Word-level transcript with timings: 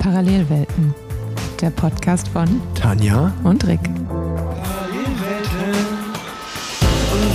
Parallelwelten, 0.00 0.92
der 1.60 1.70
Podcast 1.70 2.26
von 2.26 2.60
Tanja. 2.74 3.32
und 3.44 3.64
Rick. 3.64 3.78
Und 3.78 3.94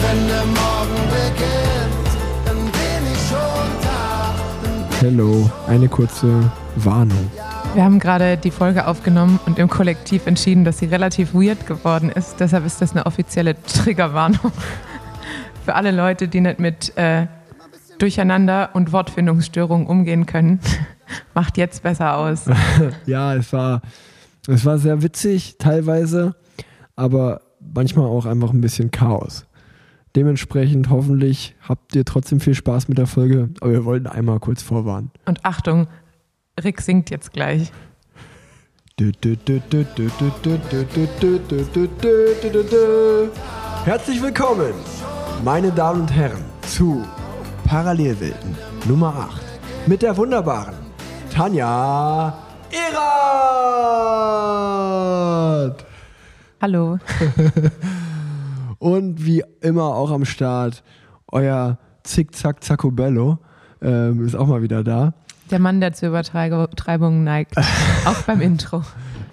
wenn 0.04 0.28
der 0.28 0.43
Morgen 0.43 1.07
beginnt, 1.07 2.10
dann 2.46 2.57
bin 2.57 3.14
ich 3.14 3.20
schon 3.29 3.71
da. 3.82 4.36
Hello, 5.00 5.50
eine 5.68 5.88
kurze 5.88 6.52
Warnung. 6.75 7.32
Wir 7.75 7.86
haben 7.86 8.00
gerade 8.00 8.36
die 8.36 8.52
Folge 8.52 8.88
aufgenommen 8.88 9.39
und 9.46 9.57
im 9.57 9.70
Kollektiv 9.70 10.28
entschieden, 10.28 10.66
dass 10.66 10.80
sie 10.80 10.88
relativ 10.88 11.34
weird 11.34 11.66
geworden 11.66 12.09
ist. 12.09 12.41
Deshalb 12.41 12.66
ist 12.66 12.82
das 12.82 12.91
eine 12.91 13.05
offizielle 13.05 13.55
Triggerwarnung 13.64 14.52
für 15.64 15.75
alle 15.75 15.91
Leute, 15.91 16.28
die 16.28 16.42
nicht 16.42 16.59
mit 16.59 16.92
äh, 16.98 17.28
Durcheinander 18.00 18.71
und 18.73 18.92
Wortfindungsstörungen 18.92 19.87
umgehen 19.87 20.25
können. 20.25 20.59
Macht 21.33 21.57
jetzt 21.57 21.83
besser 21.83 22.18
aus. 22.18 22.46
Ja, 23.06 23.36
es 23.36 23.51
war, 23.54 23.82
es 24.47 24.65
war 24.65 24.78
sehr 24.78 25.01
witzig 25.01 25.56
teilweise, 25.57 26.36
aber 26.96 27.42
manchmal 27.60 28.06
auch 28.06 28.25
einfach 28.25 28.51
ein 28.51 28.61
bisschen 28.61 28.92
Chaos. 28.92 29.46
Dementsprechend 30.15 30.89
hoffentlich 30.89 31.56
habt 31.61 31.96
ihr 31.96 32.03
trotzdem 32.03 32.42
viel 32.42 32.53
Spaß 32.53 32.89
mit 32.89 32.97
der 32.97 33.08
Folge, 33.08 33.50
aber 33.61 33.72
wir 33.72 33.86
wollten 33.86 34.08
einmal 34.08 34.39
kurz 34.39 34.61
vorwarnen. 34.61 35.11
Und 35.25 35.45
Achtung, 35.45 35.88
Rick 36.61 36.81
singt 36.81 37.09
jetzt 37.09 37.31
gleich. 37.31 37.72
Herzlich 43.86 44.22
willkommen, 44.22 44.73
meine 45.45 45.72
Damen 45.72 46.02
und 46.02 46.12
Herren, 46.12 46.44
zu 46.64 47.06
Parallelwelten 47.64 48.56
Nummer 48.88 49.16
8 49.16 49.42
mit 49.88 50.02
der 50.02 50.16
wunderbaren 50.17 50.91
Tanja 51.32 52.38
Erath. 52.72 53.06
Hallo. 56.62 57.00
Und 58.80 59.26
wie 59.26 59.42
immer 59.62 59.86
auch 59.96 60.12
am 60.12 60.26
Start, 60.26 60.84
euer 61.32 61.78
Zickzack 62.04 62.62
Zacobello 62.64 63.40
ähm, 63.82 64.26
ist 64.26 64.36
auch 64.36 64.48
mal 64.48 64.62
wieder 64.62 64.84
da. 64.84 65.14
Der 65.50 65.60
Mann, 65.60 65.80
der 65.80 65.94
zur 65.94 66.10
Übertreibung 66.10 67.23
neigt. 67.23 67.58
Auch 68.06 68.23
beim 68.23 68.42
Intro. 68.42 68.84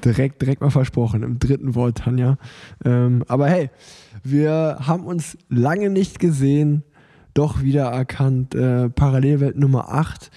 Direkt, 0.04 0.40
direkt 0.40 0.60
mal 0.60 0.70
versprochen, 0.70 1.22
im 1.22 1.38
dritten 1.38 1.74
Wort, 1.74 1.98
Tanja. 1.98 2.38
Ähm, 2.84 3.24
aber 3.28 3.48
hey, 3.48 3.70
wir 4.22 4.78
haben 4.86 5.04
uns 5.04 5.36
lange 5.48 5.90
nicht 5.90 6.20
gesehen, 6.20 6.84
doch 7.34 7.62
wieder 7.62 7.86
erkannt. 7.86 8.54
Äh, 8.54 8.88
Parallelwelt 8.88 9.56
Nummer 9.56 9.92
8 9.92 10.30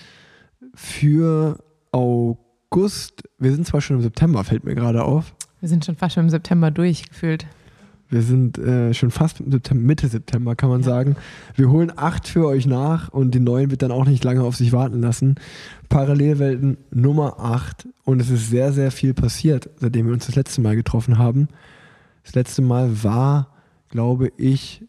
für 0.82 1.60
August. 1.92 3.24
Wir 3.38 3.52
sind 3.54 3.68
zwar 3.68 3.82
schon 3.82 3.98
im 3.98 4.02
September, 4.02 4.44
fällt 4.44 4.64
mir 4.64 4.74
gerade 4.76 5.04
auf. 5.04 5.34
Wir 5.60 5.70
sind 5.70 5.86
schon 5.86 5.96
fast 5.96 6.16
schon 6.16 6.24
im 6.26 6.30
September 6.32 6.72
durchgefühlt. 6.72 7.46
Wir 8.10 8.24
sind 8.24 8.58
äh, 8.58 8.94
schon 8.94 9.12
fast 9.12 9.40
im 9.40 9.52
September, 9.52 9.84
Mitte 9.84 10.08
September, 10.08 10.56
kann 10.56 10.70
man 10.70 10.82
Ja. 10.82 10.86
sagen. 10.86 11.16
Wir 11.56 11.70
holen 11.70 11.94
acht 11.96 12.28
für 12.28 12.46
euch 12.48 12.66
nach 12.66 13.10
und 13.10 13.34
die 13.36 13.40
neuen 13.40 13.70
wird 13.72 13.84
dann 13.84 13.92
auch 13.92 14.06
nicht 14.06 14.24
lange 14.24 14.42
auf 14.44 14.56
sich 14.56 14.74
warten 14.74 15.00
lassen. 15.02 15.36
Parallelwelten 15.88 16.78
Nummer 16.90 17.40
8 17.40 17.88
und 18.04 18.20
es 18.20 18.30
ist 18.32 18.50
sehr, 18.50 18.74
sehr 18.74 18.92
viel 18.92 19.14
passiert, 19.14 19.70
seitdem 19.78 20.08
wir 20.08 20.14
uns 20.14 20.26
das 20.26 20.36
letzte 20.36 20.62
Mal 20.62 20.76
getroffen 20.76 21.18
haben. 21.20 21.48
Das 22.24 22.34
letzte 22.36 22.62
Mal 22.64 23.04
war, 23.04 23.48
glaube 23.90 24.32
ich, 24.36 24.84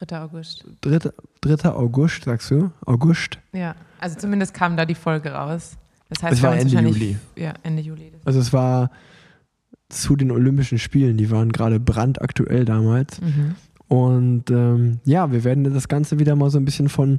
3. 0.00 0.20
August. 0.20 0.64
3. 0.82 1.10
3. 1.40 1.70
August, 1.70 2.24
sagst 2.24 2.50
du? 2.50 2.70
August? 2.84 3.38
Ja, 3.52 3.76
also 3.98 4.18
zumindest 4.18 4.54
kam 4.54 4.76
da 4.76 4.84
die 4.84 4.94
Folge 4.94 5.32
raus. 5.32 5.76
Das 6.08 6.22
heißt, 6.22 6.34
Es 6.34 6.42
war 6.42 6.56
Ende 6.56 6.80
Juli. 6.80 7.16
Ja, 7.36 7.54
Ende 7.62 7.82
Juli. 7.82 8.12
Also 8.24 8.40
es 8.40 8.52
war 8.52 8.90
zu 9.88 10.16
den 10.16 10.30
Olympischen 10.30 10.78
Spielen, 10.78 11.16
die 11.16 11.30
waren 11.30 11.50
gerade 11.50 11.80
brandaktuell 11.80 12.64
damals. 12.64 13.20
Mhm. 13.20 13.54
Und 13.88 14.50
ähm, 14.50 15.00
ja, 15.04 15.32
wir 15.32 15.44
werden 15.44 15.64
das 15.72 15.88
Ganze 15.88 16.18
wieder 16.18 16.36
mal 16.36 16.50
so 16.50 16.58
ein 16.58 16.64
bisschen 16.64 16.88
von 16.88 17.18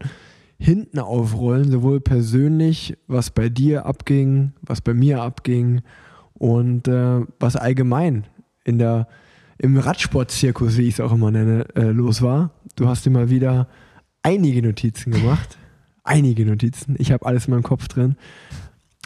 hinten 0.59 0.99
aufrollen, 0.99 1.71
sowohl 1.71 1.99
persönlich, 2.01 2.97
was 3.07 3.31
bei 3.31 3.49
dir 3.49 3.85
abging, 3.85 4.53
was 4.61 4.81
bei 4.81 4.93
mir 4.93 5.21
abging 5.21 5.81
und 6.33 6.87
äh, 6.87 7.21
was 7.39 7.55
allgemein 7.55 8.25
in 8.65 8.77
der, 8.77 9.07
im 9.57 9.77
Radsportzirkus, 9.77 10.77
wie 10.77 10.83
ich 10.83 10.95
es 10.95 10.99
auch 10.99 11.13
immer 11.13 11.31
nenne, 11.31 11.65
äh, 11.75 11.91
los 11.91 12.21
war. 12.21 12.51
Du 12.75 12.87
hast 12.87 13.05
dir 13.05 13.09
mal 13.09 13.29
wieder 13.29 13.67
einige 14.21 14.61
Notizen 14.61 15.11
gemacht. 15.11 15.57
einige 16.09 16.45
Notizen. 16.45 16.95
Ich 16.97 17.11
habe 17.11 17.25
alles 17.25 17.47
in 17.47 17.53
meinem 17.53 17.63
Kopf 17.63 17.87
drin. 17.87 18.15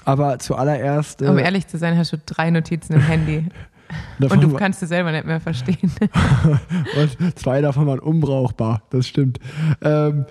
Aber 0.06 0.40
zuallererst. 0.40 1.22
äh, 1.22 1.28
Um 1.28 1.38
ehrlich 1.38 1.68
zu 1.68 1.78
sein, 1.78 1.98
hast 1.98 2.12
du 2.14 2.18
drei 2.26 2.50
Notizen 2.50 2.94
im 2.94 3.02
Handy. 3.02 3.46
Und 4.20 4.42
du 4.42 4.54
kannst 4.56 4.82
es 4.82 4.90
selber 4.90 5.12
nicht 5.12 5.26
mehr 5.26 5.40
verstehen. 5.40 5.92
Und 6.98 7.38
zwei 7.40 7.62
davon 7.62 7.86
waren 7.86 8.00
unbrauchbar, 8.00 8.82
das 8.90 9.08
stimmt. 9.08 9.40
Ähm, 9.82 10.26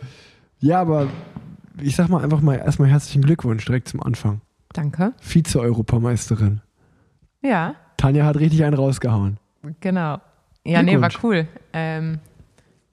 ja, 0.59 0.81
aber 0.81 1.07
ich 1.81 1.95
sag 1.95 2.09
mal 2.09 2.23
einfach 2.25 2.41
mal 2.41 2.57
erstmal 2.57 2.89
herzlichen 2.89 3.23
Glückwunsch 3.23 3.65
direkt 3.65 3.89
zum 3.89 4.03
Anfang. 4.03 4.41
Danke. 4.73 5.13
Vize-Europameisterin. 5.21 6.61
Ja, 7.41 7.77
Tanja 7.97 8.25
hat 8.25 8.37
richtig 8.37 8.65
einen 8.65 8.75
rausgehauen. 8.75 9.39
genau. 9.81 10.19
Ja, 10.65 10.83
nee, 10.83 11.01
war 11.01 11.11
cool. 11.23 11.47
Ähm, 11.73 12.19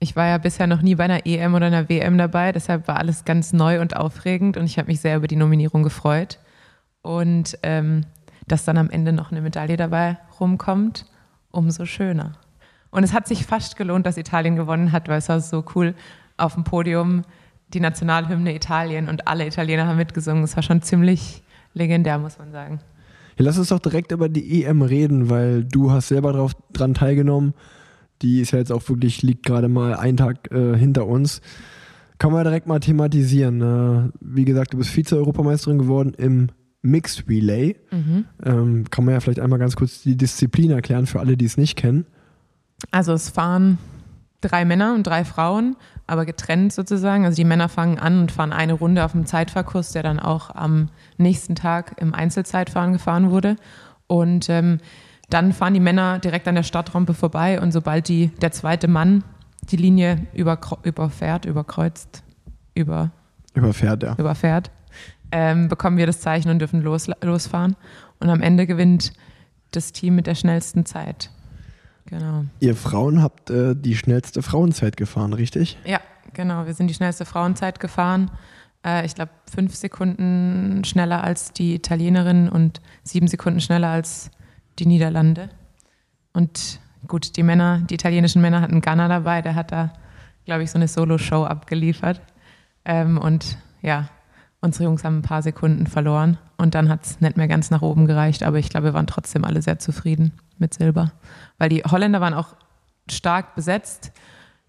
ich 0.00 0.16
war 0.16 0.26
ja 0.26 0.38
bisher 0.38 0.66
noch 0.66 0.80
nie 0.80 0.94
bei 0.94 1.04
einer 1.04 1.26
EM 1.26 1.54
oder 1.54 1.66
einer 1.66 1.88
WM 1.88 2.16
dabei, 2.16 2.52
deshalb 2.52 2.88
war 2.88 2.96
alles 2.96 3.24
ganz 3.26 3.52
neu 3.52 3.80
und 3.80 3.96
aufregend 3.96 4.56
und 4.56 4.64
ich 4.64 4.78
habe 4.78 4.88
mich 4.88 5.00
sehr 5.00 5.18
über 5.18 5.28
die 5.28 5.36
Nominierung 5.36 5.82
gefreut. 5.82 6.38
Und 7.02 7.58
ähm, 7.62 8.06
dass 8.48 8.64
dann 8.64 8.78
am 8.78 8.90
Ende 8.90 9.12
noch 9.12 9.30
eine 9.30 9.42
Medaille 9.42 9.76
dabei 9.76 10.18
rumkommt, 10.40 11.06
umso 11.50 11.84
schöner. 11.84 12.32
Und 12.90 13.04
es 13.04 13.12
hat 13.12 13.28
sich 13.28 13.46
fast 13.46 13.76
gelohnt, 13.76 14.06
dass 14.06 14.16
Italien 14.16 14.56
gewonnen 14.56 14.90
hat, 14.90 15.08
weil 15.08 15.18
es 15.18 15.28
war 15.28 15.40
so 15.40 15.64
cool 15.74 15.94
auf 16.36 16.54
dem 16.54 16.64
Podium, 16.64 17.22
die 17.72 17.80
Nationalhymne 17.80 18.54
Italien 18.54 19.08
und 19.08 19.28
alle 19.28 19.46
Italiener 19.46 19.86
haben 19.86 19.96
mitgesungen. 19.96 20.42
Es 20.42 20.56
war 20.56 20.62
schon 20.62 20.82
ziemlich 20.82 21.42
legendär, 21.74 22.18
muss 22.18 22.38
man 22.38 22.50
sagen. 22.50 22.80
Ja, 23.36 23.44
lass 23.44 23.58
uns 23.58 23.68
doch 23.68 23.78
direkt 23.78 24.12
über 24.12 24.28
die 24.28 24.64
EM 24.64 24.82
reden, 24.82 25.30
weil 25.30 25.64
du 25.64 25.92
hast 25.92 26.08
selber 26.08 26.32
drauf, 26.32 26.52
dran 26.72 26.94
teilgenommen. 26.94 27.54
Die 28.22 28.40
ist 28.40 28.50
ja 28.52 28.58
jetzt 28.58 28.72
auch 28.72 28.88
wirklich, 28.88 29.22
liegt 29.22 29.44
gerade 29.46 29.68
mal 29.68 29.94
einen 29.94 30.16
Tag 30.16 30.50
äh, 30.52 30.76
hinter 30.76 31.06
uns. 31.06 31.40
Kann 32.18 32.32
man 32.32 32.40
ja 32.40 32.44
direkt 32.44 32.66
mal 32.66 32.80
thematisieren. 32.80 33.62
Äh, 33.62 34.10
wie 34.20 34.44
gesagt, 34.44 34.74
du 34.74 34.78
bist 34.78 34.90
Vize-Europameisterin 34.90 35.78
geworden 35.78 36.12
im 36.16 36.48
Mixed 36.82 37.28
Relay. 37.28 37.76
Ähm, 38.44 38.84
kann 38.90 39.04
man 39.04 39.14
ja 39.14 39.20
vielleicht 39.20 39.40
einmal 39.40 39.58
ganz 39.58 39.76
kurz 39.76 40.02
die 40.02 40.16
Disziplin 40.16 40.70
erklären 40.70 41.06
für 41.06 41.20
alle, 41.20 41.36
die 41.36 41.44
es 41.44 41.56
nicht 41.56 41.76
kennen. 41.76 42.06
Also 42.90 43.12
es 43.12 43.28
fahren 43.28 43.78
drei 44.40 44.64
Männer 44.64 44.94
und 44.94 45.06
drei 45.06 45.24
Frauen, 45.24 45.76
aber 46.06 46.24
getrennt 46.24 46.72
sozusagen. 46.72 47.24
Also 47.24 47.36
die 47.36 47.44
Männer 47.44 47.68
fangen 47.68 47.98
an 47.98 48.20
und 48.20 48.32
fahren 48.32 48.52
eine 48.52 48.72
Runde 48.72 49.04
auf 49.04 49.12
dem 49.12 49.26
Zeitfahrkurs, 49.26 49.92
der 49.92 50.02
dann 50.02 50.18
auch 50.18 50.54
am 50.54 50.88
nächsten 51.18 51.54
Tag 51.54 51.96
im 52.00 52.14
Einzelzeitfahren 52.14 52.94
gefahren 52.94 53.30
wurde. 53.30 53.56
Und 54.06 54.48
ähm, 54.48 54.78
dann 55.30 55.52
fahren 55.52 55.74
die 55.74 55.80
Männer 55.80 56.18
direkt 56.18 56.46
an 56.48 56.54
der 56.54 56.62
Startrampe 56.62 57.14
vorbei 57.14 57.60
und 57.60 57.72
sobald 57.72 58.08
die, 58.08 58.28
der 58.40 58.52
zweite 58.52 58.88
Mann 58.88 59.24
die 59.70 59.76
Linie 59.76 60.26
überkro- 60.34 60.78
überfährt, 60.84 61.44
überkreuzt, 61.44 62.22
über, 62.74 63.10
Überfährt, 63.54 64.02
ja. 64.02 64.14
überfährt, 64.16 64.70
ähm, 65.32 65.68
bekommen 65.68 65.96
wir 65.96 66.06
das 66.06 66.20
Zeichen 66.20 66.50
und 66.50 66.58
dürfen 66.58 66.82
los, 66.82 67.08
losfahren. 67.22 67.76
Und 68.18 68.28
am 68.30 68.42
Ende 68.42 68.66
gewinnt 68.66 69.12
das 69.70 69.92
Team 69.92 70.14
mit 70.16 70.26
der 70.26 70.34
schnellsten 70.34 70.84
Zeit. 70.86 71.30
Genau. 72.06 72.44
Ihr 72.58 72.74
Frauen 72.74 73.22
habt 73.22 73.50
äh, 73.50 73.74
die 73.76 73.96
schnellste 73.96 74.42
Frauenzeit 74.42 74.96
gefahren, 74.96 75.32
richtig? 75.32 75.78
Ja, 75.84 76.00
genau. 76.32 76.66
Wir 76.66 76.74
sind 76.74 76.88
die 76.88 76.94
schnellste 76.94 77.24
Frauenzeit 77.24 77.78
gefahren. 77.78 78.30
Äh, 78.84 79.06
ich 79.06 79.14
glaube, 79.14 79.30
fünf 79.52 79.76
Sekunden 79.76 80.82
schneller 80.84 81.22
als 81.22 81.52
die 81.52 81.74
Italienerin 81.76 82.48
und 82.48 82.80
sieben 83.04 83.28
Sekunden 83.28 83.60
schneller 83.60 83.88
als 83.88 84.30
die 84.78 84.86
Niederlande. 84.86 85.50
Und 86.32 86.80
gut, 87.06 87.36
die 87.36 87.42
Männer, 87.42 87.80
die 87.80 87.94
italienischen 87.94 88.42
Männer 88.42 88.60
hatten 88.60 88.80
Gunner 88.80 89.08
dabei, 89.08 89.42
der 89.42 89.54
hat 89.54 89.72
da, 89.72 89.92
glaube 90.44 90.62
ich, 90.62 90.70
so 90.70 90.78
eine 90.78 90.88
Solo-Show 90.88 91.44
abgeliefert. 91.44 92.20
Ähm, 92.84 93.18
und 93.18 93.58
ja, 93.82 94.08
unsere 94.60 94.84
Jungs 94.84 95.04
haben 95.04 95.18
ein 95.18 95.22
paar 95.22 95.42
Sekunden 95.42 95.86
verloren 95.86 96.38
und 96.56 96.74
dann 96.74 96.88
hat 96.88 97.04
es 97.04 97.20
nicht 97.20 97.36
mehr 97.36 97.48
ganz 97.48 97.70
nach 97.70 97.82
oben 97.82 98.06
gereicht, 98.06 98.42
aber 98.42 98.58
ich 98.58 98.68
glaube, 98.68 98.88
wir 98.88 98.94
waren 98.94 99.06
trotzdem 99.06 99.44
alle 99.44 99.62
sehr 99.62 99.78
zufrieden 99.78 100.32
mit 100.58 100.74
Silber. 100.74 101.12
Weil 101.58 101.68
die 101.68 101.82
Holländer 101.82 102.20
waren 102.20 102.34
auch 102.34 102.54
stark 103.10 103.54
besetzt. 103.54 104.12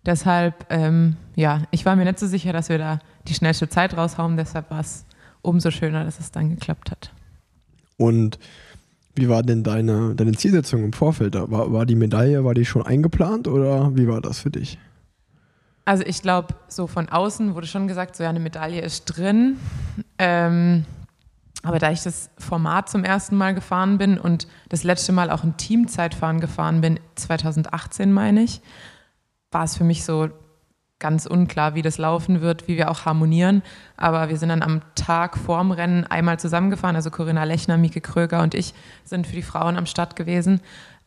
Deshalb, 0.05 0.65
ähm, 0.69 1.17
ja, 1.35 1.63
ich 1.71 1.85
war 1.85 1.95
mir 1.95 2.05
nicht 2.05 2.19
so 2.19 2.27
sicher, 2.27 2.53
dass 2.53 2.69
wir 2.69 2.77
da 2.77 2.99
die 3.27 3.33
schnellste 3.33 3.69
Zeit 3.69 3.95
raushauen. 3.95 4.37
Deshalb 4.37 4.71
war 4.71 4.79
es 4.79 5.05
umso 5.41 5.69
schöner, 5.69 6.05
dass 6.05 6.19
es 6.19 6.31
dann 6.31 6.49
geklappt 6.49 6.89
hat. 6.91 7.11
Und 7.97 8.39
wie 9.15 9.29
war 9.29 9.43
denn 9.43 9.63
deine, 9.63 10.15
deine 10.15 10.33
Zielsetzung 10.33 10.83
im 10.83 10.93
Vorfeld? 10.93 11.35
War, 11.35 11.71
war 11.71 11.85
die 11.85 11.95
Medaille, 11.95 12.43
war 12.43 12.53
die 12.53 12.65
schon 12.65 12.85
eingeplant 12.85 13.47
oder 13.47 13.95
wie 13.95 14.07
war 14.07 14.21
das 14.21 14.39
für 14.39 14.51
dich? 14.51 14.77
Also 15.85 16.03
ich 16.05 16.21
glaube, 16.21 16.55
so 16.67 16.87
von 16.87 17.09
außen 17.09 17.55
wurde 17.55 17.67
schon 17.67 17.87
gesagt, 17.87 18.15
so 18.15 18.23
ja, 18.23 18.29
eine 18.29 18.39
Medaille 18.39 18.81
ist 18.81 19.05
drin. 19.05 19.57
Ähm, 20.17 20.85
aber 21.63 21.79
da 21.79 21.91
ich 21.91 22.01
das 22.01 22.29
Format 22.37 22.89
zum 22.89 23.03
ersten 23.03 23.35
Mal 23.35 23.53
gefahren 23.53 23.97
bin 23.97 24.17
und 24.17 24.47
das 24.69 24.83
letzte 24.83 25.11
Mal 25.11 25.29
auch 25.29 25.43
ein 25.43 25.57
Teamzeitfahren 25.57 26.39
gefahren 26.39 26.81
bin, 26.81 26.99
2018 27.15 28.11
meine 28.11 28.43
ich, 28.43 28.61
war 29.51 29.63
es 29.63 29.77
für 29.77 29.83
mich 29.83 30.03
so 30.03 30.29
ganz 31.01 31.25
unklar, 31.25 31.75
wie 31.75 31.81
das 31.81 31.97
laufen 31.97 32.39
wird, 32.39 32.69
wie 32.69 32.77
wir 32.77 32.89
auch 32.89 33.03
harmonieren. 33.05 33.61
Aber 33.97 34.29
wir 34.29 34.37
sind 34.37 34.47
dann 34.47 34.61
am 34.61 34.81
Tag 34.95 35.37
vorm 35.37 35.71
Rennen 35.71 36.05
einmal 36.05 36.39
zusammengefahren. 36.39 36.95
Also 36.95 37.11
Corinna 37.11 37.43
Lechner, 37.43 37.77
Mieke 37.77 37.99
Kröger 37.99 38.41
und 38.41 38.55
ich 38.55 38.73
sind 39.03 39.27
für 39.27 39.35
die 39.35 39.41
Frauen 39.41 39.77
am 39.77 39.85
Start 39.85 40.15
gewesen. 40.15 40.61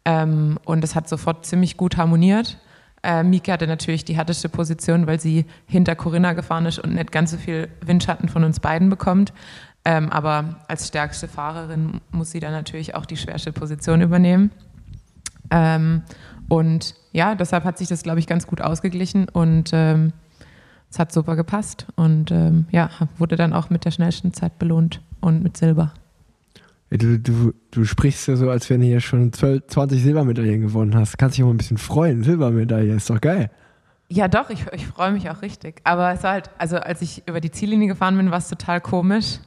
Ähm, 0.05 0.58
und 0.67 0.85
es 0.85 0.94
hat 0.94 1.08
sofort 1.08 1.46
ziemlich 1.46 1.79
gut 1.79 1.96
harmoniert. 1.96 2.58
Äh, 3.02 3.23
Mieke 3.23 3.52
hatte 3.52 3.67
natürlich 3.67 4.05
die 4.05 4.17
härteste 4.17 4.50
Position, 4.50 5.06
weil 5.06 5.20
sie 5.20 5.46
hinter 5.67 5.97
Corinna 5.97 6.35
gefahren 6.35 6.67
ist 6.67 6.79
und 6.79 6.94
nicht 6.94 7.12
ganz 7.12 7.31
so 7.31 7.38
viel 7.38 7.69
Windschatten 7.81 8.29
von 8.29 8.44
uns 8.44 8.61
beiden 8.61 8.90
bekommt. 8.90 9.32
Ähm, 9.85 10.11
aber 10.11 10.56
als 10.69 10.88
stärkste 10.88 11.29
Fahrerin 11.29 12.00
muss 12.11 12.31
sie 12.31 12.40
dann 12.40 12.52
natürlich 12.52 12.94
auch 12.94 13.06
die 13.06 13.17
schwerste 13.17 13.52
Position 13.52 14.00
übernehmen. 14.00 14.50
Ähm, 15.50 16.02
und 16.49 16.94
ja, 17.14 17.37
deshalb 17.37 17.64
hat 17.64 17.78
sich 17.78 17.88
das, 17.88 18.02
glaube 18.02 18.19
ich, 18.19 18.26
ganz 18.26 18.46
gut 18.46 18.61
ausgeglichen 18.61 19.28
und 19.28 19.70
ähm, 19.72 20.12
es 20.90 20.99
hat 20.99 21.12
super 21.12 21.37
gepasst. 21.37 21.87
Und 21.94 22.32
ähm, 22.32 22.66
ja, 22.72 22.90
wurde 23.19 23.37
dann 23.37 23.52
auch 23.52 23.70
mit 23.70 23.84
der 23.84 23.93
schnellsten 23.93 24.34
Zeit 24.34 24.58
belohnt 24.58 25.00
und 25.20 25.43
mit 25.43 25.56
Silber. 25.56 25.94
Du, 26.90 27.19
du, 27.19 27.55
du 27.70 27.84
sprichst 27.84 28.26
ja 28.26 28.37
so, 28.37 28.50
als 28.50 28.69
wenn 28.69 28.81
du 28.81 28.87
hier 28.87 29.00
schon 29.00 29.32
12, 29.32 29.69
20 29.69 30.02
Silbermedaillen 30.02 30.61
gewonnen 30.61 30.96
hast. 30.96 31.16
Kannst 31.16 31.37
dich 31.37 31.44
auch 31.44 31.49
mal 31.49 31.55
ein 31.55 31.58
bisschen 31.58 31.78
freuen. 31.78 32.25
Silbermedaille 32.25 32.94
ist 32.94 33.08
doch 33.08 33.20
geil. 33.20 33.49
Ja, 34.08 34.26
doch, 34.26 34.50
ich, 34.50 34.66
ich 34.72 34.87
freue 34.87 35.12
mich 35.12 35.31
auch 35.31 35.40
richtig. 35.40 35.81
Aber 35.84 36.12
es 36.12 36.25
war 36.25 36.32
halt, 36.32 36.50
also 36.58 36.78
als 36.78 37.00
ich 37.00 37.26
über 37.28 37.40
die 37.40 37.52
Ziellinie 37.52 37.87
gefahren 37.87 38.16
bin, 38.16 38.32
war 38.32 38.38
es 38.38 38.49
total 38.49 38.81
komisch, 38.81 39.38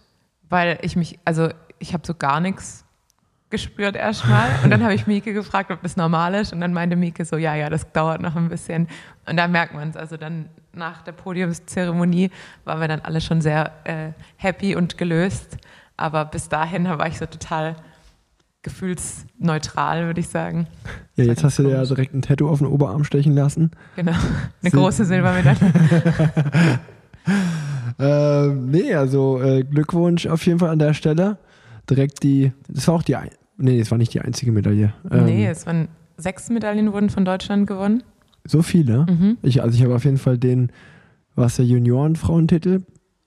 weil 0.50 0.80
ich 0.82 0.96
mich, 0.96 1.20
also 1.26 1.50
ich 1.80 1.94
habe 1.94 2.08
so 2.08 2.16
gar 2.16 2.40
nichts 2.40 2.86
gespürt 3.50 3.96
erstmal. 3.96 4.50
Und 4.64 4.70
dann 4.72 4.84
habe 4.84 4.94
ich 4.94 5.08
Mieke 5.08 5.34
gefragt, 5.34 5.72
ob 5.72 5.82
das 5.82 5.96
normal 5.96 6.34
ist. 6.34 6.54
Und 6.54 6.62
dann 6.62 6.74
meinte 6.74 6.96
Mieke 6.96 7.24
so, 7.26 7.38
ja, 7.38 7.56
ja, 7.56 7.70
das 7.70 7.92
dauert 7.92 8.22
noch 8.22 8.36
ein 8.36 8.50
bisschen. 8.50 8.88
Und 9.26 9.38
da 9.38 9.48
merkt 9.48 9.74
man 9.74 9.90
es. 9.90 9.96
Also 9.96 10.18
dann 10.18 10.50
nach 10.74 11.02
der 11.02 11.14
Podiumszeremonie 11.14 12.30
waren 12.66 12.82
wir 12.82 12.88
dann 12.88 13.02
alle 13.02 13.22
schon 13.22 13.42
sehr 13.42 13.72
äh, 13.86 14.12
happy 14.36 14.76
und 14.76 14.98
gelöst. 14.98 15.58
Aber 15.96 16.26
bis 16.26 16.50
dahin 16.50 16.86
war 16.86 17.08
ich 17.08 17.18
so 17.18 17.26
total 17.26 17.76
gefühlsneutral, 18.64 20.08
würde 20.08 20.20
ich 20.20 20.28
sagen. 20.28 20.68
Ja, 21.16 21.24
jetzt 21.24 21.44
hast 21.44 21.58
du 21.58 21.64
dir 21.64 21.72
ja 21.72 21.86
direkt 21.86 22.14
ein 22.14 22.22
Tattoo 22.22 22.50
auf 22.50 22.60
den 22.60 22.68
Oberarm 22.68 23.04
stechen 23.06 23.34
lassen. 23.34 23.72
Genau, 23.96 24.12
eine 24.62 24.70
Sil 24.70 24.80
große 24.80 25.06
Silbermedaille. 25.06 25.58
äh, 28.00 28.48
nee, 28.48 28.94
also 28.94 29.42
äh, 29.42 29.64
Glückwunsch 29.64 30.28
auf 30.28 30.46
jeden 30.46 30.60
Fall 30.60 30.70
an 30.70 30.80
der 30.80 30.94
Stelle. 30.94 31.38
Direkt 31.90 32.24
die, 32.24 32.52
das 32.68 32.88
war 32.88 32.96
auch 32.96 33.04
die, 33.04 33.16
nee, 33.58 33.80
es 33.80 33.92
war 33.92 33.98
nicht 33.98 34.14
die 34.14 34.22
einzige 34.22 34.52
Medaille. 34.52 34.94
Ähm, 35.10 35.26
nee, 35.26 35.48
es 35.48 35.66
waren 35.66 35.88
sechs 36.18 36.50
Medaillen 36.50 36.92
wurden 36.92 37.10
von 37.10 37.26
Deutschland 37.26 37.68
gewonnen. 37.68 38.04
So 38.44 38.62
viele? 38.62 39.06
Mhm. 39.10 39.38
Ich, 39.42 39.62
also 39.62 39.78
ich 39.78 39.84
habe 39.84 39.96
auf 39.96 40.06
jeden 40.06 40.18
Fall 40.18 40.38
den, 40.38 40.72
was 41.36 41.58
der 41.58 41.66
Juniorenfrauentitel. 41.66 42.82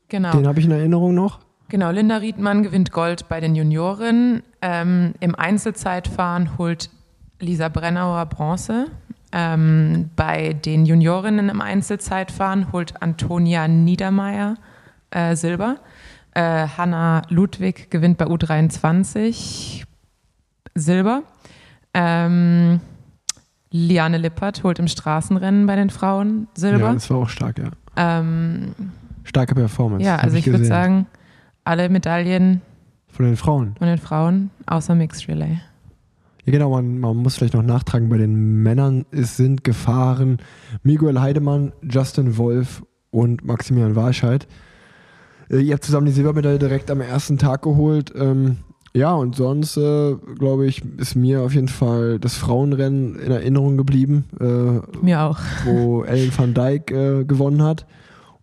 Genau. 0.09 0.33
Den 0.33 0.47
habe 0.47 0.59
ich 0.59 0.67
in 0.67 0.73
Erinnerung 0.73 1.15
noch. 1.15 1.41
Genau, 1.69 1.91
Linda 1.91 2.17
Riedmann 2.17 2.65
gewinnt 2.65 2.91
Gold 2.91 3.29
bei 3.29 3.41
den 3.41 3.55
Junioren. 3.55 4.43
Ähm, 4.61 5.15
Im 5.21 5.37
Einzelzeitfahren 5.37 6.59
holt 6.59 6.91
Lisa 7.39 7.69
Brennauer 7.69 8.27
Bronze. 8.27 8.87
Ähm, 9.33 10.11
bei 10.17 10.55
den 10.55 10.85
Juniorinnen 10.85 11.49
im 11.49 11.61
Einzelzeitfahren 11.61 12.73
holt 12.73 13.01
Antonia 13.01 13.69
Niedermeyer 13.69 14.57
äh, 15.11 15.37
Silber. 15.37 15.77
Äh, 16.33 16.67
Hanna 16.77 17.23
Ludwig 17.29 17.91
gewinnt 17.91 18.19
bei 18.19 18.27
U23 18.27 19.85
Silber. 20.75 21.23
Ähm, 21.93 22.81
Liane 23.73 24.19
Lippert 24.19 24.63
holt 24.63 24.79
im 24.79 24.89
Straßenrennen 24.89 25.67
bei 25.67 25.77
den 25.77 25.91
Frauen 25.91 26.49
Silber. 26.55 26.87
Ja, 26.87 26.93
das 26.95 27.11
war 27.11 27.19
auch 27.19 27.29
stark, 27.29 27.59
ja. 27.59 27.71
Ähm, 27.97 28.75
Starke 29.25 29.55
Performance. 29.55 30.05
Ja, 30.05 30.17
also 30.17 30.37
ich, 30.37 30.47
ich 30.47 30.53
würde 30.53 30.65
sagen, 30.65 31.07
alle 31.65 31.89
Medaillen 31.89 32.63
von 33.09 33.27
den 33.27 33.37
Frauen. 33.37 33.75
Von 33.79 33.87
den 33.87 33.99
Frauen, 33.99 34.51
außer 34.67 34.95
Mixed 34.95 35.29
Relay. 35.29 35.61
Ja, 36.45 36.53
genau, 36.53 36.71
man, 36.71 36.99
man 36.99 37.17
muss 37.17 37.37
vielleicht 37.37 37.55
noch 37.55 37.63
nachtragen, 37.63 38.09
bei 38.09 38.19
den 38.19 38.63
Männern 38.63 39.05
es 39.11 39.37
sind 39.37 39.63
gefahren 39.63 40.39
Miguel 40.83 41.21
Heidemann, 41.21 41.73
Justin 41.83 42.37
Wolf 42.39 42.83
und 43.11 43.45
Maximilian 43.45 43.95
Warscheid. 43.95 44.49
Äh, 45.51 45.61
ihr 45.61 45.75
habt 45.75 45.85
zusammen 45.85 46.07
die 46.07 46.13
Silbermedaille 46.13 46.59
direkt 46.59 46.91
am 46.91 47.01
ersten 47.01 47.39
Tag 47.39 47.63
geholt. 47.63 48.13
Ähm, 48.17 48.59
ja, 48.93 49.15
und 49.15 49.37
sonst, 49.37 49.77
äh, 49.77 50.17
glaube 50.39 50.67
ich, 50.67 50.83
ist 50.99 51.15
mir 51.15 51.43
auf 51.43 51.55
jeden 51.55 51.69
Fall 51.69 52.19
das 52.19 52.37
Frauenrennen 52.37 53.17
in 53.17 53.31
Erinnerung 53.31 53.77
geblieben. 53.77 54.25
Äh, 54.41 55.05
mir 55.05 55.23
auch. 55.23 55.39
Wo 55.65 56.03
Ellen 56.03 56.33
van 56.37 56.55
Dijk 56.55 56.91
äh, 56.91 57.25
gewonnen 57.25 57.63
hat 57.63 57.87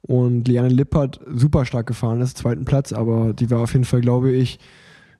und 0.01 0.47
Liane 0.47 0.69
Lippert 0.69 1.19
super 1.33 1.65
stark 1.65 1.87
gefahren 1.87 2.21
ist, 2.21 2.37
zweiten 2.37 2.63
Platz, 2.63 2.93
aber 2.93 3.33
die 3.33 3.51
war 3.51 3.59
auf 3.59 3.73
jeden 3.73 3.83
Fall, 3.85 3.99
glaube 3.99 4.31
ich, 4.31 4.59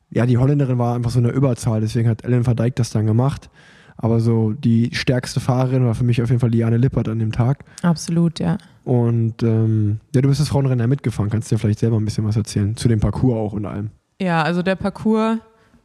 ja, 0.10 0.26
die 0.26 0.38
Holländerin 0.38 0.78
war 0.78 0.96
einfach 0.96 1.12
so 1.12 1.20
eine 1.20 1.32
Überzahl, 1.32 1.82
deswegen 1.82 2.08
hat 2.08 2.24
Ellen 2.24 2.48
van 2.48 2.56
Dijk 2.56 2.78
das 2.78 2.92
dann 2.92 3.06
gemacht. 3.06 3.50
Aber 3.98 4.20
so 4.20 4.54
die 4.54 4.92
stärkste 4.94 5.40
Fahrerin 5.40 5.86
war 5.86 5.96
für 5.96 6.04
mich 6.04 6.22
auf 6.22 6.30
jeden 6.30 6.40
Fall 6.40 6.52
Liane 6.52 6.78
Lippert 6.78 7.10
an 7.10 7.20
dem 7.20 7.32
Tag. 7.32 7.66
Absolut, 7.82 8.40
ja. 8.40 8.58
Und 8.84 9.44
ähm, 9.44 10.00
ja, 10.14 10.22
du 10.22 10.30
bist 10.30 10.40
das 10.40 10.50
Frauenrennen 10.50 10.80
ja 10.80 10.88
mitgefahren. 10.88 11.30
Kannst 11.30 11.52
du 11.52 11.56
dir 11.56 11.60
vielleicht 11.60 11.80
selber 11.80 11.98
ein 11.98 12.06
bisschen 12.06 12.26
was 12.26 12.38
erzählen? 12.38 12.76
Zu 12.76 12.88
dem 12.88 13.00
Parcours 13.00 13.36
auch 13.36 13.54
und 13.54 13.66
allem. 13.66 13.90
Ja, 14.22 14.44
also 14.44 14.62
der 14.62 14.76
Parcours, 14.76 15.40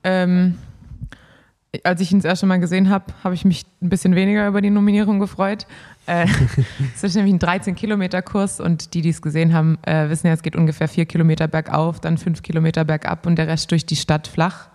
ähm, 0.05 0.55
als 1.85 2.01
ich 2.01 2.13
ihn 2.13 2.19
das 2.19 2.27
erste 2.27 2.47
Mal 2.47 2.59
gesehen 2.59 2.91
habe, 2.91 3.07
habe 3.25 3.35
ich 3.35 3.45
mich 3.45 3.65
ein 3.81 3.89
bisschen 3.89 4.15
weniger 4.15 4.47
über 4.47 4.61
die 4.61 4.71
Nominierung 4.71 5.19
gefreut. 5.19 5.67
Äh, 6.07 6.27
es 6.95 7.03
ist 7.03 7.17
nämlich 7.17 7.35
ein 7.35 7.41
13-Kilometer-Kurs 7.41 8.61
und 8.61 8.95
die, 8.95 9.01
die 9.01 9.09
es 9.09 9.23
gesehen 9.23 9.55
haben, 9.55 9.79
äh, 9.83 10.09
wissen 10.11 10.27
ja, 10.27 10.35
es 10.35 10.43
geht 10.43 10.55
ungefähr 10.55 10.89
vier 10.89 11.07
Kilometer 11.07 11.49
bergauf, 11.49 11.99
dann 12.01 12.19
fünf 12.19 12.43
Kilometer 12.43 12.85
bergab 12.85 13.27
und 13.27 13.37
der 13.37 13.49
Rest 13.49 13.71
durch 13.71 13.87
die 13.87 13.97
Stadt 13.97 14.29
flach. 14.29 14.69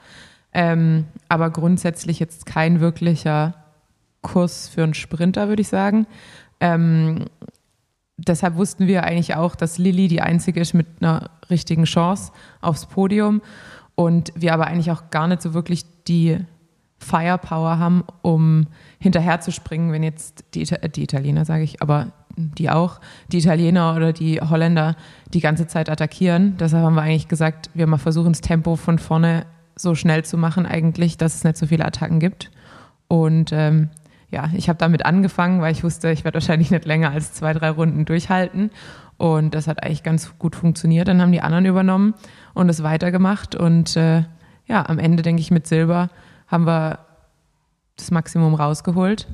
Ähm, 0.53 1.05
aber 1.29 1.49
grundsätzlich 1.49 2.19
jetzt 2.19 2.45
kein 2.45 2.79
wirklicher 2.79 3.53
Kurs 4.21 4.69
für 4.69 4.83
einen 4.83 4.93
Sprinter, 4.93 5.49
würde 5.49 5.61
ich 5.61 5.67
sagen. 5.67 6.07
Ähm, 6.59 7.25
deshalb 8.17 8.55
wussten 8.55 8.87
wir 8.87 9.03
eigentlich 9.03 9.35
auch, 9.35 9.55
dass 9.55 9.77
Lilly 9.77 10.07
die 10.07 10.21
einzige 10.21 10.59
ist 10.59 10.73
mit 10.73 10.87
einer 10.99 11.29
richtigen 11.49 11.83
Chance 11.83 12.31
aufs 12.61 12.85
Podium 12.85 13.41
und 13.95 14.31
wir 14.35 14.53
aber 14.53 14.67
eigentlich 14.67 14.91
auch 14.91 15.09
gar 15.11 15.27
nicht 15.27 15.41
so 15.41 15.53
wirklich 15.53 15.85
die 16.07 16.39
Firepower 16.99 17.77
haben, 17.77 18.03
um 18.21 18.67
hinterher 18.99 19.39
zu 19.39 19.51
springen, 19.51 19.91
wenn 19.91 20.03
jetzt 20.03 20.43
die, 20.55 20.63
die 20.63 21.03
Italiener, 21.03 21.45
sage 21.45 21.63
ich, 21.63 21.81
aber 21.81 22.07
die 22.35 22.69
auch, 22.69 22.99
die 23.31 23.39
Italiener 23.39 23.95
oder 23.95 24.13
die 24.13 24.39
Holländer 24.41 24.95
die 25.33 25.39
ganze 25.39 25.67
Zeit 25.67 25.89
attackieren. 25.89 26.57
Deshalb 26.57 26.83
haben 26.83 26.95
wir 26.95 27.01
eigentlich 27.01 27.27
gesagt, 27.27 27.69
wir 27.73 27.87
mal 27.87 27.97
versuchen, 27.97 28.33
das 28.33 28.41
Tempo 28.41 28.75
von 28.75 28.99
vorne 28.99 29.45
so 29.77 29.95
schnell 29.95 30.25
zu 30.25 30.37
machen, 30.37 30.65
eigentlich, 30.65 31.17
dass 31.17 31.35
es 31.35 31.43
nicht 31.43 31.57
so 31.57 31.67
viele 31.67 31.85
Attacken 31.85 32.19
gibt. 32.19 32.51
Und 33.07 33.51
ähm, 33.53 33.89
ja, 34.29 34.49
ich 34.53 34.67
habe 34.67 34.77
damit 34.77 35.05
angefangen, 35.05 35.61
weil 35.61 35.71
ich 35.71 35.83
wusste, 35.83 36.11
ich 36.11 36.23
werde 36.23 36.35
wahrscheinlich 36.35 36.71
nicht 36.71 36.85
länger 36.85 37.11
als 37.11 37.33
zwei, 37.33 37.53
drei 37.53 37.69
Runden 37.69 38.05
durchhalten. 38.05 38.71
Und 39.17 39.55
das 39.55 39.67
hat 39.67 39.83
eigentlich 39.83 40.03
ganz 40.03 40.37
gut 40.37 40.55
funktioniert. 40.55 41.07
Dann 41.07 41.21
haben 41.21 41.31
die 41.31 41.41
anderen 41.41 41.65
übernommen 41.65 42.13
und 42.53 42.69
es 42.69 42.83
weitergemacht. 42.83 43.55
Und 43.55 43.95
äh, 43.95 44.23
ja, 44.65 44.87
am 44.87 44.99
Ende, 44.99 45.23
denke 45.23 45.41
ich, 45.41 45.49
mit 45.49 45.65
Silber 45.65 46.09
haben 46.47 46.65
wir 46.65 46.99
das 47.95 48.11
Maximum 48.11 48.53
rausgeholt 48.53 49.27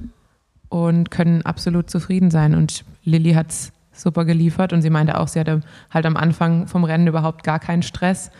und 0.69 1.11
können 1.11 1.43
absolut 1.43 1.89
zufrieden 1.89 2.31
sein. 2.31 2.55
Und 2.55 2.85
Lilly 3.03 3.33
hat 3.33 3.49
es 3.49 3.73
super 3.91 4.25
geliefert 4.25 4.73
und 4.73 4.81
sie 4.81 4.89
meinte 4.89 5.19
auch, 5.19 5.27
sie 5.27 5.39
hatte 5.39 5.61
halt 5.91 6.05
am 6.05 6.17
Anfang 6.17 6.67
vom 6.67 6.83
Rennen 6.83 7.07
überhaupt 7.07 7.43
gar 7.43 7.59
keinen 7.59 7.83
Stress. 7.83 8.31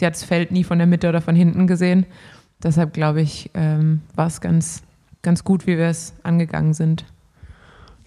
Sie 0.00 0.06
hat 0.06 0.14
das 0.14 0.24
Feld 0.24 0.50
nie 0.50 0.64
von 0.64 0.78
der 0.78 0.86
Mitte 0.86 1.10
oder 1.10 1.20
von 1.20 1.36
hinten 1.36 1.66
gesehen. 1.66 2.06
Deshalb 2.62 2.94
glaube 2.94 3.20
ich, 3.20 3.50
ähm, 3.52 4.00
war 4.14 4.28
es 4.28 4.40
ganz, 4.40 4.82
ganz 5.20 5.44
gut, 5.44 5.66
wie 5.66 5.76
wir 5.76 5.88
es 5.88 6.14
angegangen 6.22 6.72
sind. 6.72 7.04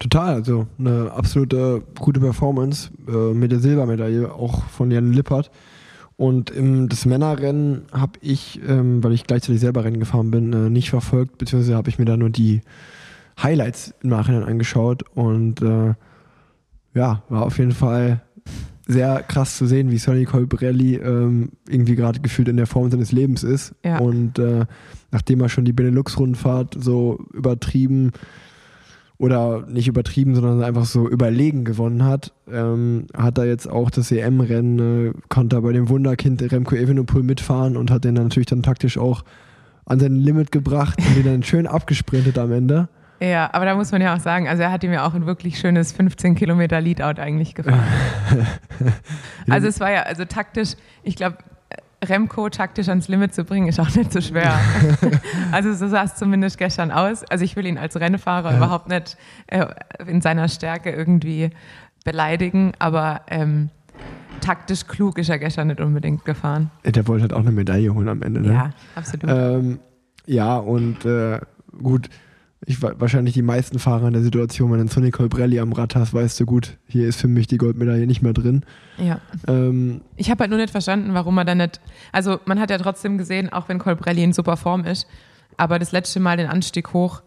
Total, 0.00 0.34
also 0.34 0.66
eine 0.76 1.12
absolute 1.12 1.84
gute 2.00 2.18
Performance 2.18 2.90
äh, 3.06 3.32
mit 3.32 3.52
der 3.52 3.60
Silbermedaille, 3.60 4.32
auch 4.32 4.64
von 4.64 4.90
Jan 4.90 5.12
Lippert. 5.12 5.52
Und 6.16 6.50
im, 6.50 6.88
das 6.88 7.06
Männerrennen 7.06 7.82
habe 7.92 8.18
ich, 8.20 8.60
ähm, 8.66 9.04
weil 9.04 9.12
ich 9.12 9.24
gleichzeitig 9.24 9.60
selber 9.60 9.84
Rennen 9.84 10.00
gefahren 10.00 10.32
bin, 10.32 10.52
äh, 10.52 10.70
nicht 10.70 10.90
verfolgt, 10.90 11.38
beziehungsweise 11.38 11.76
habe 11.76 11.90
ich 11.90 12.00
mir 12.00 12.06
da 12.06 12.16
nur 12.16 12.30
die 12.30 12.62
Highlights 13.40 13.94
im 14.02 14.10
Nachhinein 14.10 14.42
angeschaut. 14.42 15.04
Und 15.14 15.62
äh, 15.62 15.94
ja, 16.92 17.22
war 17.28 17.42
auf 17.42 17.58
jeden 17.58 17.70
Fall 17.70 18.20
sehr 18.86 19.22
krass 19.22 19.56
zu 19.56 19.66
sehen, 19.66 19.90
wie 19.90 19.98
Sonny 19.98 20.24
Colbrelli 20.24 20.96
ähm, 20.96 21.50
irgendwie 21.68 21.96
gerade 21.96 22.20
gefühlt 22.20 22.48
in 22.48 22.56
der 22.56 22.66
Form 22.66 22.90
seines 22.90 23.12
Lebens 23.12 23.42
ist. 23.42 23.74
Ja. 23.84 23.98
Und 23.98 24.38
äh, 24.38 24.66
nachdem 25.10 25.40
er 25.40 25.48
schon 25.48 25.64
die 25.64 25.72
Benelux-Rundfahrt 25.72 26.76
so 26.78 27.24
übertrieben 27.32 28.12
oder 29.16 29.64
nicht 29.66 29.88
übertrieben, 29.88 30.34
sondern 30.34 30.62
einfach 30.62 30.84
so 30.84 31.08
überlegen 31.08 31.64
gewonnen 31.64 32.04
hat. 32.04 32.32
Ähm, 32.50 33.06
hat 33.16 33.38
er 33.38 33.46
jetzt 33.46 33.70
auch 33.70 33.90
das 33.90 34.10
EM-Rennen, 34.10 34.78
äh, 34.78 35.12
konnte 35.28 35.56
er 35.56 35.62
bei 35.62 35.72
dem 35.72 35.88
Wunderkind 35.88 36.42
Remco 36.42 36.74
Evenepoel 36.74 37.22
mitfahren 37.22 37.76
und 37.76 37.90
hat 37.90 38.04
den 38.04 38.14
dann 38.14 38.24
natürlich 38.24 38.48
dann 38.48 38.62
taktisch 38.62 38.98
auch 38.98 39.24
an 39.86 40.00
sein 40.00 40.16
Limit 40.16 40.50
gebracht 40.50 40.98
und 40.98 41.16
den 41.16 41.24
dann 41.24 41.42
schön 41.42 41.66
abgesprintet 41.66 42.38
am 42.38 42.52
Ende. 42.52 42.88
Ja, 43.20 43.50
aber 43.52 43.64
da 43.64 43.74
muss 43.74 43.92
man 43.92 44.02
ja 44.02 44.14
auch 44.14 44.20
sagen, 44.20 44.48
also 44.48 44.62
er 44.62 44.72
hat 44.72 44.82
ihm 44.84 44.92
ja 44.92 45.06
auch 45.06 45.14
ein 45.14 45.26
wirklich 45.26 45.58
schönes 45.58 45.92
15 45.92 46.34
Kilometer 46.34 46.80
Leadout 46.80 47.20
eigentlich 47.20 47.54
gefahren. 47.54 47.84
also 49.48 49.68
es 49.68 49.80
war 49.80 49.90
ja, 49.90 50.02
also 50.02 50.24
taktisch, 50.24 50.74
ich 51.02 51.16
glaube, 51.16 51.38
Remco 52.04 52.48
taktisch 52.48 52.88
ans 52.88 53.08
Limit 53.08 53.34
zu 53.34 53.44
bringen, 53.44 53.68
ist 53.68 53.80
auch 53.80 53.94
nicht 53.94 54.12
so 54.12 54.20
schwer. 54.20 54.58
also 55.52 55.72
so 55.74 55.88
sah 55.88 56.04
es 56.04 56.16
zumindest 56.16 56.58
gestern 56.58 56.90
aus. 56.90 57.24
Also 57.24 57.44
ich 57.44 57.56
will 57.56 57.66
ihn 57.66 57.78
als 57.78 57.98
Rennfahrer 57.98 58.50
ja. 58.50 58.56
überhaupt 58.58 58.88
nicht 58.88 59.16
äh, 59.46 59.66
in 60.06 60.20
seiner 60.20 60.48
Stärke 60.48 60.90
irgendwie 60.90 61.50
beleidigen, 62.04 62.72
aber 62.78 63.22
ähm, 63.28 63.70
taktisch 64.40 64.86
klug 64.86 65.18
ist 65.18 65.30
er 65.30 65.38
gestern 65.38 65.68
nicht 65.68 65.80
unbedingt 65.80 66.24
gefahren. 66.24 66.70
Der 66.84 67.06
wollte 67.08 67.22
halt 67.22 67.32
auch 67.32 67.40
eine 67.40 67.52
Medaille 67.52 67.94
holen 67.94 68.08
am 68.08 68.22
Ende. 68.22 68.42
Ne? 68.42 68.52
Ja, 68.52 68.70
absolut. 68.94 69.24
Ähm, 69.28 69.78
ja, 70.26 70.56
und 70.56 71.04
äh, 71.04 71.40
gut, 71.82 72.08
ich 72.66 72.80
wahrscheinlich 72.82 73.34
die 73.34 73.42
meisten 73.42 73.78
Fahrer 73.78 74.06
in 74.06 74.14
der 74.14 74.22
Situation, 74.22 74.72
wenn 74.72 74.86
du 74.86 74.92
Sonny 74.92 75.10
Colbrelli 75.10 75.60
am 75.60 75.72
Rad 75.72 75.94
hast, 75.96 76.14
weißt 76.14 76.40
du 76.40 76.46
gut, 76.46 76.78
hier 76.86 77.06
ist 77.06 77.20
für 77.20 77.28
mich 77.28 77.46
die 77.46 77.58
Goldmedaille 77.58 78.06
nicht 78.06 78.22
mehr 78.22 78.32
drin. 78.32 78.64
Ja. 78.96 79.20
Ähm, 79.46 80.00
ich 80.16 80.30
habe 80.30 80.40
halt 80.40 80.50
nur 80.50 80.58
nicht 80.58 80.70
verstanden, 80.70 81.14
warum 81.14 81.36
er 81.38 81.44
dann 81.44 81.58
nicht. 81.58 81.80
Also 82.12 82.40
man 82.46 82.58
hat 82.58 82.70
ja 82.70 82.78
trotzdem 82.78 83.18
gesehen, 83.18 83.52
auch 83.52 83.68
wenn 83.68 83.78
Colbrelli 83.78 84.22
in 84.22 84.32
super 84.32 84.56
Form 84.56 84.84
ist, 84.84 85.06
aber 85.56 85.78
das 85.78 85.92
letzte 85.92 86.20
Mal 86.20 86.36
den 86.36 86.48
Anstieg 86.48 86.92
hoch, 86.92 87.22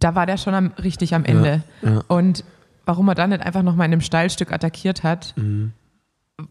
da 0.00 0.14
war 0.14 0.26
der 0.26 0.36
schon 0.36 0.54
am, 0.54 0.72
richtig 0.82 1.14
am 1.14 1.24
Ende. 1.24 1.62
Ja, 1.82 1.90
ja. 1.90 2.04
Und 2.08 2.44
warum 2.84 3.08
er 3.08 3.14
dann 3.14 3.30
nicht 3.30 3.42
einfach 3.42 3.62
nochmal 3.62 3.86
in 3.86 3.92
einem 3.92 4.00
Steilstück 4.00 4.52
attackiert 4.52 5.04
hat, 5.04 5.34
mhm. 5.36 5.72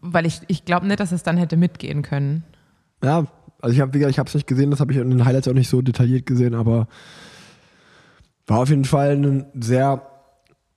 weil 0.00 0.24
ich, 0.24 0.40
ich 0.46 0.64
glaube 0.64 0.86
nicht, 0.86 1.00
dass 1.00 1.12
es 1.12 1.22
dann 1.22 1.36
hätte 1.36 1.58
mitgehen 1.58 2.02
können. 2.02 2.44
Ja, 3.04 3.26
also 3.60 3.74
ich 3.74 3.80
habe 3.80 3.98
ich 3.98 4.18
habe 4.18 4.28
es 4.28 4.34
nicht 4.34 4.46
gesehen, 4.46 4.70
das 4.70 4.80
habe 4.80 4.92
ich 4.92 4.98
in 4.98 5.10
den 5.10 5.24
Highlights 5.24 5.48
auch 5.48 5.52
nicht 5.52 5.68
so 5.68 5.82
detailliert 5.82 6.24
gesehen, 6.24 6.54
aber 6.54 6.88
war 8.46 8.58
auf 8.58 8.70
jeden 8.70 8.84
Fall 8.84 9.16
ein 9.16 9.46
sehr 9.60 10.02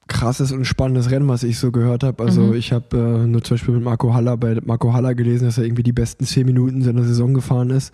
krasses 0.07 0.51
und 0.51 0.65
spannendes 0.65 1.09
Rennen, 1.09 1.27
was 1.27 1.43
ich 1.43 1.57
so 1.57 1.71
gehört 1.71 2.03
habe. 2.03 2.23
Also 2.23 2.41
mhm. 2.41 2.53
ich 2.53 2.71
habe 2.71 2.97
äh, 2.97 3.27
nur 3.27 3.43
zum 3.43 3.55
Beispiel 3.55 3.73
mit 3.73 3.83
Marco 3.83 4.13
Haller 4.13 4.37
bei 4.37 4.59
Marco 4.63 4.93
Haller 4.93 5.15
gelesen, 5.15 5.45
dass 5.45 5.57
er 5.57 5.65
irgendwie 5.65 5.83
die 5.83 5.93
besten 5.93 6.25
zehn 6.25 6.45
Minuten 6.45 6.83
seiner 6.83 7.03
Saison 7.03 7.33
gefahren 7.33 7.71
ist. 7.71 7.93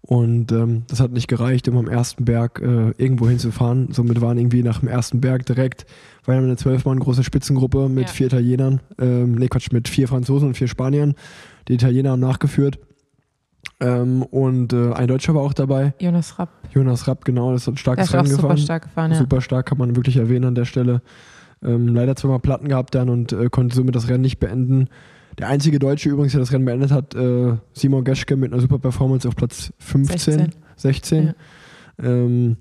Und 0.00 0.50
ähm, 0.50 0.82
das 0.88 0.98
hat 0.98 1.12
nicht 1.12 1.28
gereicht, 1.28 1.68
um 1.68 1.76
am 1.76 1.88
ersten 1.88 2.24
Berg 2.24 2.60
äh, 2.60 2.90
irgendwo 2.96 3.28
hinzufahren. 3.28 3.92
Somit 3.92 4.20
waren 4.20 4.36
irgendwie 4.36 4.64
nach 4.64 4.80
dem 4.80 4.88
ersten 4.88 5.20
Berg 5.20 5.46
direkt, 5.46 5.86
weil 6.24 6.38
wir 6.38 6.44
eine 6.44 6.56
zwölf 6.56 6.84
Mann 6.84 6.98
große 6.98 7.22
Spitzengruppe 7.22 7.88
mit 7.88 8.08
ja. 8.08 8.12
vier 8.12 8.26
Italienern, 8.26 8.80
ähm, 8.98 9.36
nee 9.36 9.46
Quatsch, 9.46 9.70
mit 9.70 9.88
vier 9.88 10.08
Franzosen 10.08 10.48
und 10.48 10.56
vier 10.56 10.66
Spaniern. 10.66 11.14
Die 11.68 11.74
Italiener 11.74 12.10
haben 12.10 12.20
nachgeführt. 12.20 12.80
Ähm, 13.82 14.22
und 14.22 14.72
äh, 14.72 14.92
ein 14.92 15.08
Deutscher 15.08 15.34
war 15.34 15.42
auch 15.42 15.54
dabei. 15.54 15.92
Jonas 15.98 16.38
Rapp. 16.38 16.50
Jonas 16.72 17.08
Rapp, 17.08 17.24
genau, 17.24 17.52
das 17.52 17.66
hat 17.66 17.74
ein 17.74 17.78
starkes 17.78 18.10
Der 18.10 18.20
Rennen 18.20 18.30
gefahren. 18.30 18.56
Super 18.56 18.56
stark 18.56 18.82
gefahren, 18.84 19.10
ja. 19.10 19.18
Super 19.18 19.40
stark, 19.40 19.66
kann 19.66 19.78
man 19.78 19.96
wirklich 19.96 20.16
erwähnen 20.18 20.44
an 20.44 20.54
der 20.54 20.66
Stelle. 20.66 21.02
Ähm, 21.64 21.88
leider 21.88 22.14
zweimal 22.14 22.38
Platten 22.38 22.68
gehabt 22.68 22.94
dann 22.94 23.08
und 23.08 23.32
äh, 23.32 23.48
konnte 23.50 23.74
somit 23.74 23.96
das 23.96 24.08
Rennen 24.08 24.22
nicht 24.22 24.38
beenden. 24.38 24.88
Der 25.36 25.48
einzige 25.48 25.80
Deutsche 25.80 26.10
übrigens, 26.10 26.32
der 26.32 26.40
das 26.40 26.52
Rennen 26.52 26.64
beendet 26.64 26.92
hat, 26.92 27.14
äh, 27.16 27.56
Simon 27.72 28.04
Geschke 28.04 28.36
mit 28.36 28.52
einer 28.52 28.62
super 28.62 28.78
Performance 28.78 29.26
auf 29.26 29.34
Platz 29.34 29.72
15, 29.78 30.18
16. 30.18 30.52
16. 30.76 31.26
Ja. 31.26 31.34
Ähm, 32.04 32.58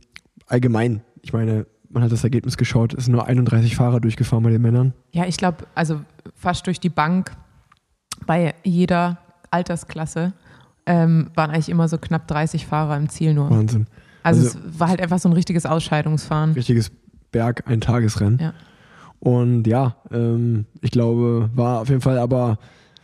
allgemein, 0.48 1.02
ich 1.22 1.34
meine, 1.34 1.68
man 1.90 2.02
hat 2.02 2.12
das 2.12 2.24
Ergebnis 2.24 2.58
geschaut, 2.58 2.96
es 2.96 3.06
sind 3.06 3.12
nur 3.14 3.28
31 3.28 3.76
Fahrer 3.76 4.00
durchgefahren 4.00 4.44
bei 4.44 4.50
den 4.50 4.62
Männern. 4.62 4.94
Ja, 5.12 5.26
ich 5.26 5.38
glaube, 5.38 5.68
also 5.76 6.02
fast 6.34 6.66
durch 6.66 6.80
die 6.80 6.90
Bank 6.90 7.32
bei 8.26 8.56
jeder 8.64 9.20
Altersklasse 9.52 10.34
ähm, 10.86 11.30
waren 11.36 11.52
eigentlich 11.52 11.70
immer 11.70 11.88
so 11.88 11.98
knapp 11.98 12.28
30 12.28 12.66
Fahrer 12.66 12.98
im 12.98 13.10
Ziel 13.10 13.34
nur. 13.34 13.50
Wahnsinn. 13.50 13.88
Also, 14.24 14.48
also 14.48 14.60
es 14.60 14.80
war 14.80 14.90
halt 14.90 15.02
einfach 15.02 15.20
so 15.20 15.30
ein 15.30 15.34
richtiges 15.34 15.66
Ausscheidungsfahren. 15.66 16.54
Richtiges 16.54 16.92
Berg, 17.32 17.64
ein 17.68 17.82
Tagesrennen. 17.82 18.40
Ja. 18.40 18.54
Und 19.20 19.68
ja, 19.68 19.96
ähm, 20.12 20.66
ich 20.82 20.92
glaube, 20.92 21.50
war 21.54 21.82
auf 21.82 21.90
jeden 21.90 22.02
Fall 22.02 22.18
aber, 22.18 22.58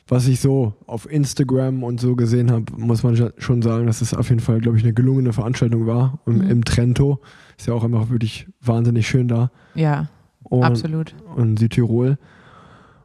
was 0.07 0.27
ich 0.27 0.39
so 0.39 0.73
auf 0.87 1.09
Instagram 1.09 1.83
und 1.83 1.99
so 1.99 2.15
gesehen 2.15 2.51
habe, 2.51 2.65
muss 2.75 3.03
man 3.03 3.31
schon 3.37 3.61
sagen, 3.61 3.87
dass 3.87 4.01
es 4.01 4.13
auf 4.13 4.29
jeden 4.29 4.41
Fall, 4.41 4.59
glaube 4.59 4.77
ich, 4.77 4.83
eine 4.83 4.93
gelungene 4.93 5.33
Veranstaltung 5.33 5.85
war. 5.85 6.19
Im, 6.25 6.39
mhm. 6.39 6.49
im 6.49 6.65
Trento. 6.65 7.19
Ist 7.57 7.67
ja 7.67 7.73
auch 7.73 7.83
einfach 7.83 8.09
wirklich 8.09 8.47
wahnsinnig 8.61 9.07
schön 9.07 9.27
da. 9.27 9.51
Ja, 9.75 10.07
und, 10.43 10.63
absolut. 10.63 11.15
Und 11.35 11.59
Südtirol. 11.59 12.17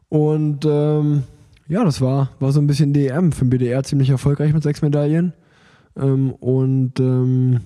Und 0.09 0.65
ähm, 0.65 1.23
ja, 1.73 1.83
das 1.83 2.01
war, 2.01 2.29
war 2.39 2.51
so 2.51 2.61
ein 2.61 2.67
bisschen 2.67 2.93
DM 2.93 3.31
für 3.31 3.45
den 3.45 3.49
BDR 3.49 3.83
ziemlich 3.83 4.11
erfolgreich 4.11 4.53
mit 4.53 4.61
sechs 4.61 4.83
Medaillen. 4.83 5.33
Ähm, 5.97 6.31
und 6.33 6.99
ähm, 6.99 7.61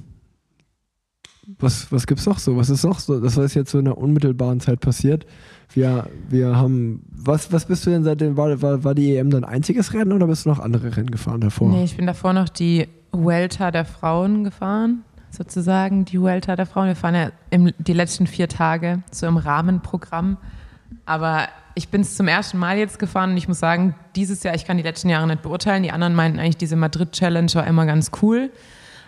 was, 1.59 1.91
was 1.91 2.05
es 2.09 2.25
noch 2.25 2.39
so? 2.39 2.55
Was 2.55 2.69
ist 2.69 2.85
noch 2.85 2.99
so? 2.99 3.19
Das 3.19 3.35
ist 3.35 3.53
jetzt 3.53 3.69
so 3.69 3.79
in 3.79 3.85
der 3.85 3.97
unmittelbaren 3.97 4.61
Zeit 4.61 4.79
passiert. 4.79 5.25
Wir, 5.73 6.07
wir 6.29 6.55
haben, 6.55 7.03
was, 7.11 7.51
was 7.51 7.65
bist 7.65 7.85
du 7.85 7.89
denn 7.89 8.05
seitdem, 8.05 8.37
war, 8.37 8.61
war, 8.61 8.85
war 8.85 8.95
die 8.95 9.17
EM 9.17 9.29
dein 9.29 9.43
einziges 9.43 9.93
Rennen 9.93 10.13
oder 10.13 10.27
bist 10.27 10.45
du 10.45 10.49
noch 10.49 10.59
andere 10.59 10.95
Rennen 10.95 11.11
gefahren 11.11 11.41
davor? 11.41 11.69
Nee, 11.69 11.83
ich 11.83 11.97
bin 11.97 12.07
davor 12.07 12.31
noch 12.31 12.47
die 12.47 12.87
Welter 13.11 13.71
der 13.73 13.83
Frauen 13.83 14.45
gefahren, 14.45 15.03
sozusagen, 15.31 16.05
die 16.05 16.23
Welter 16.23 16.55
der 16.55 16.65
Frauen. 16.65 16.87
Wir 16.87 16.95
fahren 16.95 17.15
ja 17.15 17.31
im, 17.49 17.73
die 17.77 17.93
letzten 17.93 18.25
vier 18.25 18.47
Tage 18.47 19.03
so 19.11 19.27
im 19.27 19.35
Rahmenprogramm. 19.35 20.37
Aber 21.07 21.47
ich 21.73 21.89
bin 21.89 22.01
es 22.01 22.15
zum 22.15 22.27
ersten 22.27 22.57
Mal 22.57 22.77
jetzt 22.77 22.99
gefahren 22.99 23.31
und 23.31 23.37
ich 23.37 23.47
muss 23.47 23.59
sagen, 23.59 23.95
dieses 24.15 24.43
Jahr, 24.43 24.55
ich 24.55 24.65
kann 24.65 24.77
die 24.77 24.83
letzten 24.83 25.09
Jahre 25.09 25.25
nicht 25.25 25.41
beurteilen. 25.41 25.83
Die 25.83 25.91
anderen 25.91 26.15
meinten 26.15 26.37
eigentlich, 26.39 26.57
diese 26.57 26.75
Madrid-Challenge 26.75 27.53
war 27.53 27.65
immer 27.65 27.85
ganz 27.85 28.11
cool. 28.21 28.51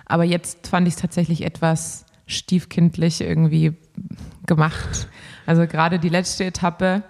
Aber 0.05 0.23
jetzt 0.23 0.67
fand 0.67 0.87
ich 0.87 0.95
es 0.95 0.99
tatsächlich 1.01 1.43
etwas 1.43 2.05
stiefkindlich 2.25 3.21
irgendwie 3.21 3.73
gemacht. 4.47 5.07
Also 5.45 5.67
gerade 5.67 5.99
die 5.99 6.09
letzte 6.09 6.45
Etappe, 6.45 7.03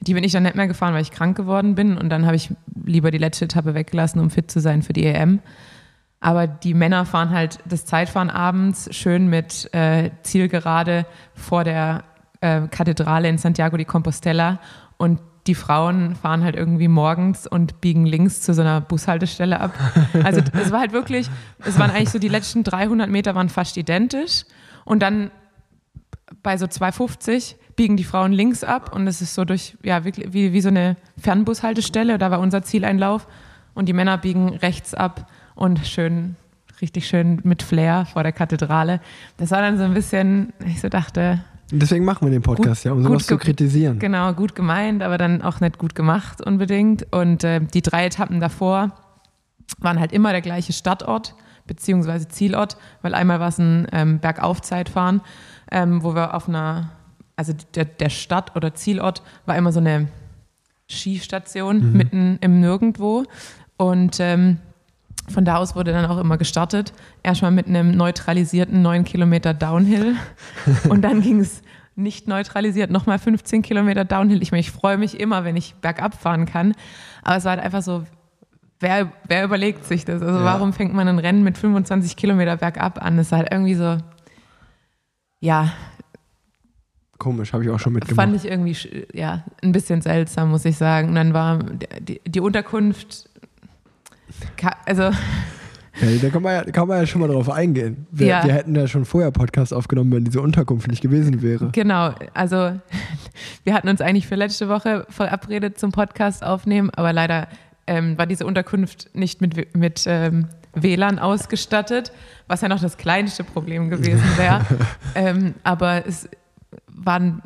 die 0.00 0.14
bin 0.14 0.24
ich 0.24 0.32
dann 0.32 0.42
nicht 0.42 0.56
mehr 0.56 0.66
gefahren, 0.66 0.94
weil 0.94 1.02
ich 1.02 1.10
krank 1.12 1.36
geworden 1.36 1.74
bin. 1.74 1.96
Und 1.96 2.08
dann 2.08 2.26
habe 2.26 2.36
ich 2.36 2.50
lieber 2.84 3.10
die 3.10 3.18
letzte 3.18 3.44
Etappe 3.44 3.74
weggelassen, 3.74 4.20
um 4.20 4.30
fit 4.30 4.50
zu 4.50 4.60
sein 4.60 4.82
für 4.82 4.92
die 4.92 5.06
EM. 5.06 5.40
Aber 6.20 6.46
die 6.46 6.74
Männer 6.74 7.04
fahren 7.04 7.30
halt 7.30 7.58
das 7.66 7.84
Zeitfahren 7.84 8.30
abends 8.30 8.88
schön 8.94 9.28
mit 9.28 9.72
äh, 9.74 10.10
Zielgerade 10.22 11.04
vor 11.34 11.64
der 11.64 12.04
äh, 12.42 12.68
Kathedrale 12.70 13.28
in 13.28 13.38
Santiago 13.38 13.76
de 13.76 13.86
Compostela 13.86 14.58
und 14.98 15.20
die 15.46 15.54
Frauen 15.54 16.14
fahren 16.14 16.44
halt 16.44 16.54
irgendwie 16.54 16.88
morgens 16.88 17.46
und 17.46 17.80
biegen 17.80 18.06
links 18.06 18.42
zu 18.42 18.54
so 18.54 18.60
einer 18.60 18.80
Bushaltestelle 18.80 19.60
ab. 19.60 19.72
Also 20.22 20.40
es 20.52 20.70
war 20.70 20.80
halt 20.80 20.92
wirklich, 20.92 21.28
es 21.64 21.78
waren 21.78 21.90
eigentlich 21.90 22.10
so 22.10 22.18
die 22.18 22.28
letzten 22.28 22.62
300 22.62 23.08
Meter 23.08 23.34
waren 23.34 23.48
fast 23.48 23.76
identisch 23.76 24.44
und 24.84 25.02
dann 25.02 25.30
bei 26.42 26.56
so 26.56 26.66
250 26.66 27.56
biegen 27.74 27.96
die 27.96 28.04
Frauen 28.04 28.32
links 28.32 28.62
ab 28.62 28.94
und 28.94 29.06
es 29.06 29.20
ist 29.20 29.34
so 29.34 29.44
durch, 29.44 29.76
ja, 29.82 30.04
wirklich 30.04 30.32
wie, 30.32 30.52
wie 30.52 30.60
so 30.60 30.68
eine 30.68 30.96
Fernbushaltestelle, 31.18 32.18
da 32.18 32.30
war 32.30 32.40
unser 32.40 32.62
Zieleinlauf 32.62 33.26
und 33.74 33.88
die 33.88 33.92
Männer 33.92 34.18
biegen 34.18 34.50
rechts 34.50 34.94
ab 34.94 35.28
und 35.54 35.84
schön, 35.86 36.36
richtig 36.80 37.08
schön 37.08 37.40
mit 37.42 37.62
Flair 37.62 38.06
vor 38.06 38.22
der 38.22 38.32
Kathedrale. 38.32 39.00
Das 39.38 39.50
war 39.50 39.60
dann 39.60 39.78
so 39.78 39.84
ein 39.84 39.94
bisschen, 39.94 40.52
ich 40.66 40.80
so 40.80 40.88
dachte, 40.88 41.42
Deswegen 41.74 42.04
machen 42.04 42.26
wir 42.26 42.30
den 42.30 42.42
Podcast, 42.42 42.82
gut, 42.82 42.86
ja, 42.86 42.92
um 42.92 43.02
sowas 43.02 43.26
zu 43.26 43.38
kritisieren. 43.38 43.98
Genau, 43.98 44.32
gut 44.34 44.54
gemeint, 44.54 45.02
aber 45.02 45.16
dann 45.16 45.40
auch 45.40 45.60
nicht 45.60 45.78
gut 45.78 45.94
gemacht 45.94 46.44
unbedingt. 46.44 47.06
Und 47.12 47.44
äh, 47.44 47.60
die 47.60 47.80
drei 47.80 48.06
Etappen 48.06 48.40
davor 48.40 48.92
waren 49.78 49.98
halt 49.98 50.12
immer 50.12 50.32
der 50.32 50.42
gleiche 50.42 50.72
Startort 50.72 51.34
beziehungsweise 51.66 52.28
Zielort, 52.28 52.76
weil 53.00 53.14
einmal 53.14 53.40
war 53.40 53.48
es 53.48 53.58
ein 53.58 53.86
ähm, 53.92 54.18
Bergaufzeitfahren, 54.18 55.22
ähm, 55.70 56.02
wo 56.02 56.14
wir 56.14 56.34
auf 56.34 56.48
einer, 56.48 56.90
also 57.36 57.54
der, 57.74 57.86
der 57.86 58.10
Stadt- 58.10 58.54
oder 58.56 58.74
Zielort 58.74 59.22
war 59.46 59.56
immer 59.56 59.72
so 59.72 59.80
eine 59.80 60.08
Skistation 60.90 61.90
mhm. 61.90 61.96
mitten 61.96 62.38
im 62.42 62.60
Nirgendwo. 62.60 63.24
Und 63.78 64.18
ähm, 64.20 64.58
von 65.28 65.44
da 65.44 65.56
aus 65.56 65.76
wurde 65.76 65.92
dann 65.92 66.06
auch 66.06 66.18
immer 66.18 66.36
gestartet. 66.36 66.92
Erstmal 67.22 67.50
mit 67.50 67.66
einem 67.66 67.96
neutralisierten 67.96 68.82
9 68.82 69.04
Kilometer 69.04 69.54
Downhill. 69.54 70.16
Und 70.88 71.02
dann 71.02 71.22
ging 71.22 71.40
es 71.40 71.62
nicht 71.94 72.26
neutralisiert, 72.26 72.90
nochmal 72.90 73.18
15 73.18 73.62
Kilometer 73.62 74.04
Downhill. 74.04 74.42
Ich, 74.42 74.50
meine, 74.50 74.60
ich 74.60 74.70
freue 74.70 74.98
mich 74.98 75.20
immer, 75.20 75.44
wenn 75.44 75.56
ich 75.56 75.74
bergab 75.76 76.20
fahren 76.20 76.46
kann. 76.46 76.74
Aber 77.22 77.36
es 77.36 77.44
war 77.44 77.52
halt 77.52 77.62
einfach 77.62 77.82
so, 77.82 78.04
wer, 78.80 79.12
wer 79.28 79.44
überlegt 79.44 79.84
sich 79.84 80.04
das? 80.04 80.22
Also 80.22 80.38
ja. 80.38 80.44
warum 80.44 80.72
fängt 80.72 80.94
man 80.94 81.08
ein 81.08 81.18
Rennen 81.18 81.42
mit 81.42 81.58
25 81.58 82.16
Kilometer 82.16 82.56
bergab 82.56 83.02
an? 83.02 83.16
Das 83.16 83.26
ist 83.26 83.32
halt 83.32 83.48
irgendwie 83.50 83.74
so, 83.74 83.98
ja. 85.40 85.72
Komisch, 87.18 87.52
habe 87.52 87.62
ich 87.62 87.70
auch 87.70 87.78
schon 87.78 87.92
mitgemacht. 87.92 88.16
Fand 88.16 88.36
ich 88.36 88.50
irgendwie, 88.50 89.06
ja, 89.12 89.44
ein 89.62 89.72
bisschen 89.72 90.00
seltsam, 90.00 90.50
muss 90.50 90.64
ich 90.64 90.76
sagen. 90.76 91.10
Und 91.10 91.14
dann 91.14 91.34
war 91.34 91.58
die, 92.00 92.20
die 92.26 92.40
Unterkunft 92.40 93.28
also 94.86 95.10
Okay, 95.94 96.18
da 96.22 96.30
kann 96.30 96.42
man, 96.42 96.54
ja, 96.54 96.62
kann 96.72 96.88
man 96.88 97.00
ja 97.00 97.06
schon 97.06 97.20
mal 97.20 97.28
drauf 97.28 97.50
eingehen. 97.50 98.06
Wir, 98.10 98.26
Ja. 98.26 98.44
wir 98.44 98.54
hätten 98.54 98.74
ja 98.74 98.88
schon 98.88 99.04
vorher 99.04 99.30
Podcast 99.30 99.74
aufgenommen, 99.74 100.10
wenn 100.12 100.24
diese 100.24 100.40
Unterkunft 100.40 100.88
nicht 100.88 101.02
gewesen 101.02 101.42
wäre. 101.42 101.68
Genau, 101.72 102.14
also 102.32 102.80
wir 103.64 103.74
hatten 103.74 103.88
uns 103.88 104.00
eigentlich 104.00 104.26
für 104.26 104.34
letzte 104.36 104.70
Woche 104.70 105.04
verabredet 105.10 105.78
zum 105.78 105.92
Podcast 105.92 106.42
aufnehmen, 106.44 106.88
aber 106.96 107.12
leider 107.12 107.46
ähm, 107.86 108.16
war 108.16 108.26
diese 108.26 108.46
Unterkunft 108.46 109.10
nicht 109.12 109.42
mit, 109.42 109.76
mit 109.76 110.04
ähm, 110.06 110.48
WLAN 110.74 111.18
ausgestattet, 111.18 112.10
was 112.46 112.62
ja 112.62 112.68
noch 112.68 112.80
das 112.80 112.96
kleinste 112.96 113.44
Problem 113.44 113.90
gewesen 113.90 114.24
wäre. 114.38 114.64
ähm, 115.14 115.54
aber 115.62 116.06
es 116.06 116.26
war 116.86 117.20
ein- 117.20 117.42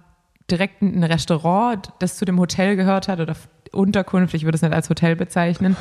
direkt 0.49 0.83
ein 0.83 1.03
Restaurant, 1.03 1.91
das 1.99 2.17
zu 2.17 2.25
dem 2.25 2.39
Hotel 2.39 2.77
gehört 2.77 3.09
hat 3.09 3.19
oder 3.19 3.35
Unterkunft, 3.77 4.35
ich 4.35 4.45
würde 4.45 4.57
es 4.57 4.63
nicht 4.63 4.73
als 4.73 4.89
Hotel 4.91 5.17
bezeichnen. 5.17 5.77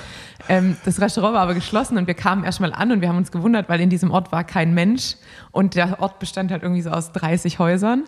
Ähm, 0.49 0.77
das 0.85 1.01
Restaurant 1.01 1.33
war 1.33 1.41
aber 1.41 1.53
geschlossen 1.53 1.97
und 1.97 2.07
wir 2.07 2.13
kamen 2.13 2.43
erstmal 2.43 2.73
an 2.73 2.91
und 2.91 3.01
wir 3.01 3.09
haben 3.09 3.17
uns 3.17 3.31
gewundert, 3.31 3.69
weil 3.69 3.81
in 3.81 3.89
diesem 3.89 4.11
Ort 4.11 4.31
war 4.31 4.43
kein 4.43 4.73
Mensch 4.73 5.15
und 5.51 5.75
der 5.75 5.99
Ort 6.01 6.19
bestand 6.19 6.51
halt 6.51 6.63
irgendwie 6.63 6.81
so 6.81 6.91
aus 6.91 7.11
30 7.11 7.59
Häusern. 7.59 8.03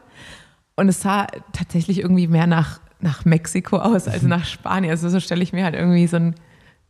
Und 0.75 0.89
es 0.89 1.01
sah 1.01 1.25
tatsächlich 1.53 1.99
irgendwie 1.99 2.27
mehr 2.27 2.45
nach, 2.45 2.79
nach 2.99 3.25
Mexiko 3.25 3.77
aus 3.77 4.07
als 4.07 4.21
nach 4.23 4.45
Spanien. 4.45 4.91
Also 4.91 5.09
so 5.09 5.19
stelle 5.19 5.41
ich 5.41 5.51
mir 5.51 5.63
halt 5.63 5.73
irgendwie 5.73 6.05
so 6.05 6.17
einen, 6.17 6.35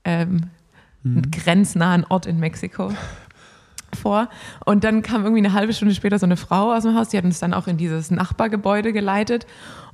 ähm, 0.04 0.50
einen 1.06 1.32
grenznahen 1.32 2.04
Ort 2.04 2.26
in 2.26 2.40
Mexiko 2.40 2.92
vor. 3.96 4.30
Und 4.66 4.84
dann 4.84 5.02
kam 5.02 5.24
irgendwie 5.24 5.46
eine 5.46 5.54
halbe 5.54 5.74
Stunde 5.74 5.96
später 5.96 6.20
so 6.20 6.26
eine 6.26 6.38
Frau 6.38 6.74
aus 6.74 6.84
dem 6.84 6.96
Haus, 6.96 7.10
die 7.10 7.18
hat 7.18 7.26
uns 7.26 7.40
dann 7.40 7.54
auch 7.54 7.68
in 7.68 7.78
dieses 7.78 8.12
Nachbargebäude 8.12 8.94
geleitet. 8.94 9.46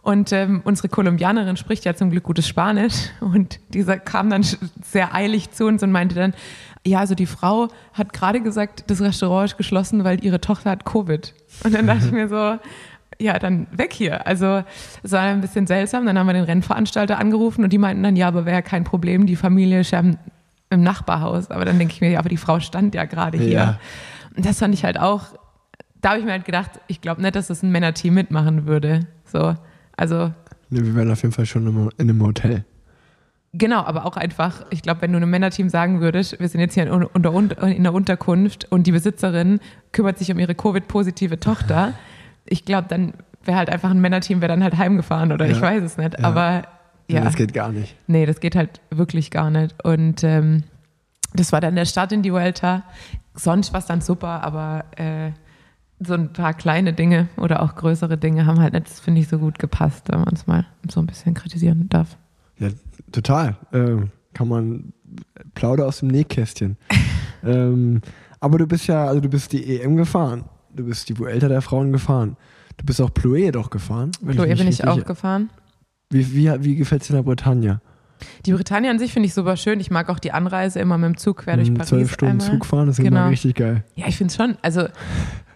Und 0.04 0.34
ähm, 0.34 0.62
unsere 0.66 0.90
Kolumbianerin 0.90 1.56
spricht 1.56 1.86
ja 1.86 1.96
zum 1.96 2.12
Glück 2.12 2.26
gutes 2.26 2.46
Spanisch. 2.46 3.10
Und 3.22 3.60
dieser 3.70 3.98
kam 3.98 4.30
dann 4.30 4.46
sehr 4.84 5.16
eilig 5.16 5.52
zu 5.52 5.66
uns 5.66 5.82
und 5.82 5.92
meinte 5.92 6.14
dann, 6.14 6.34
ja, 6.86 7.00
also 7.00 7.16
die 7.16 7.26
Frau 7.26 7.70
hat 7.94 8.12
gerade 8.12 8.42
gesagt, 8.42 8.84
das 8.88 9.00
Restaurant 9.00 9.52
ist 9.52 9.58
geschlossen, 9.58 10.04
weil 10.04 10.24
ihre 10.24 10.42
Tochter 10.42 10.72
hat 10.72 10.84
Covid. 10.84 11.34
Und 11.64 11.74
dann 11.74 11.88
dachte 11.88 12.08
ich 12.08 12.12
mir 12.12 12.28
so, 12.28 12.60
ja, 13.18 13.40
dann 13.40 13.68
weg 13.72 13.94
hier. 13.94 14.28
Also 14.28 14.64
es 15.04 15.14
war 15.14 15.22
ein 15.22 15.40
bisschen 15.40 15.68
seltsam. 15.68 16.06
Dann 16.06 16.20
haben 16.20 16.28
wir 16.28 16.34
den 16.34 16.44
Rennveranstalter 16.44 17.18
angerufen 17.18 17.64
und 17.64 17.72
die 17.72 17.78
meinten 17.78 18.04
dann, 18.04 18.18
ja, 18.18 18.28
aber 18.28 18.46
wäre 18.46 18.62
kein 18.62 18.84
Problem, 18.84 19.26
die 19.26 19.38
Familie 19.38 19.80
ist 19.80 19.92
ja 19.92 20.02
im, 20.02 20.18
im 20.70 20.84
Nachbarhaus. 20.84 21.50
Aber 21.50 21.64
dann 21.64 21.80
denke 21.80 21.94
ich 21.94 22.02
mir, 22.02 22.12
ja, 22.12 22.20
aber 22.20 22.28
die 22.28 22.36
Frau 22.36 22.60
stand 22.60 22.94
ja 22.94 23.06
gerade 23.06 23.38
hier. 23.38 23.52
Ja. 23.52 23.80
Und 24.36 24.46
das 24.46 24.60
fand 24.60 24.74
ich 24.74 24.84
halt 24.84 25.00
auch, 25.00 25.28
da 26.02 26.10
habe 26.10 26.20
ich 26.20 26.26
mir 26.26 26.34
halt 26.34 26.44
gedacht, 26.44 26.72
ich 26.88 27.00
glaube 27.00 27.22
nicht, 27.22 27.38
dass 27.38 27.48
das 27.48 27.64
ein 27.64 27.72
Männerteam 27.72 28.14
mitmachen 28.14 28.66
würde. 28.66 29.08
So, 29.24 29.56
also 29.98 30.32
Ne, 30.70 30.84
wir 30.86 30.96
wären 30.96 31.12
auf 31.12 31.22
jeden 31.22 31.34
Fall 31.34 31.46
schon 31.46 31.68
im- 31.68 31.90
in 31.98 32.10
einem 32.10 32.22
Hotel. 32.24 32.66
Genau, 33.56 33.84
aber 33.84 34.06
auch 34.06 34.18
einfach, 34.18 34.66
ich 34.72 34.82
glaube, 34.82 35.02
wenn 35.04 35.12
du 35.12 35.18
einem 35.18 35.30
Männerteam 35.30 35.70
sagen 35.70 36.02
würdest, 36.02 36.40
wir 36.40 36.48
sind 36.50 36.60
jetzt 36.60 36.74
hier 36.74 36.88
in, 36.88 36.92
unter, 37.04 37.62
in 37.68 37.84
der 37.84 37.94
Unterkunft 37.94 38.66
und 38.72 38.88
die 38.88 38.92
Besitzerin 38.92 39.60
kümmert 39.92 40.18
sich 40.18 40.32
um 40.32 40.40
ihre 40.40 40.56
Covid-positive 40.56 41.40
Tochter, 41.40 41.94
ich 42.46 42.66
glaube, 42.66 42.88
dann 42.90 43.14
wäre 43.46 43.58
halt 43.58 43.70
einfach 43.70 43.92
ein 43.92 44.02
Männerteam, 44.02 44.42
wäre 44.42 44.50
dann 44.52 44.64
halt 44.64 44.78
heimgefahren 44.78 45.32
oder 45.32 45.46
ich 45.48 45.58
Ja. 45.58 45.62
weiß 45.62 45.84
es 45.84 45.98
nicht. 45.98 46.18
Ja. 46.20 46.26
Aber 46.26 46.64
Ja. 47.08 47.20
ja, 47.20 47.22
Das 47.22 47.36
geht 47.36 47.54
gar 47.54 47.72
nicht. 47.72 47.96
nee, 48.08 48.26
das 48.26 48.40
geht 48.40 48.56
halt 48.56 48.82
wirklich 48.90 49.30
gar 49.30 49.52
nicht. 49.52 49.76
Und 49.86 50.24
ähm, 50.24 50.64
das 51.36 51.52
war 51.52 51.62
dann 51.62 51.76
der 51.76 51.86
Start 51.86 52.12
in 52.12 52.24
die 52.24 52.34
Vuelta. 52.34 52.84
Sonst 53.36 53.72
war 53.74 53.80
es 53.82 53.86
dann 53.86 54.02
super, 54.02 54.44
aber 54.44 54.86
äh, 54.98 55.32
so 56.00 56.14
ein 56.14 56.34
paar 56.34 56.54
kleine 56.54 56.94
Dinge 56.94 57.30
oder 57.38 57.62
auch 57.62 57.76
größere 57.76 58.18
Dinge 58.18 58.46
haben 58.46 58.60
halt 58.60 58.74
nicht, 58.74 58.88
das 58.88 59.00
finde 59.00 59.22
ich, 59.22 59.28
so 59.28 59.38
gut 59.40 59.60
gepasst, 59.60 60.08
wenn 60.10 60.20
man 60.22 60.34
es 60.34 60.48
mal 60.48 60.66
so 60.90 61.00
ein 61.00 61.06
bisschen 61.08 61.34
kritisieren 61.34 61.88
darf. 61.90 62.18
Ja, 62.60 62.70
total. 63.12 63.56
Ähm, 63.72 64.10
kann 64.34 64.48
man 64.48 64.94
plauder 65.54 65.86
aus 65.88 66.00
dem 66.00 66.10
Nähkästchen. 66.10 66.78
ähm, 67.44 68.02
aber 68.40 68.58
du 68.58 68.68
bist 68.68 68.88
ja, 68.88 69.06
also 69.06 69.22
du 69.22 69.30
bist 69.30 69.52
die 69.54 69.80
EM 69.80 69.96
gefahren. 69.96 70.46
Du 70.76 70.86
bist 70.86 71.08
die 71.10 71.18
Vuelta 71.18 71.48
der 71.48 71.62
Frauen 71.62 71.92
gefahren. 71.92 72.36
Du 72.78 72.86
bist 72.86 73.00
auch 73.00 73.12
Ploé 73.12 73.52
doch 73.52 73.70
gefahren. 73.70 74.12
mich 74.22 74.36
bin 74.38 74.68
ich 74.68 74.86
auch 74.86 75.06
gefahren. 75.06 75.50
Wie, 76.10 76.34
wie, 76.34 76.52
wie 76.64 76.76
gefällt 76.76 77.04
es 77.04 77.08
dir 77.08 77.14
in 77.14 77.18
der 77.18 77.24
Bretagne? 77.24 77.80
Die 78.46 78.54
Bretagne 78.54 78.90
an 78.90 79.00
sich 79.00 79.14
finde 79.14 79.28
ich 79.28 79.34
super 79.34 79.56
schön. 79.58 79.80
Ich 79.80 79.92
mag 79.92 80.10
auch 80.10 80.20
die 80.20 80.32
Anreise 80.32 80.80
immer 80.80 80.98
mit 80.98 81.08
dem 81.10 81.18
Zug 81.18 81.38
quer 81.38 81.58
durch 81.58 81.68
Hm, 81.68 81.76
Paris. 81.76 81.90
Zwölf 81.90 82.12
Stunden 82.14 82.42
einmal. 82.42 82.52
Zug 82.52 82.66
fahren, 82.66 82.88
das 82.88 82.98
ist 83.00 83.04
Genau. 83.06 83.22
immer 83.22 83.30
richtig 83.30 83.56
geil. 83.56 83.84
Ja, 83.96 84.08
ich 84.08 84.18
finde 84.18 84.32
es 84.32 84.36
schon. 84.38 84.58
Also, 84.62 84.88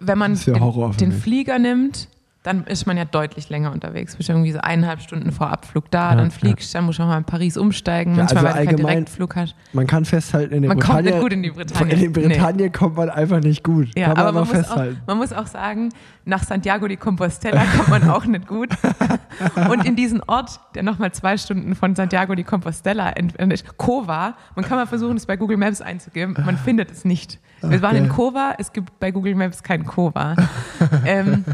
wenn 0.00 0.18
man 0.18 0.34
den, 0.34 0.96
den. 0.98 1.12
Flieger 1.12 1.58
nimmt, 1.58 2.08
dann 2.46 2.64
ist 2.64 2.86
man 2.86 2.96
ja 2.96 3.04
deutlich 3.04 3.48
länger 3.48 3.72
unterwegs. 3.72 4.14
Bist 4.14 4.28
irgendwie 4.28 4.52
so 4.52 4.60
eineinhalb 4.60 5.00
Stunden 5.00 5.32
vor 5.32 5.50
Abflug 5.50 5.90
da, 5.90 6.10
Ja, 6.10 6.16
dann 6.16 6.30
fliegst 6.30 6.72
du, 6.72 6.78
dann 6.78 6.84
musst 6.86 7.00
du 7.00 7.02
auch 7.02 7.08
mal 7.08 7.18
in 7.18 7.24
Paris 7.24 7.56
umsteigen. 7.56 8.12
Ja, 8.14 8.18
Manchmal, 8.22 8.46
also 8.46 8.56
weil 8.58 8.66
du 8.66 8.76
keinen 8.76 8.86
Direktflug 8.86 9.34
hast. 9.36 9.56
Man 9.72 9.86
kann 9.88 10.04
festhalten, 10.04 10.54
in 10.54 10.62
der 10.62 10.68
Man 10.68 10.78
kommt 10.78 10.98
Bretagne, 10.98 11.10
nicht 11.10 11.22
gut 11.22 11.32
in 11.32 11.42
die 11.42 11.50
Bretagne. 11.50 11.92
in 11.92 11.98
die 11.98 12.08
Bretagne 12.08 12.70
kommt 12.70 12.96
man 12.96 13.10
einfach 13.10 13.40
nicht 13.40 13.64
gut. 13.64 13.88
Ja, 13.96 14.06
kann 14.06 14.16
man 14.16 14.26
aber 14.26 14.32
man 14.32 14.34
mal 14.34 14.40
muss, 14.40 14.50
auch, 14.50 14.68
festhalten. 14.68 15.02
man 15.06 15.18
muss 15.18 15.32
auch 15.32 15.46
sagen, 15.48 15.88
nach 16.24 16.44
Santiago 16.44 16.86
de 16.86 16.96
Compostela 16.96 17.64
kommt 17.76 17.88
man 17.88 18.08
auch 18.10 18.24
nicht 18.26 18.46
gut. 18.46 18.70
Und 19.70 19.84
in 19.84 19.96
diesen 19.96 20.22
Ort, 20.22 20.60
der 20.76 20.84
nochmal 20.84 21.10
zwei 21.12 21.36
Stunden 21.36 21.74
von 21.74 21.96
Santiago 21.96 22.34
de 22.36 22.44
Compostela 22.44 23.10
entfernt 23.10 23.52
ist, 23.52 23.76
Cova, 23.76 24.34
man 24.54 24.64
kann 24.64 24.78
mal 24.78 24.86
versuchen, 24.86 25.16
es 25.16 25.26
bei 25.26 25.36
Google 25.36 25.56
Maps 25.56 25.80
einzugeben, 25.80 26.36
man 26.44 26.56
findet 26.56 26.92
es 26.92 27.04
nicht. 27.04 27.40
Wir 27.62 27.82
waren 27.82 27.96
in 27.96 28.04
Okay. 28.06 28.14
Cova, 28.14 28.54
es 28.58 28.72
gibt 28.72 28.98
bei 29.00 29.10
Google 29.10 29.34
Maps 29.34 29.62
kein 29.62 29.84
Cova. 29.84 30.36
ähm, 31.04 31.44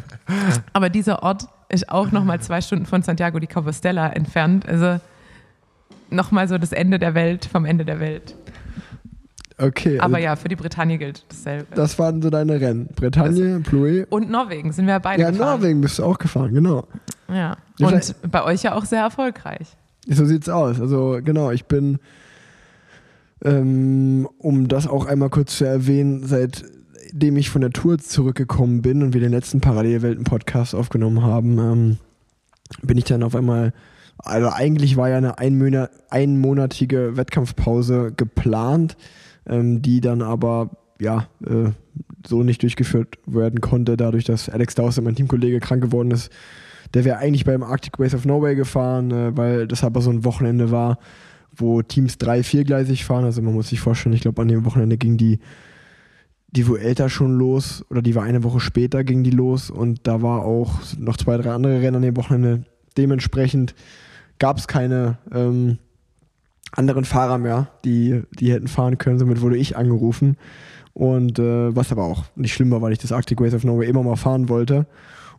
aber 0.82 0.90
dieser 0.90 1.22
Ort 1.22 1.46
ist 1.68 1.88
auch 1.88 2.10
nochmal 2.10 2.40
zwei 2.40 2.60
Stunden 2.60 2.86
von 2.86 3.02
Santiago 3.02 3.38
de 3.38 3.48
Compostela 3.48 4.08
entfernt. 4.08 4.68
Also 4.68 5.00
nochmal 6.10 6.48
so 6.48 6.58
das 6.58 6.72
Ende 6.72 6.98
der 6.98 7.14
Welt 7.14 7.44
vom 7.44 7.64
Ende 7.64 7.84
der 7.84 8.00
Welt. 8.00 8.34
Okay, 9.58 10.00
Aber 10.00 10.16
also 10.16 10.24
ja, 10.24 10.34
für 10.34 10.48
die 10.48 10.56
Bretagne 10.56 10.98
gilt 10.98 11.24
dasselbe. 11.28 11.66
das 11.76 11.96
waren 12.00 12.20
so 12.20 12.30
deine 12.30 12.60
Rennen. 12.60 12.88
Bretagne, 12.96 13.58
Ploé. 13.60 14.06
Und 14.10 14.28
Norwegen 14.28 14.72
sind 14.72 14.88
wir 14.88 14.98
beide 14.98 15.22
Ja, 15.22 15.30
gefahren. 15.30 15.60
Norwegen 15.60 15.80
bist 15.80 16.00
du 16.00 16.04
auch 16.04 16.18
gefahren, 16.18 16.52
genau. 16.52 16.88
Ja. 17.28 17.56
Ja, 17.78 17.86
Und 17.88 18.14
bei 18.28 18.42
euch 18.42 18.64
ja 18.64 18.74
auch 18.74 18.84
sehr 18.84 19.02
erfolgreich. 19.02 19.68
So 20.08 20.24
sieht's 20.24 20.48
aus. 20.48 20.80
Also 20.80 21.20
genau, 21.22 21.52
ich 21.52 21.66
bin, 21.66 22.00
ähm, 23.44 24.28
um 24.38 24.66
das 24.66 24.88
auch 24.88 25.06
einmal 25.06 25.30
kurz 25.30 25.58
zu 25.58 25.64
erwähnen, 25.64 26.24
seitdem 27.12 27.36
ich 27.36 27.50
von 27.50 27.60
der 27.60 27.70
Tour 27.70 27.98
zurückgekommen 27.98 28.80
bin 28.80 29.02
und 29.02 29.12
wir 29.12 29.20
den 29.20 29.32
letzten 29.32 29.60
Parallelwelten-Podcast 29.60 30.74
aufgenommen 30.74 31.22
haben, 31.22 31.58
ähm, 31.58 31.96
bin 32.82 32.96
ich 32.96 33.04
dann 33.04 33.22
auf 33.22 33.36
einmal, 33.36 33.74
also 34.18 34.48
eigentlich 34.48 34.96
war 34.96 35.10
ja 35.10 35.18
eine 35.18 35.38
einmonat, 35.38 35.90
einmonatige 36.08 37.16
Wettkampfpause 37.16 38.12
geplant, 38.16 38.96
ähm, 39.46 39.82
die 39.82 40.00
dann 40.00 40.22
aber 40.22 40.70
ja 41.00 41.28
äh, 41.44 41.70
so 42.26 42.42
nicht 42.42 42.62
durchgeführt 42.62 43.18
werden 43.26 43.60
konnte, 43.60 43.98
dadurch, 43.98 44.24
dass 44.24 44.48
Alex 44.48 44.74
Dawson, 44.74 45.04
mein 45.04 45.14
Teamkollege, 45.14 45.60
krank 45.60 45.82
geworden 45.82 46.12
ist. 46.12 46.30
Der 46.94 47.04
wäre 47.04 47.18
eigentlich 47.18 47.44
beim 47.44 47.62
Arctic 47.62 47.98
Race 47.98 48.14
of 48.14 48.24
Norway 48.24 48.54
gefahren, 48.54 49.10
äh, 49.10 49.36
weil 49.36 49.68
das 49.68 49.84
aber 49.84 50.00
so 50.00 50.10
ein 50.10 50.24
Wochenende 50.24 50.70
war, 50.70 50.98
wo 51.54 51.82
Teams 51.82 52.16
drei, 52.16 52.42
viergleisig 52.42 53.04
fahren. 53.04 53.24
Also 53.24 53.42
man 53.42 53.52
muss 53.52 53.68
sich 53.68 53.80
vorstellen, 53.80 54.14
ich 54.14 54.22
glaube, 54.22 54.40
an 54.40 54.48
dem 54.48 54.64
Wochenende 54.64 54.96
ging 54.96 55.18
die, 55.18 55.40
die 56.52 56.68
Vuelta 56.68 57.08
schon 57.08 57.38
los 57.38 57.84
oder 57.90 58.02
die 58.02 58.14
war 58.14 58.24
eine 58.24 58.44
Woche 58.44 58.60
später 58.60 59.04
ging 59.04 59.24
die 59.24 59.30
los 59.30 59.70
und 59.70 60.00
da 60.06 60.22
war 60.22 60.44
auch 60.44 60.80
noch 60.98 61.16
zwei, 61.16 61.36
drei 61.38 61.50
andere 61.50 61.80
Rennen 61.80 61.96
an 61.96 62.02
dem 62.02 62.16
Wochenende. 62.16 62.64
Dementsprechend 62.96 63.74
gab 64.38 64.58
es 64.58 64.68
keine 64.68 65.18
ähm, 65.32 65.78
anderen 66.72 67.04
Fahrer 67.04 67.38
mehr, 67.38 67.68
die, 67.84 68.22
die 68.38 68.52
hätten 68.52 68.68
fahren 68.68 68.98
können. 68.98 69.18
Somit 69.18 69.40
wurde 69.40 69.56
ich 69.56 69.76
angerufen. 69.76 70.36
Und 70.94 71.38
äh, 71.38 71.74
was 71.74 71.90
aber 71.90 72.04
auch 72.04 72.24
nicht 72.36 72.52
schlimm 72.52 72.70
war, 72.70 72.82
weil 72.82 72.92
ich 72.92 72.98
das 72.98 73.12
Arctic 73.12 73.40
Race 73.40 73.54
of 73.54 73.64
Norway 73.64 73.86
immer 73.86 74.02
mal 74.02 74.16
fahren 74.16 74.50
wollte. 74.50 74.86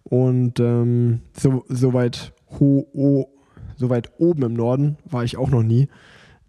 Und 0.04 0.60
ähm, 0.60 1.21
so, 1.38 1.63
so, 1.69 1.93
weit 1.93 2.34
ho, 2.60 2.88
o, 2.93 3.28
so 3.76 3.89
weit 3.89 4.12
oben 4.17 4.43
im 4.43 4.54
Norden 4.54 4.97
war 5.06 5.23
ich 5.23 5.38
auch 5.38 5.49
noch 5.49 5.63
nie. 5.63 5.89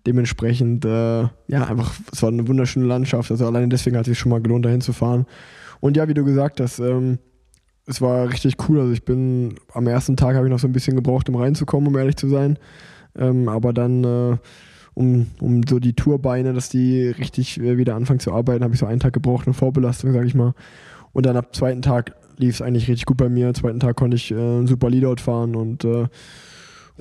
Dementsprechend, 0.06 0.84
äh, 0.84 1.22
ja, 1.22 1.64
einfach, 1.66 1.94
es 2.12 2.22
war 2.22 2.28
eine 2.28 2.46
wunderschöne 2.46 2.86
Landschaft. 2.86 3.30
Also 3.30 3.46
alleine 3.46 3.68
deswegen 3.68 3.96
hat 3.96 4.02
es 4.02 4.10
sich 4.10 4.18
schon 4.18 4.30
mal 4.30 4.42
gelohnt, 4.42 4.64
dahin 4.64 4.80
zu 4.80 4.92
fahren. 4.92 5.26
Und 5.80 5.96
ja, 5.96 6.08
wie 6.08 6.14
du 6.14 6.24
gesagt 6.24 6.60
hast, 6.60 6.78
ähm, 6.78 7.18
es 7.86 8.00
war 8.00 8.28
richtig 8.28 8.56
cool. 8.68 8.80
Also 8.80 8.92
ich 8.92 9.04
bin 9.04 9.54
am 9.72 9.86
ersten 9.86 10.16
Tag 10.16 10.36
habe 10.36 10.46
ich 10.46 10.52
noch 10.52 10.58
so 10.58 10.68
ein 10.68 10.72
bisschen 10.72 10.96
gebraucht, 10.96 11.28
um 11.28 11.36
reinzukommen, 11.36 11.88
um 11.88 11.96
ehrlich 11.98 12.16
zu 12.16 12.28
sein. 12.28 12.58
Ähm, 13.16 13.48
aber 13.48 13.72
dann, 13.72 14.04
äh, 14.04 14.36
um, 14.94 15.26
um 15.40 15.62
so 15.68 15.78
die 15.78 15.94
Tourbeine, 15.94 16.52
dass 16.52 16.68
die 16.68 17.08
richtig 17.08 17.60
äh, 17.60 17.78
wieder 17.78 17.94
anfangen 17.96 18.20
zu 18.20 18.32
arbeiten, 18.32 18.64
habe 18.64 18.74
ich 18.74 18.80
so 18.80 18.86
einen 18.86 19.00
Tag 19.00 19.12
gebraucht, 19.12 19.46
eine 19.46 19.54
Vorbelastung, 19.54 20.12
sage 20.12 20.26
ich 20.26 20.34
mal. 20.34 20.54
Und 21.12 21.26
dann 21.26 21.36
ab 21.36 21.54
zweiten 21.54 21.82
Tag 21.82 22.14
lief 22.38 22.54
es 22.54 22.62
eigentlich 22.62 22.88
richtig 22.88 23.06
gut 23.06 23.16
bei 23.16 23.28
mir. 23.28 23.48
Am 23.48 23.54
zweiten 23.54 23.80
Tag 23.80 23.96
konnte 23.96 24.16
ich 24.16 24.30
äh, 24.30 24.34
einen 24.34 24.66
super 24.66 24.90
Leadout 24.90 25.20
fahren 25.20 25.56
und 25.56 25.84
äh, 25.84 26.06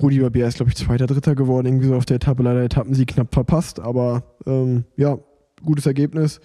Rudi 0.02 0.18
Barbier 0.20 0.46
ist, 0.48 0.56
glaube 0.56 0.70
ich, 0.70 0.76
zweiter, 0.76 1.06
dritter 1.06 1.34
geworden, 1.34 1.66
irgendwie 1.66 1.86
so 1.86 1.94
auf 1.94 2.04
der 2.04 2.16
Etappe. 2.16 2.42
Leider 2.42 2.62
Etappensieg 2.62 3.08
knapp 3.08 3.32
verpasst, 3.32 3.78
aber 3.80 4.24
ähm, 4.46 4.84
ja, 4.96 5.18
gutes 5.64 5.86
Ergebnis. 5.86 6.40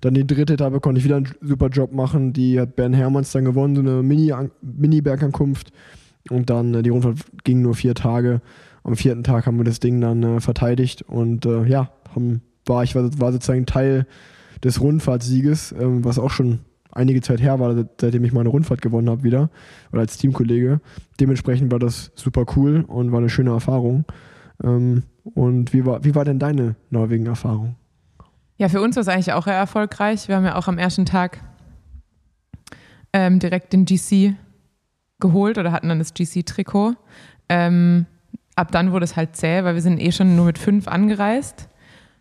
Dann 0.00 0.14
die 0.14 0.26
dritte 0.26 0.54
Etappe 0.54 0.80
konnte 0.80 0.98
ich 0.98 1.04
wieder 1.04 1.16
einen 1.16 1.28
super 1.40 1.68
Job 1.68 1.92
machen. 1.92 2.32
Die 2.32 2.60
hat 2.60 2.76
Ben 2.76 2.92
Hermanns 2.92 3.32
dann 3.32 3.44
gewonnen, 3.44 3.74
so 3.76 3.82
eine 3.82 4.02
Mini- 4.02 4.32
Mini-Bergankunft. 4.62 5.72
und 6.30 6.50
dann 6.50 6.74
äh, 6.74 6.82
die 6.82 6.90
Rundfahrt 6.90 7.18
ging 7.44 7.62
nur 7.62 7.74
vier 7.74 7.94
Tage. 7.94 8.40
Am 8.84 8.96
vierten 8.96 9.24
Tag 9.24 9.46
haben 9.46 9.58
wir 9.58 9.64
das 9.64 9.80
Ding 9.80 10.00
dann 10.00 10.22
äh, 10.22 10.40
verteidigt 10.40 11.02
und 11.02 11.46
äh, 11.46 11.64
ja, 11.64 11.90
haben 12.14 12.42
war. 12.66 12.84
Ich 12.84 12.94
war, 12.94 13.04
war 13.18 13.32
sozusagen 13.32 13.66
Teil 13.66 14.06
des 14.62 14.80
Rundfahrtsieges, 14.80 15.72
ähm, 15.72 16.04
was 16.04 16.18
auch 16.18 16.30
schon 16.30 16.60
einige 16.92 17.20
Zeit 17.20 17.40
her 17.40 17.60
war, 17.60 17.74
seitdem 18.00 18.24
ich 18.24 18.32
mal 18.32 18.40
eine 18.40 18.48
Rundfahrt 18.48 18.82
gewonnen 18.82 19.08
habe 19.08 19.22
wieder 19.22 19.50
oder 19.92 20.00
als 20.00 20.18
Teamkollege. 20.18 20.80
Dementsprechend 21.20 21.70
war 21.70 21.78
das 21.78 22.10
super 22.14 22.44
cool 22.56 22.84
und 22.86 23.12
war 23.12 23.18
eine 23.18 23.28
schöne 23.28 23.50
Erfahrung. 23.50 24.04
Ähm, 24.62 25.04
und 25.34 25.72
wie 25.72 25.84
war, 25.84 26.04
wie 26.04 26.14
war 26.14 26.24
denn 26.24 26.38
deine 26.38 26.76
Norwegen-Erfahrung? 26.90 27.76
Ja, 28.56 28.68
für 28.68 28.80
uns 28.80 28.96
war 28.96 29.02
es 29.02 29.08
eigentlich 29.08 29.32
auch 29.32 29.46
erfolgreich. 29.46 30.28
Wir 30.28 30.36
haben 30.36 30.44
ja 30.44 30.56
auch 30.56 30.66
am 30.68 30.78
ersten 30.78 31.06
Tag 31.06 31.38
ähm, 33.12 33.38
direkt 33.38 33.72
den 33.72 33.84
GC 33.84 34.34
geholt 35.20 35.58
oder 35.58 35.72
hatten 35.72 35.88
dann 35.88 35.98
das 35.98 36.14
GC-Trikot. 36.14 36.94
Ähm, 37.48 38.06
ab 38.56 38.72
dann 38.72 38.92
wurde 38.92 39.04
es 39.04 39.16
halt 39.16 39.36
zäh, 39.36 39.64
weil 39.64 39.74
wir 39.74 39.82
sind 39.82 40.00
eh 40.00 40.12
schon 40.12 40.36
nur 40.36 40.46
mit 40.46 40.58
fünf 40.58 40.88
angereist. 40.88 41.68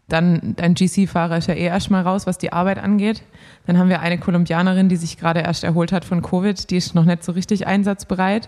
Dann 0.08 0.56
dein 0.56 0.74
GC-Fahrer 0.74 1.38
ist 1.38 1.48
ja 1.48 1.54
eh 1.54 1.66
erstmal 1.66 2.04
raus, 2.04 2.26
was 2.26 2.38
die 2.38 2.54
Arbeit 2.54 2.80
angeht. 2.80 3.24
Dann 3.66 3.78
haben 3.78 3.90
wir 3.90 4.00
eine 4.00 4.18
Kolumbianerin, 4.18 4.88
die 4.88 4.96
sich 4.96 5.18
gerade 5.18 5.42
erst 5.42 5.64
erholt 5.64 5.92
hat 5.92 6.06
von 6.06 6.22
Covid, 6.22 6.70
die 6.70 6.78
ist 6.78 6.96
noch 6.96 7.04
nicht 7.04 7.24
so 7.24 7.34
richtig 7.34 7.68
einsatzbereit. 7.68 8.48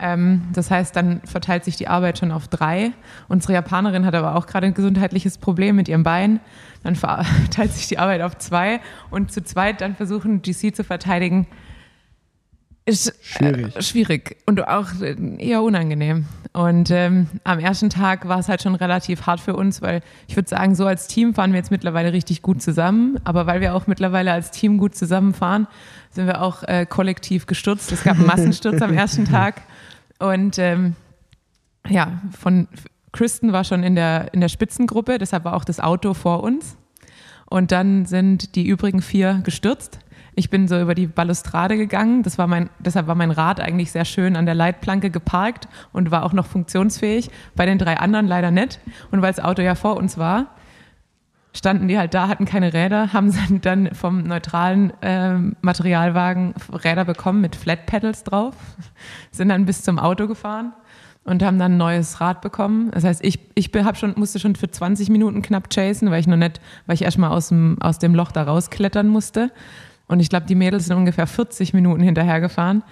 Ähm, 0.00 0.42
das 0.52 0.70
heißt, 0.70 0.94
dann 0.96 1.20
verteilt 1.22 1.64
sich 1.64 1.76
die 1.76 1.88
Arbeit 1.88 2.18
schon 2.18 2.32
auf 2.32 2.48
drei. 2.48 2.92
Unsere 3.28 3.52
Japanerin 3.52 4.06
hat 4.06 4.14
aber 4.14 4.34
auch 4.34 4.46
gerade 4.46 4.66
ein 4.66 4.74
gesundheitliches 4.74 5.38
Problem 5.38 5.76
mit 5.76 5.88
ihrem 5.88 6.02
Bein. 6.02 6.40
Dann 6.82 6.94
verteilt 6.96 7.72
sich 7.72 7.86
die 7.86 7.98
Arbeit 7.98 8.22
auf 8.22 8.38
zwei 8.38 8.80
und 9.10 9.32
zu 9.32 9.42
zweit 9.42 9.80
dann 9.80 9.94
versuchen, 9.94 10.42
GC 10.42 10.74
zu 10.74 10.84
verteidigen 10.84 11.46
ist 12.88 13.12
schwierig. 13.22 13.76
Äh, 13.76 13.82
schwierig 13.82 14.36
und 14.46 14.66
auch 14.66 14.88
eher 15.38 15.62
unangenehm. 15.62 16.24
Und 16.52 16.90
ähm, 16.90 17.28
am 17.44 17.58
ersten 17.58 17.90
Tag 17.90 18.26
war 18.26 18.38
es 18.38 18.48
halt 18.48 18.62
schon 18.62 18.74
relativ 18.74 19.26
hart 19.26 19.40
für 19.40 19.54
uns, 19.54 19.82
weil 19.82 20.02
ich 20.26 20.36
würde 20.36 20.48
sagen, 20.48 20.74
so 20.74 20.86
als 20.86 21.06
Team 21.06 21.34
fahren 21.34 21.52
wir 21.52 21.58
jetzt 21.58 21.70
mittlerweile 21.70 22.12
richtig 22.12 22.42
gut 22.42 22.62
zusammen. 22.62 23.18
Aber 23.24 23.46
weil 23.46 23.60
wir 23.60 23.74
auch 23.74 23.86
mittlerweile 23.86 24.32
als 24.32 24.50
Team 24.50 24.78
gut 24.78 24.94
zusammenfahren, 24.94 25.66
sind 26.10 26.26
wir 26.26 26.42
auch 26.42 26.62
äh, 26.64 26.86
kollektiv 26.86 27.46
gestürzt. 27.46 27.92
Es 27.92 28.02
gab 28.02 28.16
einen 28.16 28.26
Massensturz 28.26 28.80
am 28.82 28.92
ersten 28.94 29.24
Tag. 29.24 29.62
Und 30.18 30.58
ähm, 30.58 30.96
ja, 31.88 32.20
von 32.36 32.66
Kristen 33.12 33.52
war 33.52 33.64
schon 33.64 33.82
in 33.82 33.94
der, 33.94 34.32
in 34.32 34.40
der 34.40 34.48
Spitzengruppe, 34.48 35.18
deshalb 35.18 35.44
war 35.44 35.54
auch 35.54 35.64
das 35.64 35.80
Auto 35.80 36.14
vor 36.14 36.42
uns. 36.42 36.76
Und 37.50 37.72
dann 37.72 38.04
sind 38.04 38.54
die 38.56 38.66
übrigen 38.66 39.00
vier 39.00 39.40
gestürzt. 39.44 40.00
Ich 40.38 40.50
bin 40.50 40.68
so 40.68 40.80
über 40.80 40.94
die 40.94 41.08
Balustrade 41.08 41.76
gegangen. 41.76 42.22
Das 42.22 42.38
war 42.38 42.46
mein, 42.46 42.70
deshalb 42.78 43.08
war 43.08 43.16
mein 43.16 43.32
Rad 43.32 43.58
eigentlich 43.58 43.90
sehr 43.90 44.04
schön 44.04 44.36
an 44.36 44.46
der 44.46 44.54
Leitplanke 44.54 45.10
geparkt 45.10 45.66
und 45.92 46.12
war 46.12 46.24
auch 46.24 46.32
noch 46.32 46.46
funktionsfähig. 46.46 47.28
Bei 47.56 47.66
den 47.66 47.76
drei 47.76 47.96
anderen 47.98 48.28
leider 48.28 48.52
nicht. 48.52 48.78
Und 49.10 49.20
weil 49.20 49.32
das 49.32 49.44
Auto 49.44 49.62
ja 49.62 49.74
vor 49.74 49.96
uns 49.96 50.16
war, 50.16 50.54
standen 51.52 51.88
die 51.88 51.98
halt 51.98 52.14
da, 52.14 52.28
hatten 52.28 52.44
keine 52.44 52.72
Räder, 52.72 53.12
haben 53.12 53.34
dann 53.62 53.92
vom 53.96 54.22
neutralen 54.22 54.92
äh, 55.02 55.38
Materialwagen 55.60 56.54
Räder 56.72 57.04
bekommen 57.04 57.40
mit 57.40 57.56
Flat 57.56 57.86
Pedals 57.86 58.22
drauf, 58.22 58.54
sind 59.32 59.48
dann 59.48 59.66
bis 59.66 59.82
zum 59.82 59.98
Auto 59.98 60.28
gefahren 60.28 60.72
und 61.24 61.42
haben 61.42 61.58
dann 61.58 61.72
ein 61.72 61.78
neues 61.78 62.20
Rad 62.20 62.42
bekommen. 62.42 62.92
Das 62.92 63.02
heißt, 63.02 63.24
ich, 63.24 63.40
ich 63.56 63.72
hab 63.74 63.96
schon, 63.96 64.14
musste 64.16 64.38
schon 64.38 64.54
für 64.54 64.70
20 64.70 65.10
Minuten 65.10 65.42
knapp 65.42 65.68
chasen, 65.68 66.12
weil 66.12 66.20
ich 66.20 66.28
noch 66.28 66.36
nicht, 66.36 66.60
weil 66.86 66.94
ich 66.94 67.02
erstmal 67.02 67.30
aus 67.30 67.48
dem, 67.48 67.82
aus 67.82 67.98
dem 67.98 68.14
Loch 68.14 68.30
da 68.30 68.44
rausklettern 68.44 69.08
musste. 69.08 69.50
Und 70.08 70.20
ich 70.20 70.28
glaube, 70.28 70.46
die 70.46 70.54
Mädels 70.54 70.86
sind 70.86 70.96
ungefähr 70.96 71.26
40 71.26 71.74
Minuten 71.74 72.02
hinterhergefahren. 72.02 72.82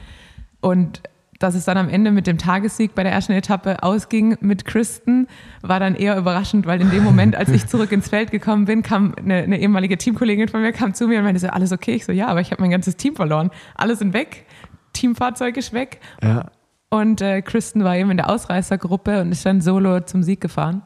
Und 0.61 1.02
dass 1.38 1.55
es 1.55 1.64
dann 1.64 1.76
am 1.76 1.88
Ende 1.88 2.12
mit 2.12 2.26
dem 2.26 2.38
Tagessieg 2.38 2.94
bei 2.94 3.02
der 3.02 3.12
ersten 3.12 3.33
Etappe 3.33 3.83
ausging 3.83 4.37
mit 4.40 4.64
Kristen, 4.64 5.26
war 5.62 5.81
dann 5.81 5.94
eher 5.94 6.16
überraschend, 6.16 6.66
weil 6.66 6.81
in 6.81 6.90
dem 6.90 7.05
Moment, 7.05 7.37
als 7.37 7.50
ich 7.50 7.66
zurück 7.66 7.92
ins 7.92 8.09
Feld 8.09 8.31
gekommen 8.31 8.64
bin, 8.64 8.83
kam 8.83 9.14
eine, 9.16 9.37
eine 9.42 9.59
ehemalige 9.59 9.98
Teamkollegin 9.98 10.48
von 10.48 10.62
mir, 10.62 10.72
kam 10.72 10.94
zu 10.94 11.07
mir 11.07 11.18
und 11.18 11.24
meinte 11.24 11.40
so, 11.40 11.48
alles 11.48 11.72
okay? 11.72 11.94
Ich 11.94 12.05
so, 12.05 12.12
ja, 12.12 12.29
aber 12.29 12.40
ich 12.40 12.52
habe 12.52 12.62
mein 12.62 12.70
ganzes 12.70 12.96
Team 12.96 13.16
verloren. 13.16 13.50
Alle 13.74 13.96
sind 13.96 14.14
weg, 14.14 14.46
Teamfahrzeug 14.92 15.57
ist 15.57 15.72
weg. 15.72 16.00
Ja. 16.22 16.46
Und 16.88 17.20
äh, 17.20 17.42
Kristen 17.42 17.85
war 17.85 17.96
eben 17.96 18.11
in 18.11 18.16
der 18.16 18.31
Ausreißergruppe 18.31 19.20
und 19.20 19.33
ist 19.33 19.44
dann 19.44 19.61
solo 19.61 20.00
zum 20.00 20.22
Sieg 20.22 20.40
gefahren. 20.40 20.83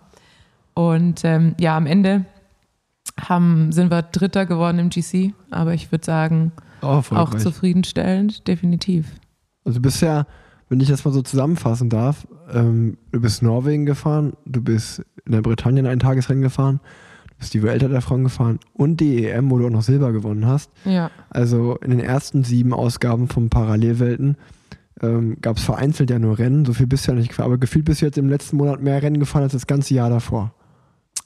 Und 0.75 1.25
ähm, 1.25 1.55
ja, 1.61 1.77
am 1.77 1.87
Ende 1.87 2.25
haben, 3.21 3.73
sind 3.73 3.91
wir 3.91 4.03
Dritter 4.03 4.47
geworden 4.47 4.79
im 4.79 4.91
GC, 4.91 5.35
aber 5.51 5.75
ich 5.75 5.91
würde 5.93 6.05
sagen, 6.05 6.53
oh, 6.83 7.03
auch 7.11 7.35
zufriedenstellend, 7.35 8.47
definitiv. 8.49 9.07
Also 9.65 9.81
bisher, 9.81 10.27
wenn 10.69 10.81
ich 10.81 10.89
das 10.89 11.05
mal 11.05 11.13
so 11.13 11.23
zusammenfassen 11.23 11.91
darf, 11.91 12.27
ähm, 12.53 12.99
du 13.13 13.21
bist 13.21 13.43
Norwegen 13.43 13.87
gefahren, 13.87 14.35
du 14.47 14.63
bist 14.63 15.05
in 15.25 15.33
der 15.33 15.43
Britannien 15.43 15.87
ein 15.87 15.99
Tagesrennen 15.99 16.43
gefahren, 16.43 16.81
du 17.29 17.35
bist 17.39 17.55
die 17.55 17.63
Vuelta 17.63 17.89
der 17.89 18.01
Frauen 18.01 18.25
gefahren 18.25 18.59
und 18.73 19.01
die 19.01 19.27
EM, 19.27 19.51
wo 19.51 19.59
du 19.59 19.67
auch 19.67 19.71
noch 19.71 19.83
Silber 19.83 20.13
gewonnen 20.13 20.47
hast. 20.47 20.71
Ja. 20.85 21.11
Also 21.29 21.77
in 21.77 21.91
den 21.91 22.01
ersten 22.01 22.45
sieben 22.45 22.73
Ausgaben 22.73 23.29
von 23.29 23.51
Parallelwelten 23.51 24.37
ähm, 25.03 25.39
gab 25.41 25.57
es 25.57 25.65
vereinzelt 25.65 26.11
ja 26.11 26.19
nur 26.19 26.39
Rennen, 26.39 26.65
so 26.65 26.73
viel 26.73 26.87
bist 26.87 27.07
du 27.07 27.13
ja 27.13 27.19
nicht 27.19 27.29
gefahren, 27.29 27.47
aber 27.47 27.59
gefühlt 27.59 27.85
bist 27.85 28.03
du 28.03 28.07
jetzt 28.07 28.19
im 28.19 28.29
letzten 28.29 28.57
Monat 28.57 28.83
mehr 28.83 29.03
Rennen 29.03 29.19
gefahren 29.19 29.45
als 29.45 29.53
das 29.53 29.67
ganze 29.67 29.95
Jahr 29.95 30.11
davor. 30.11 30.55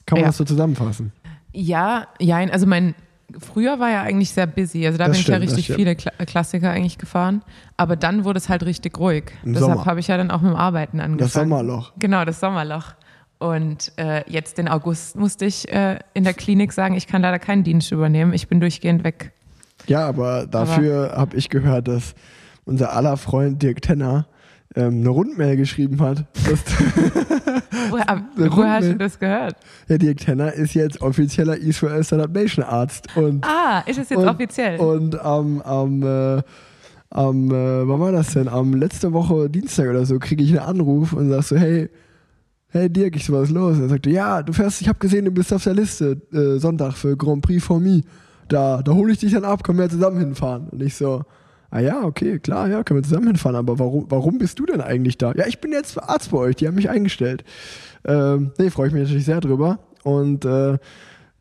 Kann 0.05 0.17
man 0.17 0.23
ja. 0.23 0.27
das 0.27 0.37
so 0.37 0.43
zusammenfassen? 0.43 1.11
Ja, 1.55 2.07
ja, 2.19 2.37
also 2.37 2.65
mein 2.65 2.95
früher 3.39 3.79
war 3.79 3.89
ja 3.89 4.01
eigentlich 4.01 4.31
sehr 4.31 4.47
busy, 4.47 4.85
also 4.85 4.97
da 4.97 5.07
das 5.07 5.17
bin 5.17 5.23
stimmt, 5.23 5.43
ich 5.43 5.49
ja 5.49 5.55
richtig 5.55 5.75
viele 5.75 5.95
Kla 5.95 6.11
Klassiker 6.25 6.71
eigentlich 6.71 6.97
gefahren, 6.97 7.41
aber 7.77 7.95
dann 7.95 8.23
wurde 8.23 8.37
es 8.37 8.49
halt 8.49 8.63
richtig 8.63 8.97
ruhig. 8.99 9.31
Im 9.43 9.53
Deshalb 9.53 9.85
habe 9.85 9.99
ich 9.99 10.07
ja 10.07 10.17
dann 10.17 10.31
auch 10.31 10.41
mit 10.41 10.51
dem 10.51 10.57
Arbeiten 10.57 10.99
angefangen. 10.99 11.17
Das 11.17 11.33
Sommerloch. 11.33 11.93
Genau, 11.97 12.25
das 12.25 12.39
Sommerloch. 12.39 12.93
Und 13.37 13.91
äh, 13.97 14.23
jetzt 14.31 14.59
in 14.59 14.67
August 14.67 15.17
musste 15.17 15.45
ich 15.45 15.71
äh, 15.71 15.99
in 16.13 16.23
der 16.23 16.33
Klinik 16.33 16.71
sagen, 16.71 16.95
ich 16.95 17.07
kann 17.07 17.21
leider 17.21 17.39
keinen 17.39 17.63
Dienst 17.63 17.91
übernehmen, 17.91 18.33
ich 18.33 18.47
bin 18.47 18.59
durchgehend 18.59 19.03
weg. 19.03 19.33
Ja, 19.87 20.07
aber 20.07 20.47
dafür 20.47 21.13
habe 21.15 21.35
ich 21.35 21.49
gehört, 21.49 21.87
dass 21.87 22.15
unser 22.63 22.93
aller 22.93 23.17
Freund 23.17 23.61
Dirk 23.61 23.81
Tenner 23.81 24.25
ähm, 24.75 24.99
eine 24.99 25.09
Rundmail 25.09 25.55
geschrieben 25.57 26.01
hat. 26.01 26.25
woher, 27.89 28.25
woher 28.35 28.71
hast 28.73 28.87
du 28.89 28.95
das 28.95 29.17
gehört? 29.19 29.55
Ja, 29.87 29.97
Dirk 29.97 30.17
Tenner 30.17 30.53
ist 30.53 30.73
jetzt 30.73 31.01
offizieller 31.01 31.57
Israel 31.57 32.03
Startup 32.03 32.31
Nation 32.31 32.63
Arzt. 32.63 33.07
Und, 33.15 33.45
ah, 33.45 33.83
ist 33.85 33.99
es 33.99 34.09
jetzt 34.09 34.19
und, 34.19 34.27
offiziell? 34.27 34.79
Und 34.79 35.19
am, 35.19 35.61
am, 35.61 36.03
äh, 36.03 36.41
am 37.09 37.51
äh, 37.51 37.87
wann 37.87 37.99
war 37.99 38.11
das 38.11 38.33
denn? 38.33 38.47
Am 38.47 38.73
letzte 38.73 39.13
Woche 39.13 39.49
Dienstag 39.49 39.89
oder 39.89 40.05
so 40.05 40.19
kriege 40.19 40.43
ich 40.43 40.49
einen 40.51 40.67
Anruf 40.67 41.13
und 41.13 41.29
sag 41.29 41.43
so, 41.43 41.55
hey, 41.55 41.89
hey 42.69 42.89
Dirk, 42.89 43.15
ich 43.15 43.25
so, 43.25 43.33
was 43.33 43.49
ist 43.49 43.55
los? 43.55 43.79
Er 43.79 43.87
sagte, 43.87 44.09
ja, 44.09 44.43
du 44.43 44.51
fährst, 44.51 44.81
ich 44.81 44.89
habe 44.89 44.99
gesehen, 44.99 45.25
du 45.25 45.31
bist 45.31 45.53
auf 45.53 45.63
der 45.63 45.73
Liste 45.73 46.21
äh, 46.33 46.59
Sonntag 46.59 46.93
für 46.93 47.15
Grand 47.15 47.41
Prix 47.41 47.63
for 47.63 47.79
Me. 47.79 48.01
Da, 48.49 48.81
da 48.81 48.93
hole 48.93 49.13
ich 49.13 49.19
dich 49.19 49.31
dann 49.31 49.45
ab, 49.45 49.63
können 49.63 49.79
wir 49.79 49.89
zusammen 49.89 50.19
hinfahren. 50.19 50.67
Und 50.69 50.83
ich 50.83 50.95
so, 50.95 51.23
Ah 51.69 51.79
ja, 51.79 52.03
okay, 52.03 52.39
klar, 52.39 52.69
ja, 52.69 52.83
können 52.83 52.99
wir 52.99 53.03
zusammen 53.03 53.27
hinfahren. 53.27 53.55
Aber 53.55 53.79
warum, 53.79 54.05
warum 54.09 54.37
bist 54.37 54.59
du 54.59 54.65
denn 54.65 54.81
eigentlich 54.81 55.17
da? 55.17 55.33
Ja, 55.33 55.45
ich 55.47 55.59
bin 55.59 55.71
jetzt 55.71 56.01
Arzt 56.01 56.31
bei 56.31 56.37
euch, 56.37 56.55
die 56.55 56.67
haben 56.67 56.75
mich 56.75 56.89
eingestellt. 56.89 57.43
Ähm, 58.05 58.51
nee, 58.57 58.69
freue 58.69 58.87
ich 58.87 58.93
mich 58.93 59.03
natürlich 59.03 59.25
sehr 59.25 59.41
drüber. 59.41 59.79
Und 60.03 60.45
äh, 60.45 60.77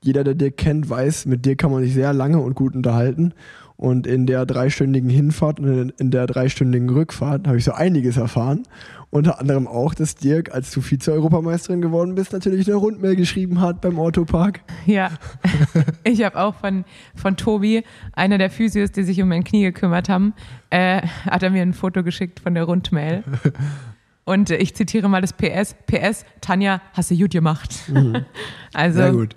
jeder, 0.03 0.25
der 0.25 0.35
dir 0.35 0.51
kennt, 0.51 0.89
weiß, 0.89 1.27
mit 1.27 1.47
dir 1.47 1.57
kann 1.57 1.71
man 1.71 1.83
sich 1.83 1.95
sehr 1.95 2.13
lange 2.13 2.39
und 2.41 2.55
gut 2.55 2.75
unterhalten. 2.75 3.33
Und 3.77 4.07
in 4.07 4.27
der 4.27 4.47
dreistündigen 4.47 5.11
Hinfahrt 5.11 5.59
und 5.59 5.91
in 5.99 6.11
der 6.11 6.27
dreistündigen 6.27 6.89
Rückfahrt 6.89 7.47
habe 7.47 7.59
ich 7.59 7.65
so 7.65 7.73
einiges 7.73 8.17
erfahren. 8.17 8.63
Unter 9.11 9.41
anderem 9.41 9.67
auch, 9.67 9.95
dass 9.95 10.15
Dirk, 10.17 10.53
als 10.53 10.71
du 10.73 10.81
Vize-Europameisterin 10.81 11.81
geworden 11.81 12.15
bist, 12.15 12.33
natürlich 12.33 12.67
eine 12.67 12.77
Rundmail 12.77 13.17
geschrieben 13.17 13.61
hat 13.61 13.81
beim 13.81 13.99
Autopark. 13.99 14.61
Ja, 14.87 15.11
ich 16.05 16.23
habe 16.25 16.39
auch 16.41 16.55
von, 16.55 16.85
von 17.15 17.37
Tobi, 17.37 17.85
einer 18.13 18.39
der 18.39 18.51
Physios, 18.51 18.91
die 18.91 19.03
sich 19.03 19.21
um 19.23 19.29
mein 19.29 19.45
Knie 19.45 19.63
gekümmert 19.63 20.09
haben, 20.09 20.35
äh, 20.71 21.03
hat 21.27 21.43
er 21.43 21.51
mir 21.51 21.63
ein 21.63 21.75
Foto 21.75 22.03
geschickt 22.03 22.41
von 22.41 22.55
der 22.55 22.65
Rundmail. 22.65 23.25
Und 24.25 24.51
äh, 24.51 24.57
ich 24.57 24.75
zitiere 24.75 25.09
mal 25.09 25.21
das 25.21 25.33
PS. 25.33 25.75
PS, 25.87 26.25
Tanja, 26.41 26.81
hast 26.93 27.11
du 27.11 27.17
gut 27.17 27.31
gemacht. 27.33 27.71
Mhm. 27.89 28.25
Also, 28.73 28.99
sehr 28.99 29.13
gut. 29.13 29.37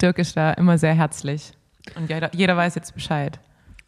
Dirk 0.00 0.18
ist 0.18 0.36
da 0.36 0.52
immer 0.54 0.78
sehr 0.78 0.94
herzlich. 0.94 1.52
Und 1.94 2.10
jeder, 2.10 2.34
jeder 2.34 2.56
weiß 2.56 2.74
jetzt 2.74 2.94
Bescheid. 2.94 3.38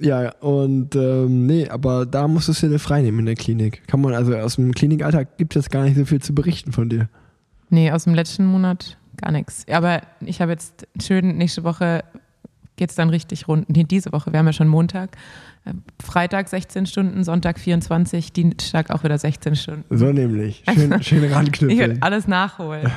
Ja, 0.00 0.30
und 0.40 0.96
ähm, 0.96 1.46
nee, 1.46 1.68
aber 1.68 2.04
da 2.04 2.26
musstest 2.26 2.62
du 2.62 2.68
dir 2.68 2.78
frei 2.78 3.02
nehmen 3.02 3.20
in 3.20 3.26
der 3.26 3.36
Klinik. 3.36 3.86
Kann 3.86 4.00
man, 4.00 4.14
also 4.14 4.34
aus 4.36 4.56
dem 4.56 4.72
Klinikalltag 4.72 5.38
gibt 5.38 5.56
es 5.56 5.70
gar 5.70 5.84
nicht 5.84 5.96
so 5.96 6.04
viel 6.04 6.20
zu 6.20 6.34
berichten 6.34 6.72
von 6.72 6.88
dir. 6.88 7.08
Nee, 7.70 7.90
aus 7.90 8.04
dem 8.04 8.14
letzten 8.14 8.44
Monat 8.44 8.98
gar 9.16 9.30
nichts. 9.30 9.64
Aber 9.70 10.02
ich 10.20 10.40
habe 10.40 10.52
jetzt 10.52 10.86
schön, 11.00 11.36
nächste 11.36 11.64
Woche 11.64 12.04
geht 12.76 12.90
es 12.90 12.96
dann 12.96 13.08
richtig 13.08 13.46
rund. 13.46 13.68
Nee, 13.70 13.84
diese 13.84 14.12
Woche, 14.12 14.32
wir 14.32 14.38
haben 14.38 14.46
ja 14.46 14.52
schon 14.52 14.68
Montag. 14.68 15.16
Freitag 16.02 16.48
16 16.48 16.86
Stunden, 16.86 17.24
Sonntag 17.24 17.58
24, 17.58 18.32
Dienstag 18.32 18.90
auch 18.90 19.02
wieder 19.04 19.16
16 19.16 19.56
Stunden. 19.56 19.96
So 19.96 20.12
nämlich. 20.12 20.62
Schön, 20.74 21.02
schön 21.02 21.32
ranknüpfeln. 21.32 21.70
Ich 21.70 21.78
werde 21.78 21.96
alles 22.00 22.28
nachholen. 22.28 22.90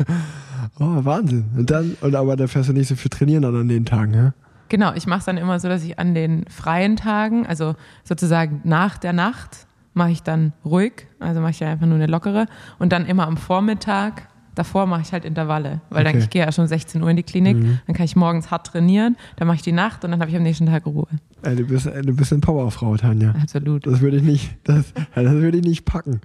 oh, 0.78 1.04
Wahnsinn. 1.04 1.46
Und 1.56 1.70
dann, 1.70 1.96
und 2.00 2.14
aber 2.14 2.36
da 2.36 2.46
fährst 2.46 2.68
du 2.68 2.72
nicht 2.72 2.88
so 2.88 2.94
viel 2.94 3.10
trainieren 3.10 3.44
an 3.44 3.66
den 3.66 3.84
Tagen, 3.84 4.14
ja? 4.14 4.34
Genau, 4.68 4.92
ich 4.94 5.06
mache 5.06 5.20
es 5.20 5.24
dann 5.24 5.36
immer 5.38 5.58
so, 5.60 5.68
dass 5.68 5.82
ich 5.84 5.98
an 5.98 6.14
den 6.14 6.44
freien 6.48 6.96
Tagen, 6.96 7.46
also 7.46 7.74
sozusagen 8.04 8.60
nach 8.64 8.98
der 8.98 9.12
Nacht, 9.12 9.66
mache 9.94 10.10
ich 10.10 10.22
dann 10.22 10.52
ruhig, 10.64 11.06
also 11.18 11.40
mache 11.40 11.50
ich 11.52 11.64
einfach 11.64 11.86
nur 11.86 11.96
eine 11.96 12.06
lockere 12.06 12.46
und 12.78 12.92
dann 12.92 13.06
immer 13.06 13.26
am 13.26 13.36
Vormittag 13.36 14.28
davor 14.54 14.86
mache 14.86 15.02
ich 15.02 15.12
halt 15.12 15.24
Intervalle, 15.24 15.80
weil 15.88 16.02
dann 16.02 16.14
Okay. 16.14 16.24
ich 16.24 16.30
gehe 16.30 16.44
ja 16.44 16.50
schon 16.50 16.66
16 16.66 17.00
Uhr 17.02 17.08
in 17.10 17.16
die 17.16 17.22
Klinik, 17.22 17.56
Mhm. 17.56 17.78
dann 17.86 17.94
kann 17.94 18.04
ich 18.04 18.16
morgens 18.16 18.50
hart 18.50 18.66
trainieren, 18.66 19.16
dann 19.36 19.46
mache 19.46 19.56
ich 19.56 19.62
die 19.62 19.70
Nacht 19.72 20.04
und 20.04 20.10
dann 20.10 20.20
habe 20.20 20.30
ich 20.30 20.36
am 20.36 20.42
nächsten 20.42 20.66
Tag 20.66 20.84
Ruhe. 20.86 21.06
Ey, 21.42 21.54
du, 21.54 21.64
bist, 21.64 21.86
du 21.86 22.14
bist 22.16 22.32
eine 22.32 22.40
Powerfrau, 22.40 22.96
Tanja. 22.96 23.34
Absolut. 23.40 23.86
Das 23.86 24.00
würde 24.00 24.16
ich 24.16 24.24
nicht, 24.24 24.56
das, 24.64 24.92
das 25.14 25.30
würde 25.32 25.58
ich 25.58 25.64
nicht 25.64 25.84
packen. 25.84 26.20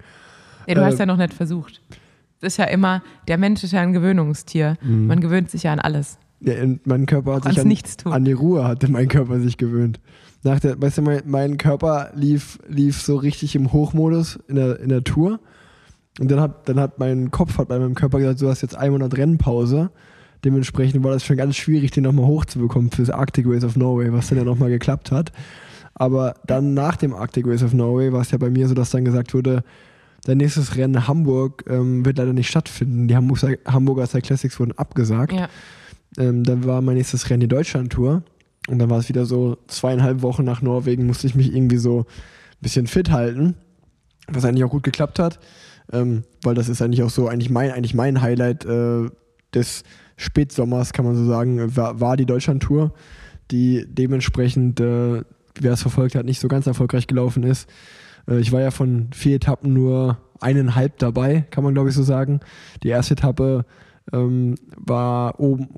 Ja, 0.66 0.74
du 0.74 0.80
Äh, 0.80 0.84
hast 0.84 0.98
ja 0.98 1.06
noch 1.06 1.16
nicht 1.16 1.32
versucht. 1.32 1.80
Das 2.40 2.54
ist 2.54 2.56
ja 2.56 2.64
immer, 2.64 3.02
der 3.28 3.38
Mensch 3.38 3.62
ist 3.62 3.70
ja 3.72 3.80
ein 3.80 3.92
Gewöhnungstier. 3.92 4.76
Mhm. 4.82 5.06
Man 5.06 5.20
gewöhnt 5.20 5.50
sich 5.50 5.62
ja 5.62 5.72
an 5.72 5.78
alles. 5.78 6.18
Ja, 6.40 6.54
mein 6.84 7.06
Körper 7.06 7.36
hat 7.36 7.44
sich 7.44 7.58
an, 7.60 8.12
an 8.12 8.24
die 8.24 8.32
Ruhe 8.32 8.64
hatte 8.64 8.90
mein 8.90 9.08
Körper 9.08 9.40
sich 9.40 9.56
gewöhnt. 9.56 10.00
Nach 10.42 10.60
der, 10.60 10.80
weißt 10.80 10.98
du, 10.98 11.02
mein, 11.02 11.22
mein 11.24 11.58
Körper 11.58 12.10
lief, 12.14 12.58
lief 12.68 13.00
so 13.00 13.16
richtig 13.16 13.56
im 13.56 13.72
Hochmodus 13.72 14.38
in 14.46 14.56
der, 14.56 14.78
in 14.80 14.90
der 14.90 15.02
Tour. 15.02 15.40
Und 16.20 16.30
dann 16.30 16.40
hat, 16.40 16.68
dann 16.68 16.78
hat 16.78 16.98
mein 16.98 17.30
Kopf 17.30 17.58
hat 17.58 17.68
bei 17.68 17.78
meinem 17.78 17.94
Körper 17.94 18.18
gesagt, 18.18 18.42
du 18.42 18.48
hast 18.48 18.60
jetzt 18.60 18.76
ein 18.76 18.92
Monat 18.92 19.16
Rennpause. 19.16 19.90
Dementsprechend 20.44 21.02
war 21.02 21.12
das 21.12 21.24
schon 21.24 21.38
ganz 21.38 21.56
schwierig, 21.56 21.90
den 21.92 22.04
nochmal 22.04 22.26
hochzubekommen 22.26 22.90
fürs 22.90 23.08
Arctic 23.08 23.46
Race 23.48 23.64
of 23.64 23.76
Norway, 23.76 24.12
was 24.12 24.28
dann 24.28 24.38
ja 24.38 24.44
nochmal 24.44 24.68
geklappt 24.68 25.10
hat. 25.10 25.32
Aber 25.94 26.34
dann 26.46 26.74
nach 26.74 26.96
dem 26.96 27.14
Arctic 27.14 27.46
Race 27.46 27.62
of 27.62 27.72
Norway 27.72 28.12
war 28.12 28.20
es 28.20 28.30
ja 28.30 28.38
bei 28.38 28.50
mir 28.50 28.68
so, 28.68 28.74
dass 28.74 28.90
dann 28.90 29.04
gesagt 29.04 29.32
wurde, 29.32 29.64
dein 30.24 30.38
nächstes 30.38 30.76
Rennen 30.76 31.08
Hamburg 31.08 31.64
ähm, 31.68 32.04
wird 32.04 32.18
leider 32.18 32.32
nicht 32.32 32.48
stattfinden. 32.48 33.08
Die 33.08 33.16
Hamburg, 33.16 33.58
Hamburger 33.64 34.06
Cyclassics 34.06 34.58
wurden 34.60 34.72
abgesagt. 34.72 35.32
Ja. 35.32 35.48
Ähm, 36.18 36.44
dann 36.44 36.64
war 36.64 36.80
mein 36.82 36.96
nächstes 36.96 37.28
Rennen 37.30 37.40
die 37.40 37.48
Deutschland-Tour. 37.48 38.22
Und 38.68 38.78
dann 38.78 38.90
war 38.90 38.98
es 38.98 39.08
wieder 39.08 39.26
so 39.26 39.58
zweieinhalb 39.66 40.22
Wochen 40.22 40.44
nach 40.44 40.62
Norwegen, 40.62 41.06
musste 41.06 41.26
ich 41.26 41.34
mich 41.34 41.54
irgendwie 41.54 41.76
so 41.76 42.00
ein 42.00 42.62
bisschen 42.62 42.86
fit 42.86 43.10
halten. 43.10 43.56
Was 44.26 44.44
eigentlich 44.44 44.64
auch 44.64 44.70
gut 44.70 44.84
geklappt 44.84 45.18
hat. 45.18 45.38
Ähm, 45.92 46.24
weil 46.42 46.54
das 46.54 46.68
ist 46.68 46.80
eigentlich 46.80 47.02
auch 47.02 47.10
so, 47.10 47.28
eigentlich 47.28 47.50
mein, 47.50 47.70
eigentlich 47.70 47.94
mein 47.94 48.22
Highlight 48.22 48.64
äh, 48.64 49.10
des 49.54 49.84
Spätsommers, 50.16 50.92
kann 50.92 51.04
man 51.04 51.14
so 51.16 51.26
sagen, 51.26 51.76
war, 51.76 52.00
war 52.00 52.16
die 52.16 52.26
Deutschland-Tour, 52.26 52.94
die 53.50 53.84
dementsprechend, 53.86 54.80
äh, 54.80 55.22
wer 55.60 55.72
es 55.72 55.82
verfolgt 55.82 56.14
hat, 56.14 56.24
nicht 56.24 56.40
so 56.40 56.48
ganz 56.48 56.66
erfolgreich 56.66 57.06
gelaufen 57.06 57.42
ist. 57.42 57.68
Äh, 58.28 58.38
ich 58.38 58.52
war 58.52 58.60
ja 58.60 58.70
von 58.70 59.08
vier 59.12 59.36
Etappen 59.36 59.72
nur 59.72 60.18
eineinhalb 60.40 60.98
dabei, 60.98 61.44
kann 61.50 61.64
man 61.64 61.74
glaube 61.74 61.90
ich 61.90 61.94
so 61.94 62.02
sagen. 62.02 62.40
Die 62.82 62.88
erste 62.88 63.14
Etappe 63.14 63.64
ähm, 64.12 64.54
war 64.76 65.40
oben, 65.40 65.68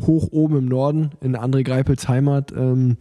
hoch 0.00 0.28
oben 0.30 0.56
im 0.56 0.66
Norden, 0.66 1.10
in 1.20 1.36
André 1.36 1.62
Greipels 1.62 2.08
Heimat. 2.08 2.52
Ähm, 2.52 2.96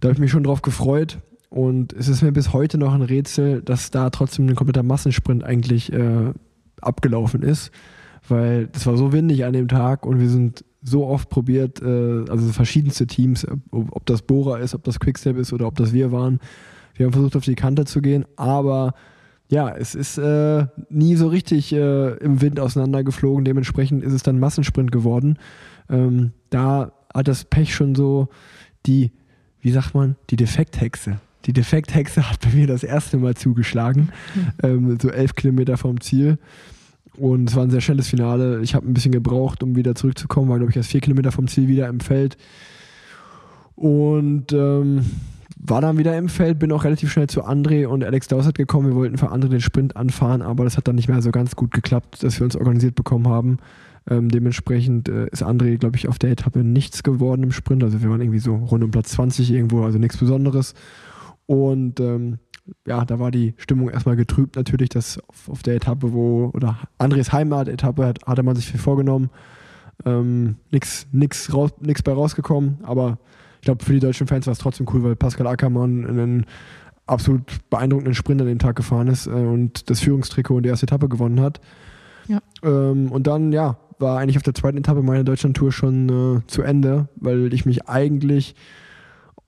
da 0.00 0.08
habe 0.08 0.14
ich 0.14 0.20
mich 0.20 0.30
schon 0.30 0.44
drauf 0.44 0.62
gefreut. 0.62 1.18
Und 1.48 1.92
es 1.92 2.08
ist 2.08 2.22
mir 2.22 2.32
bis 2.32 2.52
heute 2.52 2.76
noch 2.76 2.92
ein 2.92 3.02
Rätsel, 3.02 3.62
dass 3.62 3.90
da 3.90 4.10
trotzdem 4.10 4.46
ein 4.46 4.54
kompletter 4.54 4.82
Massensprint 4.82 5.44
eigentlich 5.44 5.92
äh, 5.92 6.32
abgelaufen 6.80 7.42
ist. 7.42 7.70
Weil 8.28 8.68
es 8.74 8.86
war 8.86 8.96
so 8.96 9.12
windig 9.12 9.44
an 9.44 9.52
dem 9.52 9.68
Tag 9.68 10.04
und 10.04 10.20
wir 10.20 10.28
sind 10.28 10.64
so 10.82 11.06
oft 11.06 11.28
probiert, 11.28 11.80
äh, 11.82 12.24
also 12.28 12.52
verschiedenste 12.52 13.06
Teams, 13.06 13.46
ob, 13.70 14.06
das 14.06 14.22
Bora 14.22 14.58
ist, 14.58 14.74
ob 14.74 14.84
das 14.84 15.00
Quickstep 15.00 15.36
ist 15.36 15.52
oder 15.52 15.66
ob 15.66 15.76
das 15.76 15.92
wir 15.92 16.12
waren. 16.12 16.40
Wir 16.94 17.06
haben 17.06 17.12
versucht, 17.12 17.36
auf 17.36 17.44
die 17.44 17.54
Kante 17.54 17.84
zu 17.84 18.00
gehen, 18.00 18.24
aber 18.36 18.94
ja, 19.48 19.68
es 19.70 19.94
ist 19.94 20.18
äh, 20.18 20.66
nie 20.88 21.14
so 21.16 21.28
richtig 21.28 21.72
äh, 21.72 22.16
im 22.16 22.40
Wind 22.40 22.58
auseinandergeflogen. 22.58 23.44
Dementsprechend 23.44 24.02
ist 24.02 24.12
es 24.12 24.22
dann 24.22 24.40
Massensprint 24.40 24.90
geworden. 24.90 25.38
Ähm, 25.90 26.32
da 26.50 26.92
hat 27.14 27.28
das 27.28 27.44
Pech 27.44 27.74
schon 27.74 27.94
so 27.94 28.28
die, 28.86 29.12
wie 29.60 29.70
sagt 29.70 29.94
man, 29.94 30.16
die 30.30 30.36
Defekthexe. 30.36 31.18
Die 31.46 31.52
Defekthexe 31.52 32.28
hat 32.28 32.40
bei 32.40 32.50
mir 32.50 32.66
das 32.66 32.82
erste 32.82 33.18
Mal 33.18 33.34
zugeschlagen, 33.34 34.10
ähm, 34.62 34.98
so 35.00 35.10
elf 35.10 35.34
Kilometer 35.34 35.76
vom 35.76 36.00
Ziel. 36.00 36.38
Und 37.16 37.48
es 37.48 37.56
war 37.56 37.62
ein 37.62 37.70
sehr 37.70 37.80
schnelles 37.80 38.08
Finale. 38.08 38.60
Ich 38.62 38.74
habe 38.74 38.86
ein 38.86 38.94
bisschen 38.94 39.12
gebraucht, 39.12 39.62
um 39.62 39.76
wieder 39.76 39.94
zurückzukommen, 39.94 40.48
war, 40.48 40.58
glaube 40.58 40.70
ich, 40.70 40.76
erst 40.76 40.90
vier 40.90 41.00
Kilometer 41.00 41.32
vom 41.32 41.48
Ziel 41.48 41.68
wieder 41.68 41.88
im 41.88 42.00
Feld. 42.00 42.36
Und 43.74 44.52
ähm, 44.52 45.04
war 45.58 45.80
dann 45.80 45.98
wieder 45.98 46.16
im 46.16 46.28
Feld, 46.28 46.58
bin 46.58 46.72
auch 46.72 46.84
relativ 46.84 47.10
schnell 47.10 47.28
zu 47.28 47.44
André 47.44 47.86
und 47.86 48.04
Alex 48.04 48.28
Dowsett 48.28 48.56
gekommen. 48.56 48.88
Wir 48.88 48.96
wollten 48.96 49.18
für 49.18 49.32
André 49.32 49.48
den 49.48 49.60
Sprint 49.60 49.96
anfahren, 49.96 50.42
aber 50.42 50.64
das 50.64 50.76
hat 50.76 50.88
dann 50.88 50.96
nicht 50.96 51.08
mehr 51.08 51.22
so 51.22 51.30
ganz 51.30 51.56
gut 51.56 51.70
geklappt, 51.70 52.22
dass 52.22 52.38
wir 52.38 52.44
uns 52.44 52.56
organisiert 52.56 52.94
bekommen 52.94 53.28
haben. 53.28 53.58
Ähm, 54.08 54.28
dementsprechend 54.28 55.08
äh, 55.08 55.28
ist 55.28 55.42
André, 55.42 55.78
glaube 55.78 55.96
ich, 55.96 56.06
auf 56.06 56.18
der 56.18 56.30
Etappe 56.30 56.62
nichts 56.62 57.02
geworden 57.02 57.42
im 57.42 57.52
Sprint. 57.52 57.82
Also 57.82 58.02
wir 58.02 58.10
waren 58.10 58.20
irgendwie 58.20 58.38
so 58.38 58.54
rund 58.54 58.84
um 58.84 58.90
Platz 58.90 59.10
20 59.10 59.50
irgendwo, 59.50 59.82
also 59.82 59.98
nichts 59.98 60.16
Besonderes. 60.16 60.74
Und 61.46 61.98
ähm, 62.00 62.38
ja, 62.86 63.04
da 63.04 63.18
war 63.18 63.30
die 63.30 63.54
Stimmung 63.58 63.90
erstmal 63.90 64.16
getrübt 64.16 64.56
natürlich, 64.56 64.90
dass 64.90 65.18
auf, 65.28 65.48
auf 65.48 65.62
der 65.62 65.76
Etappe, 65.76 66.12
wo, 66.12 66.50
oder 66.54 66.78
Andres 66.98 67.32
Heimat-Etappe 67.32 68.06
hat, 68.06 68.26
hatte 68.26 68.42
man 68.42 68.56
sich 68.56 68.66
viel 68.66 68.80
vorgenommen. 68.80 69.30
Ähm, 70.04 70.56
nix, 70.70 71.06
nix, 71.12 71.52
raus, 71.52 71.70
nix 71.80 72.02
bei 72.02 72.12
rausgekommen, 72.12 72.78
aber 72.82 73.18
ich 73.56 73.62
glaube, 73.62 73.84
für 73.84 73.94
die 73.94 74.00
deutschen 74.00 74.26
Fans 74.26 74.46
war 74.46 74.52
es 74.52 74.58
trotzdem 74.58 74.86
cool, 74.92 75.02
weil 75.02 75.16
Pascal 75.16 75.46
Ackermann 75.46 76.06
einen 76.06 76.46
absolut 77.06 77.42
beeindruckenden 77.70 78.14
Sprint 78.14 78.40
an 78.40 78.48
dem 78.48 78.58
Tag 78.58 78.76
gefahren 78.76 79.08
ist 79.08 79.26
äh, 79.26 79.30
und 79.30 79.88
das 79.90 80.00
Führungstrikot 80.00 80.58
in 80.58 80.62
der 80.64 80.72
ersten 80.72 80.86
Etappe 80.86 81.08
gewonnen 81.08 81.40
hat. 81.40 81.60
Ja. 82.28 82.40
Ähm, 82.62 83.10
und 83.10 83.26
dann, 83.26 83.52
ja, 83.52 83.78
war 83.98 84.18
eigentlich 84.18 84.36
auf 84.36 84.42
der 84.42 84.54
zweiten 84.54 84.78
Etappe 84.78 85.02
meine 85.02 85.24
Deutschland-Tour 85.24 85.72
schon 85.72 86.08
äh, 86.08 86.46
zu 86.46 86.62
Ende, 86.62 87.08
weil 87.16 87.52
ich 87.52 87.66
mich 87.66 87.88
eigentlich 87.88 88.54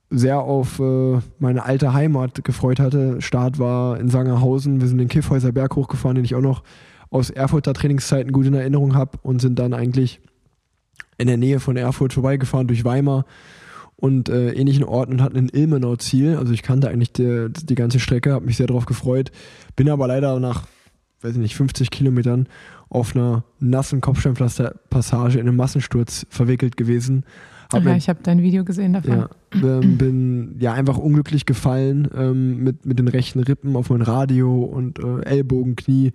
sehr 0.09 0.39
auf 0.39 0.79
äh, 0.79 1.19
meine 1.37 1.65
alte 1.65 1.93
Heimat 1.93 2.43
gefreut 2.43 2.79
hatte. 2.79 3.21
Start 3.21 3.59
war 3.59 3.99
in 3.99 4.09
Sangerhausen. 4.09 4.81
Wir 4.81 4.87
sind 4.87 4.97
den 4.97 5.07
Kiffhäuser 5.07 5.51
Berg 5.51 5.75
hochgefahren, 5.75 6.15
den 6.15 6.25
ich 6.25 6.35
auch 6.35 6.41
noch 6.41 6.63
aus 7.11 7.29
Erfurter 7.29 7.73
Trainingszeiten 7.73 8.31
gut 8.31 8.47
in 8.47 8.53
Erinnerung 8.53 8.95
habe 8.95 9.17
und 9.21 9.39
sind 9.41 9.57
dann 9.59 9.73
eigentlich 9.73 10.19
in 11.17 11.27
der 11.27 11.37
Nähe 11.37 11.59
von 11.59 11.77
Erfurt 11.77 12.13
vorbeigefahren 12.13 12.67
durch 12.67 12.85
Weimar 12.85 13.25
und 13.95 14.29
äh, 14.29 14.53
ähnlichen 14.53 14.83
Orten 14.83 15.13
und 15.13 15.21
hatten 15.21 15.37
ein 15.37 15.49
Ilmenau 15.49 15.95
Ziel. 15.97 16.37
Also 16.37 16.53
ich 16.53 16.63
kannte 16.63 16.89
eigentlich 16.89 17.11
die, 17.11 17.47
die 17.49 17.75
ganze 17.75 17.99
Strecke, 17.99 18.33
habe 18.33 18.45
mich 18.45 18.57
sehr 18.57 18.67
darauf 18.67 18.85
gefreut. 18.85 19.31
Bin 19.75 19.89
aber 19.89 20.07
leider 20.07 20.39
nach, 20.39 20.67
weiß 21.21 21.33
ich 21.33 21.39
nicht, 21.39 21.55
50 21.55 21.91
Kilometern 21.91 22.47
auf 22.89 23.15
einer 23.15 23.43
nassen 23.59 24.01
Kopfsteinpflasterpassage 24.01 25.39
in 25.39 25.47
einem 25.47 25.57
Massensturz 25.57 26.25
verwickelt 26.29 26.77
gewesen. 26.77 27.23
Hab 27.71 27.83
ja, 27.83 27.95
ich 27.95 28.09
habe 28.09 28.19
dein 28.23 28.41
Video 28.41 28.63
gesehen 28.63 28.93
davon. 28.93 29.11
ja, 29.11 29.29
ähm, 29.53 29.97
bin 29.97 30.55
ja 30.59 30.73
einfach 30.73 30.97
unglücklich 30.97 31.45
gefallen 31.45 32.07
ähm, 32.15 32.63
mit, 32.63 32.85
mit 32.85 32.97
den 32.97 33.07
rechten 33.07 33.39
Rippen 33.41 33.75
auf 33.75 33.91
mein 33.91 34.01
Radio 34.01 34.63
und 34.63 34.97
äh, 34.97 35.21
Ellbogen, 35.21 35.75
Knie, 35.75 36.11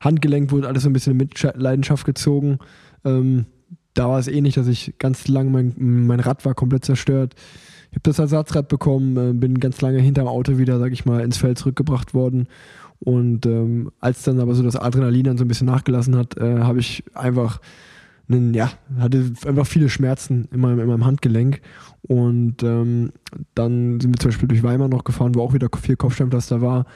Handgelenk 0.00 0.50
wurde 0.50 0.66
alles 0.66 0.82
so 0.82 0.90
ein 0.90 0.92
bisschen 0.92 1.12
in 1.12 1.18
Mitleidenschaft 1.18 2.04
gezogen. 2.04 2.58
Ähm, 3.04 3.46
da 3.94 4.08
war 4.08 4.18
es 4.18 4.28
ähnlich, 4.28 4.54
dass 4.54 4.66
ich 4.66 4.94
ganz 4.98 5.28
lange, 5.28 5.50
mein, 5.50 5.74
mein 5.76 6.20
Rad 6.20 6.44
war 6.44 6.54
komplett 6.54 6.84
zerstört. 6.84 7.34
Ich 7.90 7.96
habe 7.96 8.02
das 8.02 8.18
Ersatzrad 8.18 8.68
bekommen, 8.68 9.16
äh, 9.16 9.32
bin 9.32 9.58
ganz 9.60 9.80
lange 9.80 9.98
hinterm 10.00 10.26
Auto 10.26 10.58
wieder, 10.58 10.78
sag 10.78 10.92
ich 10.92 11.04
mal, 11.04 11.20
ins 11.20 11.36
Feld 11.36 11.58
zurückgebracht 11.58 12.12
worden. 12.12 12.48
Und 13.00 13.46
ähm, 13.46 13.90
als 14.00 14.22
dann 14.22 14.40
aber 14.40 14.54
so 14.54 14.62
das 14.62 14.76
Adrenalin 14.76 15.24
dann 15.24 15.38
so 15.38 15.44
ein 15.44 15.48
bisschen 15.48 15.66
nachgelassen 15.66 16.16
hat, 16.16 16.36
äh, 16.36 16.60
habe 16.60 16.80
ich 16.80 17.04
einfach 17.14 17.60
einen, 18.28 18.54
ja, 18.54 18.70
hatte 18.98 19.32
einfach 19.46 19.66
viele 19.66 19.88
Schmerzen 19.88 20.48
in 20.52 20.60
meinem, 20.60 20.80
in 20.80 20.86
meinem 20.86 21.06
Handgelenk. 21.06 21.60
Und 22.02 22.62
ähm, 22.62 23.12
dann 23.54 24.00
sind 24.00 24.14
wir 24.14 24.18
zum 24.18 24.30
Beispiel 24.30 24.48
durch 24.48 24.62
Weimar 24.62 24.88
noch 24.88 25.04
gefahren, 25.04 25.34
wo 25.34 25.42
auch 25.42 25.54
wieder 25.54 25.68
viel 25.80 25.96
Kopfsteinpflaster 25.96 26.60
war, 26.60 26.86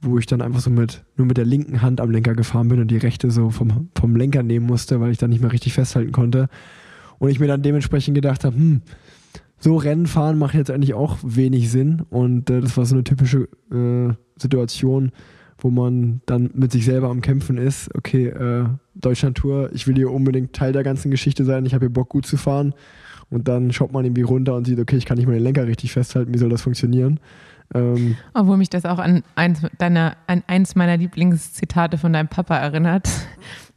wo 0.00 0.18
ich 0.18 0.26
dann 0.26 0.42
einfach 0.42 0.60
so 0.60 0.70
mit, 0.70 1.04
nur 1.16 1.26
mit 1.26 1.36
der 1.36 1.44
linken 1.44 1.82
Hand 1.82 2.00
am 2.00 2.10
Lenker 2.10 2.34
gefahren 2.34 2.68
bin 2.68 2.80
und 2.80 2.88
die 2.90 2.96
rechte 2.96 3.30
so 3.30 3.50
vom, 3.50 3.90
vom 3.94 4.16
Lenker 4.16 4.42
nehmen 4.42 4.66
musste, 4.66 5.00
weil 5.00 5.12
ich 5.12 5.18
dann 5.18 5.30
nicht 5.30 5.42
mehr 5.42 5.52
richtig 5.52 5.74
festhalten 5.74 6.12
konnte. 6.12 6.48
Und 7.18 7.28
ich 7.28 7.38
mir 7.38 7.48
dann 7.48 7.62
dementsprechend 7.62 8.14
gedacht 8.14 8.44
habe, 8.44 8.56
hm, 8.56 8.82
so 9.58 9.76
Rennen 9.76 10.06
fahren 10.06 10.38
macht 10.38 10.54
jetzt 10.54 10.70
eigentlich 10.70 10.94
auch 10.94 11.18
wenig 11.22 11.70
Sinn. 11.70 12.02
Und 12.08 12.48
äh, 12.50 12.60
das 12.60 12.76
war 12.76 12.86
so 12.86 12.94
eine 12.94 13.04
typische 13.04 13.48
äh, 13.70 14.14
Situation, 14.40 15.12
wo 15.60 15.70
man 15.70 16.20
dann 16.26 16.50
mit 16.54 16.72
sich 16.72 16.84
selber 16.84 17.08
am 17.08 17.20
Kämpfen 17.20 17.58
ist. 17.58 17.94
Okay, 17.94 18.26
äh, 18.26 18.64
Deutschland-Tour, 18.94 19.70
ich 19.72 19.86
will 19.86 19.96
hier 19.96 20.10
unbedingt 20.10 20.52
Teil 20.52 20.72
der 20.72 20.82
ganzen 20.82 21.10
Geschichte 21.10 21.44
sein, 21.44 21.66
ich 21.66 21.74
habe 21.74 21.86
hier 21.86 21.92
Bock 21.92 22.08
gut 22.08 22.26
zu 22.26 22.36
fahren. 22.36 22.74
Und 23.30 23.46
dann 23.46 23.72
schaut 23.72 23.92
man 23.92 24.04
irgendwie 24.04 24.22
runter 24.22 24.56
und 24.56 24.66
sieht, 24.66 24.80
okay, 24.80 24.96
ich 24.96 25.06
kann 25.06 25.16
nicht 25.16 25.26
mal 25.26 25.34
den 25.34 25.44
Lenker 25.44 25.66
richtig 25.66 25.92
festhalten, 25.92 26.34
wie 26.34 26.38
soll 26.38 26.48
das 26.48 26.62
funktionieren? 26.62 27.20
Ähm, 27.72 28.16
Obwohl 28.34 28.56
mich 28.56 28.70
das 28.70 28.84
auch 28.84 28.98
an 28.98 29.22
eins, 29.36 29.60
deiner, 29.78 30.16
an 30.26 30.42
eins 30.46 30.74
meiner 30.74 30.96
Lieblingszitate 30.96 31.98
von 31.98 32.12
deinem 32.12 32.28
Papa 32.28 32.56
erinnert. 32.56 33.08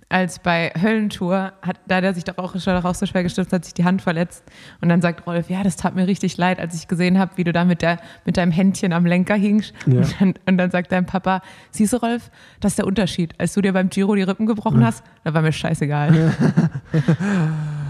Als 0.09 0.39
bei 0.39 0.71
Höllentour, 0.79 1.53
hat, 1.61 1.79
da 1.87 1.95
hat 1.95 2.03
er 2.03 2.13
sich 2.13 2.23
doch 2.23 2.37
auch, 2.37 2.57
schon 2.59 2.73
auch 2.73 2.95
so 2.95 3.05
schwer 3.05 3.23
gestürzt, 3.23 3.51
hat 3.51 3.65
sich 3.65 3.73
die 3.73 3.83
Hand 3.83 4.01
verletzt. 4.01 4.43
Und 4.81 4.89
dann 4.89 5.01
sagt 5.01 5.25
Rolf, 5.25 5.49
ja, 5.49 5.63
das 5.63 5.75
tat 5.75 5.95
mir 5.95 6.07
richtig 6.07 6.37
leid, 6.37 6.59
als 6.59 6.75
ich 6.75 6.87
gesehen 6.87 7.17
habe, 7.17 7.31
wie 7.35 7.43
du 7.43 7.51
da 7.51 7.65
mit, 7.65 7.81
der, 7.81 7.99
mit 8.25 8.37
deinem 8.37 8.51
Händchen 8.51 8.93
am 8.93 9.05
Lenker 9.05 9.35
hingst. 9.35 9.73
Ja. 9.85 9.97
Und, 9.97 10.15
dann, 10.19 10.33
und 10.45 10.57
dann 10.57 10.71
sagt 10.71 10.91
dein 10.91 11.05
Papa, 11.05 11.41
siehst 11.71 11.93
du, 11.93 11.97
Rolf, 11.97 12.29
das 12.59 12.73
ist 12.73 12.79
der 12.79 12.87
Unterschied. 12.87 13.33
Als 13.37 13.53
du 13.53 13.61
dir 13.61 13.73
beim 13.73 13.89
Giro 13.89 14.15
die 14.15 14.23
Rippen 14.23 14.45
gebrochen 14.45 14.85
hast, 14.85 15.03
da 15.23 15.33
war 15.33 15.41
mir 15.41 15.51
scheißegal. 15.51 16.13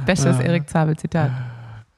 Bestes 0.06 0.40
Erik 0.40 0.70
Zabel-Zitat. 0.70 1.32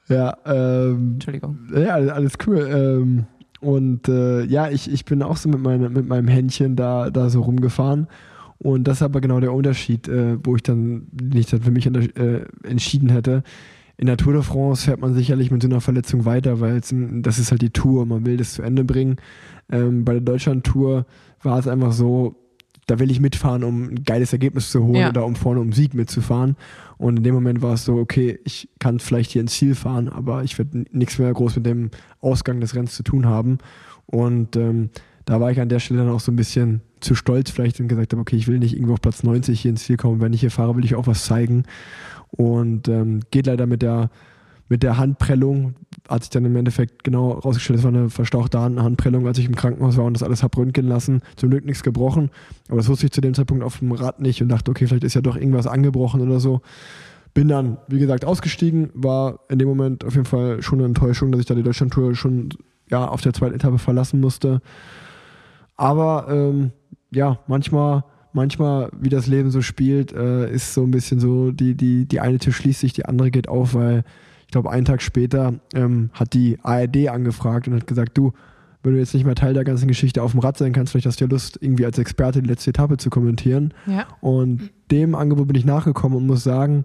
ja, 0.08 0.36
ähm, 0.46 1.14
Entschuldigung. 1.14 1.58
Ja, 1.74 1.94
alles 1.94 2.34
cool. 2.46 2.68
Ähm, 2.70 3.26
und 3.60 4.08
äh, 4.08 4.44
ja, 4.44 4.68
ich, 4.68 4.92
ich 4.92 5.04
bin 5.04 5.22
auch 5.22 5.36
so 5.36 5.48
mit, 5.48 5.60
meine, 5.60 5.88
mit 5.88 6.06
meinem 6.06 6.28
Händchen 6.28 6.76
da, 6.76 7.10
da 7.10 7.30
so 7.30 7.42
rumgefahren. 7.42 8.06
Und 8.58 8.84
das 8.84 8.98
ist 8.98 9.02
aber 9.02 9.20
genau 9.20 9.40
der 9.40 9.52
Unterschied, 9.52 10.08
äh, 10.08 10.38
wo 10.42 10.56
ich 10.56 10.62
dann 10.62 11.08
nicht 11.20 11.50
für 11.50 11.70
mich 11.70 11.86
äh, 11.86 12.44
entschieden 12.64 13.10
hätte. 13.10 13.42
In 13.98 14.06
der 14.06 14.16
Tour 14.16 14.34
de 14.34 14.42
France 14.42 14.84
fährt 14.84 15.00
man 15.00 15.14
sicherlich 15.14 15.50
mit 15.50 15.62
so 15.62 15.68
einer 15.68 15.80
Verletzung 15.80 16.24
weiter, 16.24 16.60
weil 16.60 16.80
das 17.22 17.38
ist 17.38 17.50
halt 17.50 17.62
die 17.62 17.70
Tour, 17.70 18.04
man 18.04 18.26
will 18.26 18.36
das 18.36 18.54
zu 18.54 18.62
Ende 18.62 18.84
bringen. 18.84 19.16
Ähm, 19.70 20.04
bei 20.04 20.12
der 20.12 20.20
Deutschland-Tour 20.20 21.06
war 21.42 21.58
es 21.58 21.66
einfach 21.66 21.92
so, 21.92 22.36
da 22.86 22.98
will 22.98 23.10
ich 23.10 23.20
mitfahren, 23.20 23.64
um 23.64 23.88
ein 23.88 24.04
geiles 24.04 24.32
Ergebnis 24.32 24.70
zu 24.70 24.84
holen 24.84 24.96
ja. 24.96 25.08
oder 25.08 25.24
um 25.24 25.34
vorne 25.34 25.60
um 25.60 25.72
Sieg 25.72 25.94
mitzufahren. 25.94 26.56
Und 26.98 27.18
in 27.18 27.24
dem 27.24 27.34
Moment 27.34 27.62
war 27.62 27.74
es 27.74 27.84
so, 27.84 27.96
okay, 27.96 28.38
ich 28.44 28.68
kann 28.78 29.00
vielleicht 29.00 29.32
hier 29.32 29.40
ins 29.40 29.54
Ziel 29.54 29.74
fahren, 29.74 30.08
aber 30.08 30.44
ich 30.44 30.56
werde 30.58 30.84
nichts 30.92 31.18
mehr 31.18 31.32
groß 31.32 31.56
mit 31.56 31.66
dem 31.66 31.90
Ausgang 32.20 32.60
des 32.60 32.74
Rennens 32.74 32.94
zu 32.94 33.02
tun 33.02 33.26
haben. 33.26 33.58
Und 34.06 34.56
ähm, 34.56 34.90
da 35.24 35.40
war 35.40 35.50
ich 35.50 35.60
an 35.60 35.68
der 35.68 35.80
Stelle 35.80 36.00
dann 36.00 36.10
auch 36.10 36.20
so 36.20 36.30
ein 36.30 36.36
bisschen 36.36 36.80
zu 37.00 37.14
stolz 37.14 37.50
vielleicht 37.50 37.80
und 37.80 37.88
gesagt 37.88 38.12
habe, 38.12 38.20
okay, 38.20 38.36
ich 38.36 38.48
will 38.48 38.58
nicht 38.58 38.74
irgendwo 38.74 38.94
auf 38.94 39.00
Platz 39.00 39.22
90 39.22 39.60
hier 39.60 39.70
ins 39.70 39.84
Ziel 39.84 39.96
kommen. 39.96 40.20
Wenn 40.20 40.32
ich 40.32 40.40
hier 40.40 40.50
fahre, 40.50 40.76
will 40.76 40.84
ich 40.84 40.94
auch 40.94 41.06
was 41.06 41.24
zeigen. 41.24 41.64
Und 42.30 42.88
ähm, 42.88 43.20
geht 43.30 43.46
leider 43.46 43.66
mit 43.66 43.82
der, 43.82 44.10
mit 44.68 44.82
der 44.82 44.98
Handprellung, 44.98 45.74
hat 46.08 46.22
sich 46.22 46.30
dann 46.30 46.44
im 46.44 46.56
Endeffekt 46.56 47.04
genau 47.04 47.32
rausgestellt, 47.32 47.78
es 47.78 47.84
war 47.84 47.92
eine 47.92 48.10
verstauchte 48.10 48.60
Handprellung, 48.60 49.26
als 49.26 49.38
ich 49.38 49.46
im 49.46 49.54
Krankenhaus 49.54 49.96
war 49.96 50.04
und 50.04 50.14
das 50.14 50.22
alles 50.22 50.42
habe 50.42 50.58
röntgen 50.58 50.86
lassen. 50.86 51.22
Zum 51.36 51.50
Glück 51.50 51.64
nichts 51.64 51.82
gebrochen, 51.82 52.30
aber 52.68 52.78
das 52.78 52.88
wusste 52.88 53.06
ich 53.06 53.12
zu 53.12 53.20
dem 53.20 53.34
Zeitpunkt 53.34 53.62
auf 53.62 53.78
dem 53.78 53.92
Rad 53.92 54.20
nicht 54.20 54.42
und 54.42 54.48
dachte, 54.48 54.70
okay, 54.70 54.86
vielleicht 54.86 55.04
ist 55.04 55.14
ja 55.14 55.20
doch 55.20 55.36
irgendwas 55.36 55.66
angebrochen 55.66 56.20
oder 56.20 56.40
so. 56.40 56.62
Bin 57.32 57.48
dann, 57.48 57.76
wie 57.86 57.98
gesagt, 57.98 58.24
ausgestiegen, 58.24 58.90
war 58.94 59.40
in 59.48 59.58
dem 59.58 59.68
Moment 59.68 60.04
auf 60.04 60.14
jeden 60.14 60.26
Fall 60.26 60.62
schon 60.62 60.78
eine 60.78 60.88
Enttäuschung, 60.88 61.30
dass 61.30 61.40
ich 61.40 61.46
da 61.46 61.54
die 61.54 61.62
Deutschlandtour 61.62 62.14
schon 62.14 62.48
ja, 62.90 63.06
auf 63.06 63.20
der 63.20 63.34
zweiten 63.34 63.54
Etappe 63.54 63.78
verlassen 63.78 64.20
musste. 64.20 64.62
Aber 65.76 66.26
ähm, 66.30 66.72
ja, 67.16 67.38
manchmal, 67.46 68.04
manchmal, 68.32 68.90
wie 69.00 69.08
das 69.08 69.26
Leben 69.26 69.50
so 69.50 69.62
spielt, 69.62 70.12
äh, 70.12 70.52
ist 70.52 70.74
so 70.74 70.82
ein 70.82 70.90
bisschen 70.90 71.18
so, 71.18 71.50
die, 71.50 71.74
die, 71.74 72.04
die 72.04 72.20
eine 72.20 72.38
Tür 72.38 72.52
schließt 72.52 72.80
sich, 72.80 72.92
die 72.92 73.06
andere 73.06 73.30
geht 73.30 73.48
auf, 73.48 73.74
weil 73.74 74.04
ich 74.42 74.52
glaube, 74.52 74.70
einen 74.70 74.84
Tag 74.84 75.02
später 75.02 75.54
ähm, 75.74 76.10
hat 76.12 76.34
die 76.34 76.58
ARD 76.62 77.08
angefragt 77.08 77.66
und 77.66 77.74
hat 77.74 77.86
gesagt, 77.86 78.16
du, 78.16 78.32
wenn 78.82 78.92
du 78.92 78.98
jetzt 78.98 79.14
nicht 79.14 79.24
mehr 79.24 79.34
Teil 79.34 79.54
der 79.54 79.64
ganzen 79.64 79.88
Geschichte 79.88 80.22
auf 80.22 80.32
dem 80.32 80.40
Rad 80.40 80.58
sein 80.58 80.72
kannst, 80.72 80.92
vielleicht 80.92 81.06
hast 81.06 81.20
du 81.20 81.24
ja 81.24 81.30
Lust, 81.30 81.58
irgendwie 81.60 81.86
als 81.86 81.98
Experte 81.98 82.42
die 82.42 82.48
letzte 82.48 82.70
Etappe 82.70 82.98
zu 82.98 83.10
kommentieren. 83.10 83.72
Ja. 83.86 84.06
Und 84.20 84.70
dem 84.90 85.14
Angebot 85.14 85.48
bin 85.48 85.56
ich 85.56 85.64
nachgekommen 85.64 86.18
und 86.18 86.26
muss 86.26 86.44
sagen, 86.44 86.84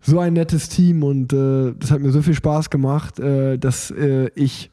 so 0.00 0.18
ein 0.18 0.32
nettes 0.32 0.68
Team 0.68 1.04
und 1.04 1.32
äh, 1.32 1.74
das 1.78 1.92
hat 1.92 2.00
mir 2.00 2.10
so 2.10 2.22
viel 2.22 2.34
Spaß 2.34 2.70
gemacht, 2.70 3.20
äh, 3.20 3.58
dass 3.58 3.92
äh, 3.92 4.30
ich 4.34 4.72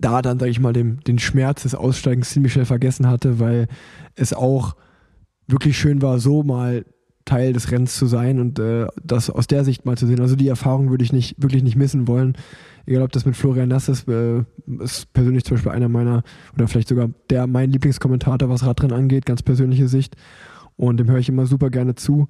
da 0.00 0.22
dann, 0.22 0.38
sage 0.38 0.50
ich 0.50 0.60
mal, 0.60 0.72
den, 0.72 1.00
den 1.00 1.18
Schmerz 1.18 1.62
des 1.62 1.74
Aussteigens 1.74 2.30
ziemlich 2.30 2.52
schnell 2.52 2.64
vergessen 2.64 3.06
hatte, 3.06 3.38
weil 3.38 3.68
es 4.14 4.32
auch 4.32 4.76
wirklich 5.46 5.78
schön 5.78 6.02
war, 6.02 6.18
so 6.18 6.42
mal 6.42 6.84
Teil 7.24 7.52
des 7.52 7.70
Rennens 7.70 7.96
zu 7.96 8.06
sein 8.06 8.40
und 8.40 8.58
äh, 8.58 8.86
das 9.02 9.30
aus 9.30 9.46
der 9.46 9.64
Sicht 9.64 9.84
mal 9.84 9.96
zu 9.96 10.06
sehen. 10.06 10.20
Also 10.20 10.36
die 10.36 10.48
Erfahrung 10.48 10.90
würde 10.90 11.04
ich 11.04 11.12
nicht, 11.12 11.40
wirklich 11.40 11.62
nicht 11.62 11.76
missen 11.76 12.08
wollen. 12.08 12.36
Egal, 12.86 13.02
ob 13.02 13.12
das 13.12 13.26
mit 13.26 13.36
Florian 13.36 13.68
Nass 13.68 13.88
ist, 13.88 14.08
äh, 14.08 14.42
ist 14.80 15.12
persönlich 15.12 15.44
zum 15.44 15.56
Beispiel 15.56 15.72
einer 15.72 15.88
meiner, 15.88 16.22
oder 16.54 16.66
vielleicht 16.66 16.88
sogar 16.88 17.10
der 17.28 17.46
mein 17.46 17.70
Lieblingskommentator, 17.70 18.48
was 18.48 18.64
Radrennen 18.64 18.96
angeht, 18.96 19.26
ganz 19.26 19.42
persönliche 19.42 19.86
Sicht. 19.86 20.16
Und 20.76 20.96
dem 20.96 21.10
höre 21.10 21.18
ich 21.18 21.28
immer 21.28 21.46
super 21.46 21.70
gerne 21.70 21.94
zu. 21.94 22.28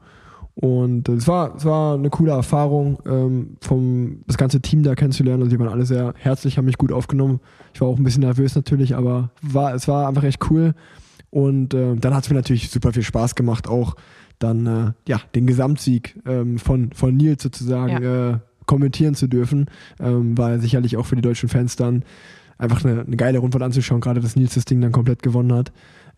Und 0.61 1.09
es 1.09 1.27
war, 1.27 1.57
es 1.57 1.64
war 1.64 1.94
eine 1.94 2.11
coole 2.11 2.33
Erfahrung, 2.33 2.99
ähm, 3.07 3.57
vom, 3.62 4.20
das 4.27 4.37
ganze 4.37 4.61
Team 4.61 4.83
da 4.83 4.94
kennenzulernen. 4.94 5.42
Also 5.42 5.57
die 5.57 5.59
waren 5.59 5.73
alle 5.73 5.87
sehr 5.87 6.12
herzlich, 6.18 6.59
haben 6.59 6.66
mich 6.66 6.77
gut 6.77 6.92
aufgenommen. 6.92 7.40
Ich 7.73 7.81
war 7.81 7.88
auch 7.88 7.96
ein 7.96 8.05
bisschen 8.05 8.25
nervös 8.25 8.55
natürlich, 8.55 8.94
aber 8.94 9.31
war, 9.40 9.75
es 9.75 9.88
war 9.88 10.07
einfach 10.07 10.23
echt 10.23 10.51
cool. 10.51 10.75
Und 11.31 11.73
äh, 11.73 11.96
dann 11.96 12.14
hat 12.14 12.25
es 12.25 12.31
mir 12.31 12.37
natürlich 12.37 12.68
super 12.68 12.92
viel 12.92 13.03
Spaß 13.03 13.37
gemacht, 13.37 13.68
auch 13.68 13.96
dann 14.38 14.66
äh, 14.66 14.92
ja, 15.09 15.23
den 15.35 15.46
Gesamtsieg 15.46 16.20
ähm, 16.27 16.59
von, 16.59 16.92
von 16.92 17.16
Nils 17.16 17.42
sozusagen 17.42 18.03
ja. 18.03 18.31
äh, 18.33 18.38
kommentieren 18.66 19.14
zu 19.14 19.29
dürfen. 19.29 19.64
Ähm, 19.99 20.37
war 20.37 20.59
sicherlich 20.59 20.99
auch 20.99 21.07
für 21.07 21.16
die 21.16 21.23
deutschen 21.23 21.49
Fans 21.49 21.77
dann 21.77 22.05
einfach 22.59 22.85
eine, 22.85 23.01
eine 23.01 23.16
geile 23.16 23.38
Rundfahrt 23.38 23.62
anzuschauen, 23.62 24.03
gerade 24.03 24.20
dass 24.20 24.37
Nils 24.37 24.57
das 24.57 24.66
Ding 24.66 24.83
dann 24.83 24.92
komplett 24.92 25.23
gewonnen 25.23 25.55
hat. 25.55 25.73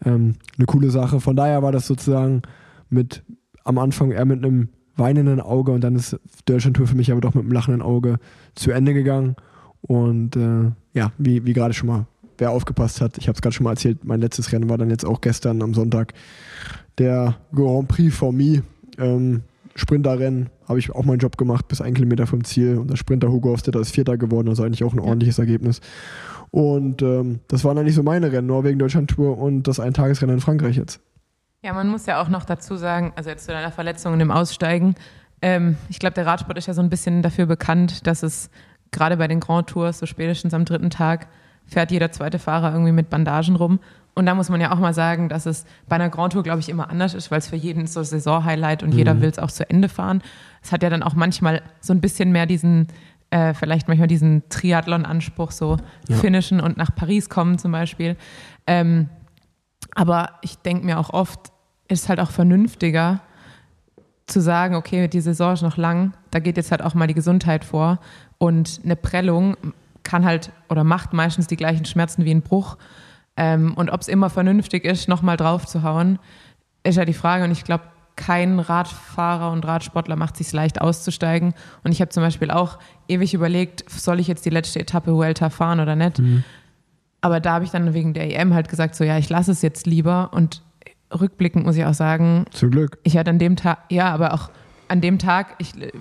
Ähm, 0.05 0.35
eine 0.57 0.67
coole 0.67 0.91
Sache. 0.91 1.21
Von 1.21 1.37
daher 1.37 1.63
war 1.63 1.71
das 1.71 1.87
sozusagen 1.87 2.43
mit 2.91 3.23
am 3.65 3.79
Anfang 3.79 4.11
eher 4.11 4.25
mit 4.25 4.45
einem 4.45 4.69
weinenden 4.97 5.41
Auge 5.41 5.73
und 5.73 5.83
dann 5.83 5.97
ist 5.97 6.19
Deutschland 6.45 6.77
Tour 6.77 6.87
für 6.87 6.97
mich 6.97 7.11
aber 7.11 7.21
doch 7.21 7.35
mit 7.35 7.45
einem 7.45 7.53
lachenden 7.53 7.83
Auge 7.83 8.19
zu 8.55 8.71
Ende 8.71 8.95
gegangen. 8.95 9.37
Und 9.81 10.37
äh, 10.37 10.71
ja, 10.93 11.13
wie, 11.19 11.45
wie 11.45 11.53
gerade 11.53 11.75
schon 11.75 11.89
mal, 11.89 12.07
wer 12.39 12.51
aufgepasst 12.51 13.01
hat, 13.01 13.19
ich 13.19 13.29
habe 13.29 13.37
es 13.37 13.43
gerade 13.43 13.55
schon 13.55 13.65
mal 13.65 13.71
erzählt, 13.71 14.05
mein 14.05 14.21
letztes 14.21 14.53
Rennen 14.53 14.69
war 14.69 14.79
dann 14.79 14.91
jetzt 14.91 15.05
auch 15.05 15.21
gestern 15.21 15.63
am 15.63 15.75
Sonntag 15.75 16.13
der 16.99 17.37
Grand 17.55 17.89
Prix 17.89 18.15
for 18.15 18.33
Me. 18.33 18.63
Ähm, 18.99 19.43
Sprinterrennen 19.75 20.51
habe 20.69 20.79
ich 20.79 20.91
auch 20.91 21.05
meinen 21.05 21.19
Job 21.19 21.39
gemacht, 21.39 21.67
bis 21.69 21.81
ein 21.81 21.95
Kilometer 21.95 22.27
vom 22.27 22.45
Ziel. 22.45 22.77
Und 22.77 22.91
der 22.91 22.97
Sprinter 22.97 23.31
Hugo 23.31 23.51
Hofstetter 23.51 23.81
ist 23.81 23.93
Vierter 23.93 24.19
geworden, 24.19 24.49
also 24.49 24.63
eigentlich 24.63 24.85
auch 24.85 24.93
ein 24.93 25.01
ordentliches 25.01 25.39
Ergebnis. 25.39 25.81
Und 26.51 27.01
ähm, 27.01 27.41
das 27.49 27.65
waren 27.65 27.79
eigentlich 27.79 27.95
so 27.95 28.03
meine 28.03 28.31
Rennen, 28.31 28.47
Norwegen, 28.47 28.79
Deutschland 28.79 29.11
Tour 29.11 29.39
und 29.39 29.67
das 29.67 29.81
Eintagesrennen 29.81 30.37
in 30.37 30.41
Frankreich 30.41 30.77
jetzt. 30.77 31.01
Ja, 31.65 31.73
man 31.73 31.89
muss 31.89 32.07
ja 32.07 32.21
auch 32.21 32.29
noch 32.29 32.45
dazu 32.45 32.75
sagen, 32.75 33.13
also 33.15 33.31
jetzt 33.31 33.45
zu 33.45 33.53
deiner 33.53 33.71
Verletzung 33.71 34.13
und 34.13 34.19
dem 34.19 34.33
Aussteigen, 34.33 34.97
ähm, 35.43 35.77
ich 35.89 36.01
glaube, 36.01 36.15
der 36.15 36.27
Radsport 36.27 36.59
ist 36.59 36.67
ja 36.67 36.75
so 36.75 36.83
ein 36.83 36.91
bisschen 36.91 37.23
dafür 37.23 37.47
bekannt, 37.47 38.07
dass 38.07 38.25
es 38.25 38.51
gerade 38.91 39.17
bei 39.17 39.29
den 39.29 39.39
Grand 39.39 39.69
Tours, 39.69 40.01
so 40.01 40.07
spätestens 40.07 40.55
am 40.55 40.65
dritten 40.65 40.91
Tag, 40.91 41.29
fährt 41.67 41.93
jeder 41.93 42.11
zweite 42.11 42.41
Fahrer 42.41 42.73
irgendwie 42.73 42.91
mit 42.91 43.11
Bandagen 43.11 43.55
rum. 43.55 43.79
Und 44.15 44.27
da 44.27 44.35
muss 44.35 44.49
man 44.49 44.61
ja 44.61 44.73
auch 44.73 44.79
mal 44.79 44.93
sagen, 44.93 45.29
dass 45.29 45.47
es 45.47 45.65
bei 45.89 45.95
einer 45.95 46.11
Grand 46.11 46.33
Tour, 46.33 46.43
glaube 46.43 46.59
ich, 46.59 46.69
immer 46.69 46.91
anders 46.91 47.15
ist, 47.15 47.31
weil 47.31 47.39
es 47.39 47.47
für 47.47 47.57
jeden 47.57 47.87
so 47.87 48.03
Saison-Highlight 48.03 48.83
und 48.83 48.91
mhm. 48.91 48.99
jeder 48.99 49.21
will 49.21 49.31
es 49.31 49.39
auch 49.39 49.51
zu 49.51 49.69
Ende 49.71 49.89
fahren. 49.89 50.21
Es 50.63 50.73
hat 50.73 50.83
ja 50.83 50.91
dann 50.91 51.05
auch 51.05 51.15
manchmal 51.15 51.63
so 51.81 51.93
ein 51.93 52.01
bisschen 52.01 52.33
mehr 52.33 52.47
diesen, 52.47 52.89
äh, 53.31 53.55
vielleicht 53.55 53.87
manchmal 53.87 54.09
diesen 54.09 54.43
Triathlon-Anspruch, 54.49 55.53
so 55.53 55.77
ja. 56.09 56.17
finishen 56.17 56.61
und 56.61 56.77
nach 56.77 56.93
Paris 56.95 57.31
kommen 57.31 57.57
zum 57.59 57.71
Beispiel. 57.71 58.17
Ähm, 58.67 59.09
aber 59.95 60.31
ich 60.43 60.59
denke 60.59 60.85
mir 60.85 60.99
auch 60.99 61.11
oft, 61.11 61.52
ist 61.93 62.09
halt 62.09 62.21
auch 62.21 62.31
vernünftiger 62.31 63.21
zu 64.27 64.41
sagen, 64.41 64.75
okay, 64.75 65.09
die 65.09 65.21
Saison 65.21 65.53
ist 65.53 65.63
noch 65.63 65.77
lang, 65.77 66.15
da 66.31 66.39
geht 66.39 66.57
jetzt 66.57 66.71
halt 66.71 66.83
auch 66.83 66.95
mal 66.95 67.07
die 67.07 67.15
Gesundheit 67.15 67.65
vor 67.65 67.99
und 68.39 68.81
eine 68.85 68.97
Prellung 68.97 69.57
kann 70.03 70.25
halt 70.25 70.51
oder 70.69 70.85
macht 70.85 71.13
meistens 71.13 71.47
die 71.47 71.57
gleichen 71.57 71.85
Schmerzen 71.85 72.25
wie 72.25 72.33
ein 72.33 72.43
Bruch. 72.43 72.77
Ähm, 73.37 73.75
und 73.75 73.91
ob 73.91 74.01
es 74.01 74.09
immer 74.09 74.31
vernünftig 74.31 74.85
ist, 74.85 75.09
nochmal 75.09 75.37
drauf 75.37 75.67
zu 75.67 75.83
hauen, 75.83 76.19
ist 76.83 76.97
ja 76.97 77.05
die 77.05 77.15
Frage. 77.15 77.45
Und 77.45 77.53
ich 77.53 77.65
glaube, 77.65 77.85
kein 78.17 78.59
Radfahrer 78.59 79.51
und 79.53 79.65
Radsportler 79.67 80.17
macht 80.17 80.37
sich 80.37 80.53
leicht 80.53 80.81
auszusteigen. 80.81 81.55
Und 81.83 81.93
ich 81.93 82.01
habe 82.01 82.11
zum 82.11 82.23
Beispiel 82.23 82.51
auch 82.51 82.79
ewig 83.09 83.33
überlegt, 83.33 83.89
soll 83.89 84.21
ich 84.21 84.29
jetzt 84.29 84.45
die 84.45 84.51
letzte 84.51 84.81
Etappe 84.81 85.15
Vuelta 85.15 85.51
fahren 85.51 85.81
oder 85.81 85.97
nicht? 85.97 86.19
Mhm. 86.19 86.45
Aber 87.21 87.41
da 87.41 87.55
habe 87.55 87.65
ich 87.65 87.71
dann 87.71 87.95
wegen 87.95 88.15
der 88.15 88.39
EM 88.39 88.53
halt 88.53 88.69
gesagt, 88.69 88.97
so 88.97 89.05
ja, 89.05 89.17
ich 89.17 89.29
lasse 89.29 89.53
es 89.53 89.63
jetzt 89.63 89.87
lieber 89.87 90.31
und 90.33 90.63
rückblickend 91.19 91.65
muss 91.65 91.77
ich 91.77 91.85
auch 91.85 91.95
sagen. 91.95 92.45
Zum 92.51 92.71
Glück. 92.71 92.99
Ich 93.03 93.17
hatte 93.17 93.31
an 93.31 93.39
dem 93.39 93.57
Tag, 93.57 93.79
ja, 93.91 94.13
aber 94.13 94.35
auch 94.35 94.51
an 94.89 95.01
dem 95.01 95.19
Tag, 95.19 95.55
ich 95.59 95.81
äh, 95.81 95.93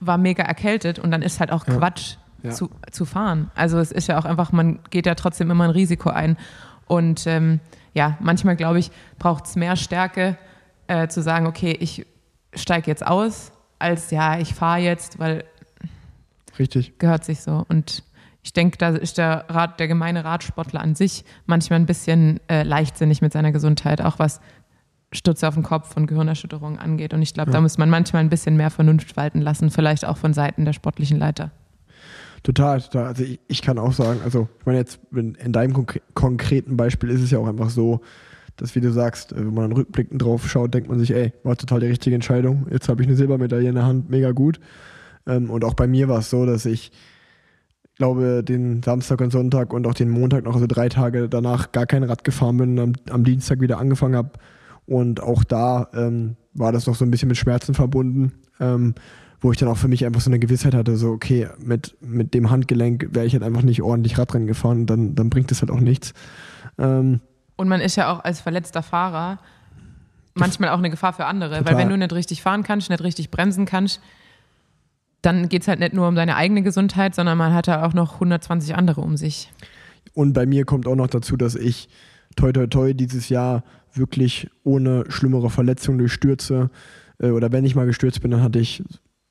war 0.00 0.18
mega 0.18 0.42
erkältet 0.42 0.98
und 0.98 1.10
dann 1.10 1.22
ist 1.22 1.40
halt 1.40 1.50
auch 1.52 1.66
ja. 1.66 1.76
Quatsch 1.76 2.16
ja. 2.42 2.50
Zu, 2.50 2.70
zu 2.90 3.06
fahren. 3.06 3.50
Also 3.54 3.78
es 3.78 3.90
ist 3.90 4.06
ja 4.06 4.18
auch 4.18 4.26
einfach, 4.26 4.52
man 4.52 4.80
geht 4.90 5.06
ja 5.06 5.14
trotzdem 5.14 5.50
immer 5.50 5.64
ein 5.64 5.70
Risiko 5.70 6.10
ein. 6.10 6.36
Und 6.86 7.26
ähm, 7.26 7.60
ja, 7.94 8.18
manchmal 8.20 8.54
glaube 8.54 8.78
ich, 8.78 8.90
braucht 9.18 9.46
es 9.46 9.56
mehr 9.56 9.76
Stärke 9.76 10.36
äh, 10.86 11.08
zu 11.08 11.22
sagen, 11.22 11.46
okay, 11.46 11.74
ich 11.80 12.06
steige 12.54 12.90
jetzt 12.90 13.06
aus, 13.06 13.50
als 13.78 14.10
ja, 14.10 14.38
ich 14.38 14.54
fahre 14.54 14.80
jetzt, 14.80 15.18
weil 15.18 15.44
Richtig. 16.58 16.98
gehört 16.98 17.24
sich 17.24 17.40
so. 17.40 17.64
Und 17.68 18.04
ich 18.44 18.52
denke, 18.52 18.76
da 18.76 18.90
ist 18.90 19.16
der, 19.16 19.46
Rad, 19.48 19.80
der 19.80 19.88
gemeine 19.88 20.24
Radsportler 20.24 20.80
an 20.80 20.94
sich 20.94 21.24
manchmal 21.46 21.80
ein 21.80 21.86
bisschen 21.86 22.40
äh, 22.48 22.62
leichtsinnig 22.62 23.22
mit 23.22 23.32
seiner 23.32 23.52
Gesundheit, 23.52 24.02
auch 24.02 24.18
was 24.18 24.40
Stürze 25.12 25.48
auf 25.48 25.54
den 25.54 25.62
Kopf 25.62 25.96
und 25.96 26.06
Gehirnerschütterungen 26.06 26.78
angeht. 26.78 27.14
Und 27.14 27.22
ich 27.22 27.32
glaube, 27.32 27.50
ja. 27.50 27.54
da 27.54 27.60
muss 27.62 27.78
man 27.78 27.88
manchmal 27.88 28.22
ein 28.22 28.28
bisschen 28.28 28.56
mehr 28.56 28.70
Vernunft 28.70 29.16
walten 29.16 29.40
lassen, 29.40 29.70
vielleicht 29.70 30.04
auch 30.04 30.18
von 30.18 30.34
Seiten 30.34 30.66
der 30.66 30.74
sportlichen 30.74 31.18
Leiter. 31.18 31.52
Total, 32.42 32.82
total. 32.82 33.06
Also 33.06 33.24
ich, 33.24 33.40
ich 33.48 33.62
kann 33.62 33.78
auch 33.78 33.94
sagen, 33.94 34.20
also 34.22 34.48
ich 34.60 34.66
meine 34.66 34.78
jetzt 34.78 35.00
in, 35.12 35.34
in 35.36 35.52
deinem 35.52 35.72
konk 35.72 36.02
konkreten 36.12 36.76
Beispiel 36.76 37.08
ist 37.08 37.22
es 37.22 37.30
ja 37.30 37.38
auch 37.38 37.48
einfach 37.48 37.70
so, 37.70 38.02
dass 38.56 38.74
wie 38.74 38.82
du 38.82 38.92
sagst, 38.92 39.32
äh, 39.32 39.36
wenn 39.36 39.54
man 39.54 39.70
dann 39.70 39.72
rückblickend 39.72 40.20
drauf 40.20 40.50
schaut, 40.50 40.74
denkt 40.74 40.90
man 40.90 40.98
sich, 40.98 41.14
ey, 41.14 41.32
war 41.44 41.56
total 41.56 41.80
die 41.80 41.86
richtige 41.86 42.14
Entscheidung. 42.14 42.66
Jetzt 42.70 42.90
habe 42.90 43.00
ich 43.00 43.08
eine 43.08 43.16
Silbermedaille 43.16 43.70
in 43.70 43.74
der 43.74 43.86
Hand, 43.86 44.10
mega 44.10 44.32
gut. 44.32 44.60
Ähm, 45.26 45.48
und 45.48 45.64
auch 45.64 45.72
bei 45.72 45.86
mir 45.86 46.08
war 46.08 46.18
es 46.18 46.28
so, 46.28 46.44
dass 46.44 46.66
ich 46.66 46.92
glaube, 47.96 48.42
den 48.42 48.82
Samstag 48.82 49.20
und 49.20 49.30
Sonntag 49.30 49.72
und 49.72 49.86
auch 49.86 49.94
den 49.94 50.10
Montag 50.10 50.44
noch, 50.44 50.54
also 50.54 50.66
drei 50.66 50.88
Tage 50.88 51.28
danach, 51.28 51.72
gar 51.72 51.86
kein 51.86 52.02
Rad 52.02 52.24
gefahren 52.24 52.56
bin, 52.56 52.78
am, 52.78 52.92
am 53.10 53.24
Dienstag 53.24 53.60
wieder 53.60 53.78
angefangen 53.78 54.16
habe. 54.16 54.30
Und 54.86 55.22
auch 55.22 55.44
da 55.44 55.88
ähm, 55.94 56.36
war 56.52 56.72
das 56.72 56.86
noch 56.86 56.94
so 56.94 57.04
ein 57.04 57.10
bisschen 57.10 57.28
mit 57.28 57.36
Schmerzen 57.36 57.74
verbunden, 57.74 58.32
ähm, 58.60 58.94
wo 59.40 59.52
ich 59.52 59.58
dann 59.58 59.68
auch 59.68 59.76
für 59.76 59.88
mich 59.88 60.04
einfach 60.04 60.20
so 60.20 60.30
eine 60.30 60.38
Gewissheit 60.38 60.74
hatte, 60.74 60.96
so, 60.96 61.10
okay, 61.10 61.48
mit, 61.58 61.96
mit 62.00 62.34
dem 62.34 62.50
Handgelenk 62.50 63.08
wäre 63.12 63.26
ich 63.26 63.32
halt 63.32 63.42
einfach 63.42 63.62
nicht 63.62 63.82
ordentlich 63.82 64.18
Radrennen 64.18 64.46
gefahren 64.46 64.80
und 64.80 64.86
dann, 64.86 65.14
dann 65.14 65.30
bringt 65.30 65.52
es 65.52 65.60
halt 65.60 65.70
auch 65.70 65.80
nichts. 65.80 66.14
Ähm, 66.78 67.20
Und 67.56 67.68
man 67.68 67.80
ist 67.80 67.96
ja 67.96 68.12
auch 68.12 68.24
als 68.24 68.40
verletzter 68.40 68.82
Fahrer 68.82 69.38
manchmal 70.34 70.70
auch 70.70 70.78
eine 70.78 70.90
Gefahr 70.90 71.12
für 71.12 71.26
andere. 71.26 71.58
Total. 71.58 71.72
Weil 71.72 71.78
wenn 71.78 71.88
du 71.90 71.96
nicht 71.96 72.12
richtig 72.12 72.42
fahren 72.42 72.62
kannst, 72.62 72.90
nicht 72.90 73.02
richtig 73.02 73.30
bremsen 73.30 73.66
kannst, 73.66 74.00
dann 75.24 75.48
geht 75.48 75.62
es 75.62 75.68
halt 75.68 75.80
nicht 75.80 75.94
nur 75.94 76.06
um 76.06 76.14
deine 76.14 76.36
eigene 76.36 76.62
Gesundheit, 76.62 77.14
sondern 77.14 77.38
man 77.38 77.54
hat 77.54 77.66
ja 77.66 77.86
auch 77.86 77.94
noch 77.94 78.14
120 78.14 78.74
andere 78.74 79.00
um 79.00 79.16
sich. 79.16 79.50
Und 80.12 80.32
bei 80.32 80.46
mir 80.46 80.64
kommt 80.64 80.86
auch 80.86 80.96
noch 80.96 81.08
dazu, 81.08 81.36
dass 81.36 81.54
ich 81.54 81.88
toi 82.36 82.52
toi 82.52 82.66
toi 82.66 82.92
dieses 82.92 83.28
Jahr 83.28 83.64
wirklich 83.94 84.48
ohne 84.64 85.04
schlimmere 85.08 85.50
Verletzungen 85.50 85.98
durch 85.98 86.12
Stürze 86.12 86.70
äh, 87.18 87.30
oder 87.30 87.52
wenn 87.52 87.64
ich 87.64 87.74
mal 87.74 87.86
gestürzt 87.86 88.20
bin, 88.20 88.30
dann 88.30 88.42
hatte 88.42 88.58
ich 88.58 88.82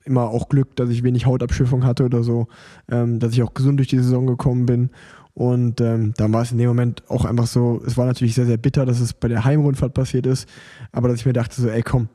immer 0.04 0.28
auch 0.28 0.48
Glück, 0.48 0.76
dass 0.76 0.90
ich 0.90 1.02
wenig 1.02 1.26
Hautabschiffung 1.26 1.84
hatte 1.84 2.04
oder 2.04 2.22
so, 2.22 2.48
ähm, 2.90 3.18
dass 3.18 3.32
ich 3.32 3.42
auch 3.42 3.54
gesund 3.54 3.78
durch 3.78 3.88
die 3.88 3.98
Saison 3.98 4.26
gekommen 4.26 4.66
bin. 4.66 4.90
Und 5.32 5.80
ähm, 5.80 6.14
dann 6.16 6.32
war 6.32 6.42
es 6.42 6.52
in 6.52 6.58
dem 6.58 6.68
Moment 6.68 7.02
auch 7.08 7.24
einfach 7.24 7.46
so, 7.46 7.82
es 7.84 7.96
war 7.96 8.06
natürlich 8.06 8.34
sehr, 8.34 8.46
sehr 8.46 8.56
bitter, 8.56 8.86
dass 8.86 9.00
es 9.00 9.12
bei 9.14 9.28
der 9.28 9.44
Heimrundfahrt 9.44 9.94
passiert 9.94 10.26
ist, 10.26 10.48
aber 10.92 11.08
dass 11.08 11.20
ich 11.20 11.26
mir 11.26 11.32
dachte 11.32 11.60
so, 11.60 11.68
ey 11.68 11.82
komm, 11.82 12.08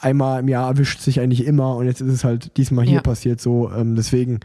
einmal 0.00 0.40
im 0.40 0.48
Jahr 0.48 0.68
erwischt 0.68 1.00
sich 1.00 1.20
eigentlich 1.20 1.44
immer 1.46 1.76
und 1.76 1.86
jetzt 1.86 2.00
ist 2.00 2.12
es 2.12 2.24
halt 2.24 2.56
diesmal 2.56 2.84
hier 2.84 2.96
Ja. 2.96 3.00
passiert 3.02 3.40
so. 3.40 3.70
Ähm, 3.72 3.94
deswegen, 3.96 4.40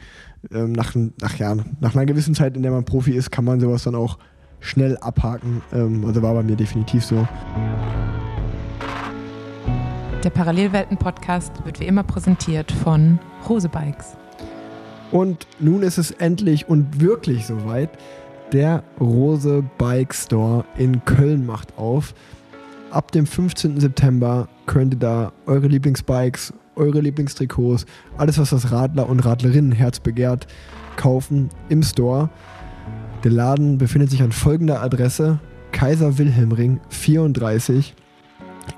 ähm, 0.52 0.72
nach, 0.72 0.94
nach, 1.22 1.36
ja, 1.38 1.56
nach 1.80 1.96
einer 1.96 2.06
gewissen 2.06 2.36
Zeit, 2.36 2.56
in 2.56 2.64
der 2.64 2.72
man 2.72 2.86
Profi 2.86 3.12
ist, 3.12 3.32
kann 3.32 3.46
man 3.46 3.60
sowas 3.60 3.84
dann 3.84 3.96
auch 3.96 4.18
schnell 4.60 4.98
abhaken. 4.98 5.62
Ähm, 5.74 6.06
also 6.06 6.22
war 6.22 6.34
bei 6.34 6.44
mir 6.44 6.56
definitiv 6.56 7.04
so. 7.06 7.28
Der 10.24 10.30
Parallelwelten-Podcast 10.30 11.52
wird 11.66 11.80
wie 11.82 11.86
immer 11.86 12.04
präsentiert 12.04 12.72
von 12.72 13.20
Rose 13.50 13.68
Bikes. 13.68 14.16
Und 15.12 15.46
nun 15.60 15.84
ist 15.84 15.98
es 15.98 16.12
endlich 16.12 16.68
und 16.70 17.02
wirklich 17.02 17.46
soweit. 17.46 17.90
Der 18.54 18.84
Rose 19.00 19.64
Bike 19.78 20.14
Store 20.14 20.64
in 20.78 21.04
Köln 21.06 21.46
macht 21.46 21.78
auf. 21.78 22.14
Ab 22.90 23.12
dem 23.12 23.26
15. 23.26 23.80
September 23.80 24.48
könnt 24.66 24.94
ihr 24.94 25.00
da 25.00 25.34
eure 25.46 25.68
Lieblingsbikes, 25.68 26.54
eure 26.76 27.02
Lieblingstrikots, 27.02 27.86
alles 28.18 28.38
was 28.38 28.52
das 28.52 28.72
Radler- 28.72 29.10
und 29.10 29.20
Radlerinnenherz 29.20 30.00
begehrt, 30.00 30.48
kaufen 30.96 31.50
im 31.70 31.84
Store. 31.84 32.30
Der 33.24 33.32
Laden 33.32 33.78
befindet 33.78 34.10
sich 34.10 34.22
an 34.22 34.32
folgender 34.32 34.82
Adresse: 34.82 35.40
Kaiser 35.72 36.18
Wilhelm 36.18 36.52
Ring 36.52 36.80
34 36.90 37.96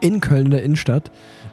in 0.02 0.20
Köln 0.20 0.46
in 0.46 0.52
der 0.52 0.64
Innenstadt. 0.64 1.12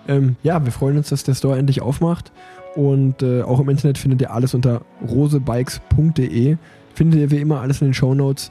Ähm, 0.08 0.36
ja, 0.42 0.64
wir 0.64 0.72
freuen 0.72 0.96
uns, 0.96 1.08
dass 1.08 1.24
der 1.24 1.34
Store 1.34 1.58
endlich 1.58 1.80
aufmacht. 1.80 2.32
Und 2.74 3.22
äh, 3.22 3.42
auch 3.42 3.60
im 3.60 3.68
Internet 3.68 3.98
findet 3.98 4.20
ihr 4.22 4.32
alles 4.32 4.54
unter 4.54 4.82
rosebikes.de. 5.06 6.56
Findet 6.94 7.20
ihr 7.20 7.30
wie 7.30 7.40
immer 7.40 7.60
alles 7.60 7.80
in 7.80 7.88
den 7.88 7.94
Show 7.94 8.14
Notes. 8.14 8.50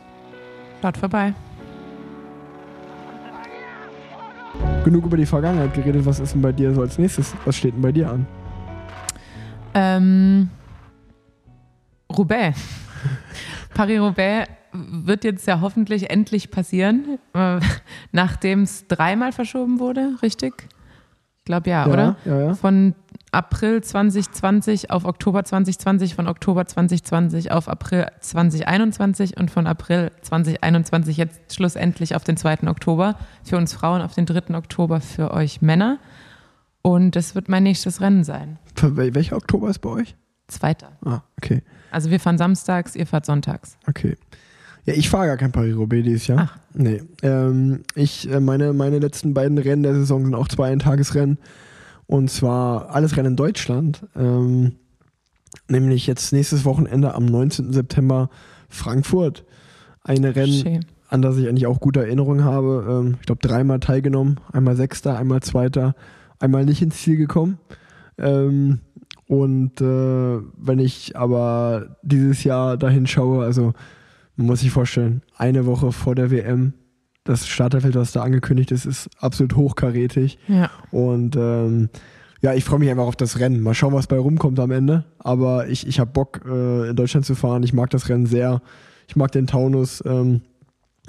Schaut 0.81 0.97
vorbei. 0.97 1.33
Genug 4.83 5.05
über 5.05 5.17
die 5.17 5.25
Vergangenheit 5.25 5.73
geredet. 5.73 6.05
Was 6.05 6.19
ist 6.19 6.33
denn 6.33 6.41
bei 6.41 6.51
dir 6.51 6.73
so 6.73 6.81
als 6.81 6.97
nächstes? 6.97 7.33
Was 7.45 7.55
steht 7.55 7.75
denn 7.75 7.81
bei 7.81 7.91
dir 7.91 8.09
an? 8.09 8.25
Ähm, 9.73 10.49
Roubaix. 12.11 12.59
Paris-Roubaix 13.73 14.49
wird 14.73 15.23
jetzt 15.23 15.47
ja 15.47 15.61
hoffentlich 15.61 16.09
endlich 16.09 16.49
passieren, 16.49 17.19
äh, 17.33 17.59
nachdem 18.11 18.63
es 18.63 18.87
dreimal 18.87 19.31
verschoben 19.31 19.79
wurde, 19.79 20.15
richtig? 20.21 20.53
Ich 21.39 21.45
glaube 21.45 21.69
ja, 21.69 21.85
oder? 21.87 22.15
Ja, 22.25 22.39
ja. 22.39 22.53
Von 22.53 22.95
April 23.33 23.81
2020 23.81 24.91
auf 24.91 25.05
Oktober 25.05 25.45
2020, 25.45 26.15
von 26.15 26.27
Oktober 26.27 26.65
2020 26.65 27.51
auf 27.51 27.69
April 27.69 28.07
2021 28.19 29.37
und 29.37 29.49
von 29.49 29.67
April 29.67 30.11
2021 30.21 31.15
jetzt 31.15 31.55
schlussendlich 31.55 32.13
auf 32.15 32.25
den 32.25 32.35
2. 32.35 32.67
Oktober 32.67 33.15
für 33.43 33.55
uns 33.55 33.73
Frauen, 33.73 34.01
auf 34.01 34.13
den 34.13 34.25
3. 34.25 34.53
Oktober 34.55 34.99
für 34.99 35.31
euch 35.31 35.61
Männer. 35.61 35.99
Und 36.81 37.15
das 37.15 37.33
wird 37.33 37.47
mein 37.47 37.63
nächstes 37.63 38.01
Rennen 38.01 38.25
sein. 38.25 38.59
Welcher 38.75 39.37
Oktober 39.37 39.69
ist 39.69 39.79
bei 39.79 39.89
euch? 39.89 40.15
Zweiter. 40.47 40.91
Ah, 41.05 41.21
okay. 41.37 41.63
Also 41.89 42.09
wir 42.09 42.19
fahren 42.19 42.37
samstags, 42.37 42.97
ihr 42.97 43.07
fahrt 43.07 43.25
sonntags. 43.25 43.77
Okay. 43.87 44.17
Ja, 44.85 44.93
ich 44.93 45.09
fahre 45.09 45.27
gar 45.27 45.37
kein 45.37 45.53
Paris-Roubaix 45.53 46.03
dieses 46.03 46.27
Jahr. 46.27 46.49
Ach. 46.49 46.57
Nee. 46.73 47.03
Ähm, 47.21 47.83
ich, 47.95 48.29
äh, 48.29 48.41
meine, 48.41 48.73
meine 48.73 48.99
letzten 48.99 49.33
beiden 49.33 49.57
Rennen 49.57 49.83
der 49.83 49.93
Saison 49.93 50.25
sind 50.25 50.35
auch 50.35 50.47
zwei 50.49 50.71
Eintagesrennen. 50.71 51.37
Und 52.11 52.29
zwar 52.29 52.89
alles 52.93 53.15
Rennen 53.15 53.29
in 53.29 53.35
Deutschland. 53.37 54.05
Ähm, 54.17 54.73
nämlich 55.69 56.07
jetzt 56.07 56.33
nächstes 56.33 56.65
Wochenende 56.65 57.15
am 57.15 57.25
19. 57.25 57.71
September 57.71 58.29
Frankfurt. 58.67 59.45
Eine 60.03 60.35
Rennen, 60.35 60.51
Schön. 60.51 60.85
an 61.07 61.21
das 61.21 61.37
ich 61.37 61.47
eigentlich 61.47 61.67
auch 61.67 61.79
gute 61.79 62.01
Erinnerungen 62.01 62.43
habe. 62.43 62.85
Ähm, 62.89 63.15
ich 63.21 63.27
glaube, 63.27 63.47
dreimal 63.47 63.79
teilgenommen. 63.79 64.41
Einmal 64.51 64.75
Sechster, 64.75 65.17
einmal 65.17 65.39
Zweiter, 65.41 65.95
einmal 66.37 66.65
nicht 66.65 66.81
ins 66.81 67.01
Ziel 67.01 67.15
gekommen. 67.15 67.59
Ähm, 68.17 68.79
und 69.27 69.79
äh, 69.79 70.41
wenn 70.57 70.79
ich 70.79 71.15
aber 71.15 71.95
dieses 72.01 72.43
Jahr 72.43 72.75
dahin 72.75 73.07
schaue, 73.07 73.45
also 73.45 73.71
man 74.35 74.47
muss 74.47 74.59
sich 74.59 74.71
vorstellen, 74.71 75.21
eine 75.37 75.65
Woche 75.65 75.93
vor 75.93 76.13
der 76.13 76.29
WM, 76.29 76.73
das 77.23 77.47
Starterfeld, 77.47 77.95
was 77.95 78.11
da 78.11 78.23
angekündigt 78.23 78.71
ist, 78.71 78.85
ist 78.85 79.09
absolut 79.19 79.55
hochkarätig. 79.55 80.39
Ja. 80.47 80.71
Und 80.91 81.35
ähm, 81.35 81.89
ja, 82.41 82.53
ich 82.53 82.63
freue 82.63 82.79
mich 82.79 82.89
einfach 82.89 83.05
auf 83.05 83.15
das 83.15 83.39
Rennen. 83.39 83.61
Mal 83.61 83.75
schauen, 83.75 83.93
was 83.93 84.07
bei 84.07 84.17
rumkommt 84.17 84.59
am 84.59 84.71
Ende. 84.71 85.05
Aber 85.19 85.67
ich, 85.67 85.87
ich 85.87 85.99
habe 85.99 86.11
Bock, 86.11 86.41
äh, 86.45 86.89
in 86.89 86.95
Deutschland 86.95 87.25
zu 87.25 87.35
fahren. 87.35 87.61
Ich 87.63 87.73
mag 87.73 87.91
das 87.91 88.09
Rennen 88.09 88.25
sehr. 88.25 88.61
Ich 89.07 89.15
mag 89.15 89.31
den 89.31 89.45
Taunus. 89.45 90.03
Ähm, 90.05 90.41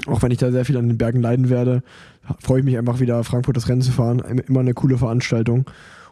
auch 0.06 0.22
wenn 0.22 0.30
ich 0.30 0.38
da 0.38 0.50
sehr 0.50 0.64
viel 0.64 0.76
an 0.76 0.88
den 0.88 0.98
Bergen 0.98 1.22
leiden 1.22 1.48
werde, 1.48 1.82
freue 2.40 2.60
ich 2.60 2.64
mich 2.64 2.76
einfach 2.76 3.00
wieder, 3.00 3.22
Frankfurt 3.24 3.56
das 3.56 3.68
Rennen 3.68 3.82
zu 3.82 3.92
fahren. 3.92 4.20
Immer 4.20 4.60
eine 4.60 4.74
coole 4.74 4.98
Veranstaltung. 4.98 5.64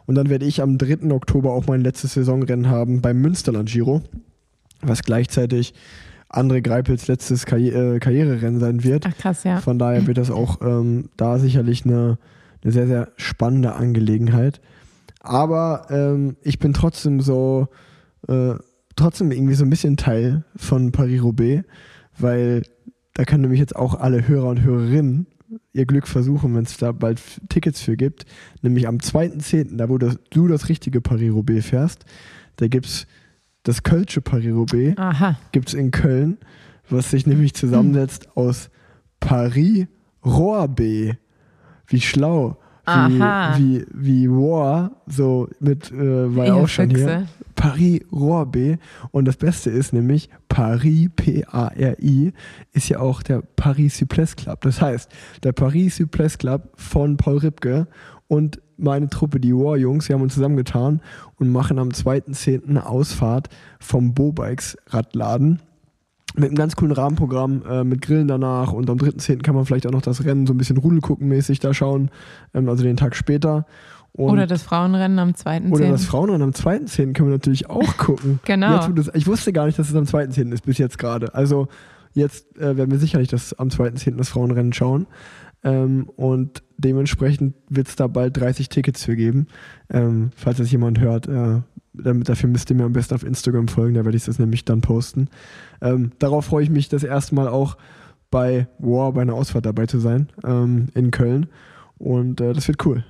Und 0.05 0.15
dann 0.15 0.29
werde 0.29 0.45
ich 0.45 0.61
am 0.61 0.77
3. 0.77 1.11
Oktober 1.11 1.51
auch 1.51 1.67
mein 1.67 1.81
letztes 1.81 2.13
Saisonrennen 2.13 2.69
haben 2.69 3.01
beim 3.01 3.21
Münsterland 3.21 3.69
Giro, 3.69 4.01
was 4.81 5.03
gleichzeitig 5.03 5.73
André 6.31 6.61
Greipels 6.61 7.07
letztes 7.07 7.45
Karri 7.45 7.69
äh, 7.69 7.99
Karriererennen 7.99 8.59
sein 8.59 8.83
wird. 8.83 9.05
Ach 9.05 9.17
krass, 9.17 9.43
ja. 9.43 9.59
Von 9.59 9.77
daher 9.77 10.07
wird 10.07 10.17
das 10.17 10.31
auch 10.31 10.61
ähm, 10.61 11.09
da 11.17 11.39
sicherlich 11.39 11.85
eine, 11.85 12.17
eine 12.63 12.71
sehr, 12.71 12.87
sehr 12.87 13.09
spannende 13.17 13.73
Angelegenheit. 13.73 14.61
Aber 15.19 15.87
ähm, 15.89 16.37
ich 16.41 16.57
bin 16.57 16.73
trotzdem 16.73 17.19
so, 17.19 17.67
äh, 18.27 18.55
trotzdem 18.95 19.31
irgendwie 19.31 19.55
so 19.55 19.65
ein 19.65 19.69
bisschen 19.69 19.97
Teil 19.97 20.43
von 20.55 20.91
Paris-Roubaix, 20.91 21.65
weil 22.17 22.63
da 23.13 23.25
können 23.25 23.41
nämlich 23.41 23.59
jetzt 23.59 23.75
auch 23.75 23.95
alle 23.95 24.27
Hörer 24.27 24.47
und 24.47 24.63
Hörerinnen 24.63 25.27
ihr 25.73 25.85
Glück 25.85 26.07
versuchen, 26.07 26.55
wenn 26.55 26.63
es 26.63 26.77
da 26.77 26.93
bald 26.93 27.19
Tickets 27.49 27.81
für 27.81 27.97
gibt. 27.97 28.25
Nämlich 28.61 28.87
am 28.87 28.97
2.10., 28.97 29.75
da 29.75 29.89
wo 29.89 29.97
das, 29.97 30.17
du 30.29 30.47
das 30.47 30.69
richtige 30.69 31.01
Paris-Roubaix 31.01 31.65
fährst, 31.65 32.05
da 32.55 32.67
gibt 32.67 32.85
es 32.85 33.07
das 33.63 33.83
Kölsche 33.83 34.21
Paris-Roubaix 34.21 34.95
gibt 35.51 35.69
es 35.69 35.73
in 35.73 35.91
Köln, 35.91 36.37
was 36.89 37.11
sich 37.11 37.25
nämlich 37.25 37.53
zusammensetzt 37.53 38.35
aus 38.35 38.69
Paris 39.19 39.87
Rohrbe. 40.25 41.17
Wie 41.87 42.01
schlau. 42.01 42.57
Wie, 42.85 42.91
Aha. 43.21 43.57
wie, 43.59 43.85
wie 43.93 44.25
Rohr, 44.25 44.91
so 45.05 45.47
mit, 45.59 45.91
äh, 45.91 46.35
war 46.35 46.47
ja 46.47 46.53
auch 46.55 46.67
schon 46.67 46.89
hier. 46.89 47.27
Paris 47.55 48.01
Rohrbe. 48.11 48.79
Und 49.11 49.25
das 49.25 49.37
Beste 49.37 49.69
ist 49.69 49.93
nämlich, 49.93 50.29
Paris, 50.49 51.09
P-A-R-I, 51.15 52.33
ist 52.73 52.89
ja 52.89 52.99
auch 52.99 53.21
der 53.21 53.43
Paris 53.55 53.97
Cypress 53.97 54.35
Club. 54.35 54.61
Das 54.61 54.81
heißt, 54.81 55.11
der 55.43 55.51
Paris 55.51 55.97
Cypress 55.97 56.39
Club 56.39 56.69
von 56.75 57.17
Paul 57.17 57.37
Ripke 57.37 57.85
und 58.31 58.61
meine 58.77 59.09
Truppe, 59.09 59.41
die 59.41 59.53
War-Jungs, 59.53 60.07
wir 60.07 60.15
haben 60.15 60.21
uns 60.21 60.35
zusammengetan 60.35 61.01
und 61.37 61.51
machen 61.51 61.77
am 61.77 61.89
2.10. 61.89 62.65
eine 62.65 62.85
Ausfahrt 62.85 63.49
vom 63.81 64.13
Bobikes 64.13 64.77
Radladen 64.87 65.59
mit 66.35 66.45
einem 66.45 66.55
ganz 66.55 66.77
coolen 66.77 66.93
Rahmenprogramm, 66.93 67.61
äh, 67.69 67.83
mit 67.83 68.01
Grillen 68.01 68.29
danach 68.29 68.71
und 68.71 68.89
am 68.89 68.97
3.10. 68.97 69.41
kann 69.41 69.53
man 69.53 69.65
vielleicht 69.65 69.85
auch 69.85 69.91
noch 69.91 70.01
das 70.01 70.23
Rennen 70.23 70.47
so 70.47 70.53
ein 70.53 70.57
bisschen 70.57 70.77
Rudelguckenmäßig 70.77 71.59
da 71.59 71.73
schauen, 71.73 72.09
ähm, 72.53 72.69
also 72.69 72.83
den 72.83 72.95
Tag 72.95 73.17
später. 73.17 73.65
Und 74.13 74.31
Oder 74.31 74.47
das 74.47 74.63
Frauenrennen 74.63 75.19
am 75.19 75.35
2. 75.35 75.63
oder 75.63 75.89
das 75.89 76.05
Frauenrennen 76.05 76.43
am 76.43 76.51
2.10. 76.51 77.11
können 77.11 77.27
wir 77.27 77.35
natürlich 77.35 77.69
auch 77.69 77.97
gucken. 77.97 78.39
Genau. 78.45 78.75
Jetzt, 78.75 79.09
das, 79.09 79.11
ich 79.13 79.27
wusste 79.27 79.51
gar 79.51 79.65
nicht, 79.65 79.77
dass 79.77 79.89
es 79.89 79.95
am 79.95 80.05
2.10. 80.05 80.53
ist 80.53 80.65
bis 80.65 80.77
jetzt 80.77 80.97
gerade. 80.97 81.35
Also 81.35 81.67
jetzt 82.13 82.57
äh, 82.57 82.77
werden 82.77 82.91
wir 82.91 82.97
sicherlich 82.97 83.27
das 83.27 83.51
am 83.59 83.67
2.10. 83.67 84.15
das 84.15 84.29
Frauenrennen 84.29 84.71
schauen. 84.71 85.05
Ähm, 85.63 86.09
und 86.15 86.63
dementsprechend 86.77 87.55
wird 87.69 87.87
es 87.87 87.95
da 87.95 88.07
bald 88.07 88.37
30 88.37 88.69
Tickets 88.69 89.05
für 89.05 89.15
geben. 89.15 89.47
Ähm, 89.89 90.31
falls 90.35 90.57
das 90.57 90.71
jemand 90.71 90.99
hört, 90.99 91.27
äh, 91.27 91.61
damit, 91.93 92.29
dafür 92.29 92.49
müsst 92.49 92.69
ihr 92.69 92.75
mir 92.75 92.85
am 92.85 92.93
besten 92.93 93.15
auf 93.15 93.23
Instagram 93.23 93.67
folgen, 93.67 93.95
da 93.95 94.05
werde 94.05 94.17
ich 94.17 94.25
das 94.25 94.39
nämlich 94.39 94.65
dann 94.65 94.81
posten. 94.81 95.29
Ähm, 95.81 96.11
darauf 96.19 96.45
freue 96.45 96.63
ich 96.63 96.69
mich 96.69 96.89
das 96.89 97.03
erste 97.03 97.35
Mal 97.35 97.47
auch 97.47 97.77
bei 98.29 98.67
War, 98.79 99.11
bei 99.11 99.21
einer 99.21 99.33
Ausfahrt 99.33 99.65
dabei 99.65 99.85
zu 99.87 99.99
sein 99.99 100.29
ähm, 100.43 100.87
in 100.93 101.11
Köln. 101.11 101.47
Und 101.97 102.41
äh, 102.41 102.53
das 102.53 102.67
wird 102.67 102.83
cool. 102.85 103.05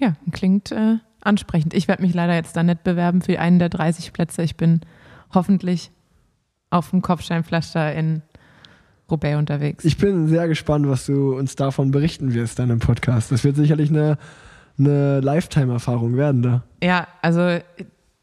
Ja, 0.00 0.16
klingt 0.32 0.72
äh, 0.72 0.96
ansprechend. 1.20 1.74
Ich 1.74 1.86
werde 1.86 2.02
mich 2.02 2.14
leider 2.14 2.34
jetzt 2.34 2.56
da 2.56 2.62
nicht 2.62 2.82
bewerben 2.82 3.20
für 3.20 3.38
einen 3.38 3.58
der 3.58 3.68
30 3.68 4.12
Plätze. 4.12 4.42
Ich 4.42 4.56
bin 4.56 4.80
hoffentlich 5.34 5.90
auf 6.70 6.90
dem 6.90 7.02
Kopfsteinpflaster 7.02 7.94
in 7.94 8.22
Roubaix 9.10 9.38
unterwegs. 9.38 9.84
Ich 9.84 9.96
bin 9.96 10.28
sehr 10.28 10.48
gespannt, 10.48 10.88
was 10.88 11.06
du 11.06 11.36
uns 11.36 11.56
davon 11.56 11.90
berichten 11.90 12.34
wirst 12.34 12.58
dann 12.58 12.70
im 12.70 12.78
Podcast. 12.78 13.32
Das 13.32 13.44
wird 13.44 13.56
sicherlich 13.56 13.90
eine, 13.90 14.18
eine 14.78 15.20
Lifetime-Erfahrung 15.20 16.16
werden 16.16 16.42
da. 16.42 16.62
Ja, 16.82 17.08
also 17.22 17.58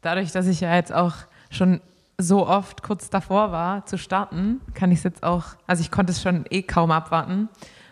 dadurch, 0.00 0.32
dass 0.32 0.46
ich 0.46 0.60
ja 0.60 0.74
jetzt 0.74 0.92
auch 0.92 1.14
schon 1.50 1.80
so 2.18 2.46
oft 2.46 2.82
kurz 2.82 3.10
davor 3.10 3.52
war 3.52 3.84
zu 3.86 3.98
starten, 3.98 4.60
kann 4.74 4.90
ich 4.90 4.98
es 4.98 5.04
jetzt 5.04 5.22
auch, 5.22 5.44
also 5.66 5.82
ich 5.82 5.90
konnte 5.90 6.12
es 6.12 6.22
schon 6.22 6.44
eh 6.50 6.62
kaum 6.62 6.90
abwarten, 6.90 7.48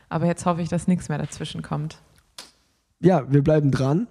aber 0.09 0.27
jetzt 0.27 0.47
hoffe 0.47 0.63
ich, 0.63 0.69
dass 0.69 0.89
nichts 0.89 1.09
mehr 1.09 1.19
dazwischen 1.19 1.63
kommt. 1.63 1.99
Ja, 3.01 3.31
wir 3.31 3.43
bleiben 3.43 3.71
dran. 3.71 4.07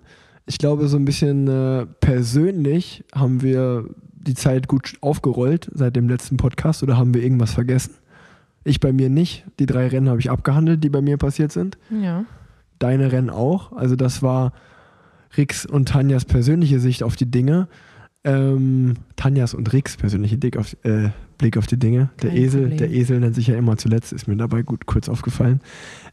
Ich 0.45 0.57
glaube, 0.57 0.87
so 0.87 0.97
ein 0.97 1.05
bisschen 1.05 1.47
äh, 1.47 1.85
persönlich 2.01 3.05
haben 3.15 3.41
wir 3.41 3.85
die 4.11 4.35
Zeit 4.35 4.67
gut 4.67 4.93
aufgerollt 5.01 5.69
seit 5.73 5.95
dem 5.95 6.07
letzten 6.07 6.37
Podcast 6.37 6.83
oder 6.83 6.97
haben 6.97 7.13
wir 7.13 7.23
irgendwas 7.23 7.53
vergessen? 7.53 7.95
Ich 8.63 8.79
bei 8.79 8.93
mir 8.93 9.09
nicht. 9.09 9.45
Die 9.59 9.65
drei 9.65 9.87
Rennen 9.87 10.09
habe 10.09 10.19
ich 10.19 10.29
abgehandelt, 10.31 10.83
die 10.83 10.89
bei 10.89 11.01
mir 11.01 11.17
passiert 11.17 11.51
sind. 11.51 11.77
Ja. 11.89 12.25
Deine 12.79 13.11
Rennen 13.11 13.29
auch. 13.29 13.73
Also 13.73 13.95
das 13.95 14.21
war 14.21 14.53
Rix 15.37 15.65
und 15.65 15.89
Tanjas 15.89 16.25
persönliche 16.25 16.79
Sicht 16.79 17.03
auf 17.03 17.15
die 17.15 17.29
Dinge. 17.29 17.67
Ähm, 18.23 18.93
Tanjas 19.17 19.53
und 19.53 19.73
Rix 19.73 19.97
persönliche 19.97 20.37
Blick 20.37 20.55
auf, 20.57 20.77
äh, 20.83 21.09
Blick 21.37 21.57
auf 21.57 21.67
die 21.67 21.77
Dinge. 21.77 22.09
Der 22.21 22.33
Esel, 22.33 22.61
Problem. 22.61 22.77
der 22.77 22.91
Esel 22.91 23.19
nennt 23.19 23.35
sich 23.35 23.47
ja 23.47 23.57
immer 23.57 23.75
zuletzt, 23.75 24.13
ist 24.13 24.27
mir 24.27 24.37
dabei 24.37 24.61
gut 24.61 24.85
kurz 24.85 25.09
aufgefallen. 25.09 25.59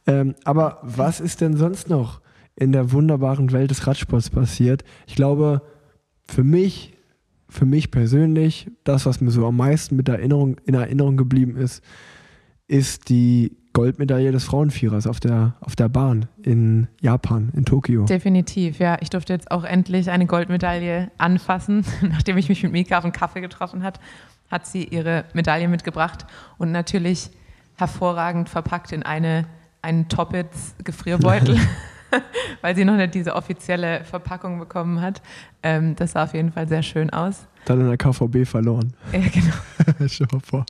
Ähm, 0.07 0.35
aber 0.45 0.79
was 0.83 1.21
ist 1.21 1.41
denn 1.41 1.57
sonst 1.57 1.89
noch 1.89 2.21
in 2.57 2.73
der 2.73 2.91
wunderbaren 2.91 3.53
Welt 3.53 3.71
des 3.71 3.87
Radsports 3.87 4.31
passiert? 4.31 4.83
Ich 5.07 5.15
glaube, 5.15 5.63
für 6.27 6.43
mich, 6.43 6.95
für 7.49 7.65
mich 7.65 7.93
persönlich, 7.93 8.71
das, 8.83 9.07
was 9.07 9.21
mir 9.21 9.31
so 9.31 9.47
am 9.47 9.57
meisten 9.57 9.95
mit 9.95 10.09
Erinnerung, 10.09 10.57
in 10.65 10.75
Erinnerung 10.75 11.17
geblieben 11.17 11.57
ist, 11.57 11.83
ist 12.71 13.09
die 13.09 13.57
Goldmedaille 13.73 14.31
des 14.31 14.45
Frauenvierers 14.45 15.07
auf 15.07 15.19
der, 15.19 15.55
auf 15.61 15.75
der 15.75 15.89
Bahn 15.89 16.27
in 16.43 16.87
Japan, 17.01 17.51
in 17.55 17.65
Tokio. 17.65 18.05
Definitiv, 18.05 18.79
ja. 18.79 18.97
Ich 19.01 19.11
durfte 19.11 19.33
jetzt 19.33 19.51
auch 19.51 19.65
endlich 19.65 20.11
eine 20.11 20.27
Goldmedaille 20.27 21.11
anfassen. 21.19 21.85
Nachdem 22.03 22.39
ich 22.39 22.49
mich 22.49 22.63
mit 22.63 22.73
Mika 22.73 22.99
auf 22.99 23.05
einen 23.05 23.13
Kaffee 23.13 23.41
getroffen 23.41 23.83
hat, 23.83 23.99
hat 24.51 24.67
sie 24.67 24.85
ihre 24.85 25.25
Medaille 25.35 25.69
mitgebracht 25.69 26.27
und 26.59 26.71
natürlich 26.71 27.31
hervorragend 27.77 28.49
verpackt 28.49 28.93
in 28.93 29.03
eine, 29.03 29.47
einen 29.83 30.09
Toppets 30.09 30.75
Gefrierbeutel, 30.85 31.59
weil 32.61 32.75
sie 32.77 32.85
noch 32.85 32.97
nicht 32.97 33.15
diese 33.15 33.35
offizielle 33.35 34.05
Verpackung 34.05 34.59
bekommen 34.59 35.01
hat. 35.01 35.23
Ähm, 35.63 35.97
das 35.97 36.13
sah 36.13 36.25
auf 36.25 36.35
jeden 36.35 36.53
Fall 36.53 36.69
sehr 36.69 36.83
schön 36.83 37.11
aus. 37.11 37.47
Dann 37.67 37.81
in 37.81 37.89
der 37.89 37.97
KVB 37.97 38.47
verloren. 38.47 38.93
Ja, 39.13 39.21
genau. 39.21 40.07
Stell 40.09 40.27
dir 40.27 40.37
mal 40.37 40.41
vor. 40.41 40.67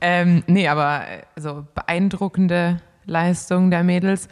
Ähm, 0.00 0.42
nee, 0.46 0.68
aber 0.68 1.02
so 1.36 1.66
beeindruckende 1.74 2.80
Leistung 3.04 3.70
der 3.70 3.84
Mädels. 3.84 4.28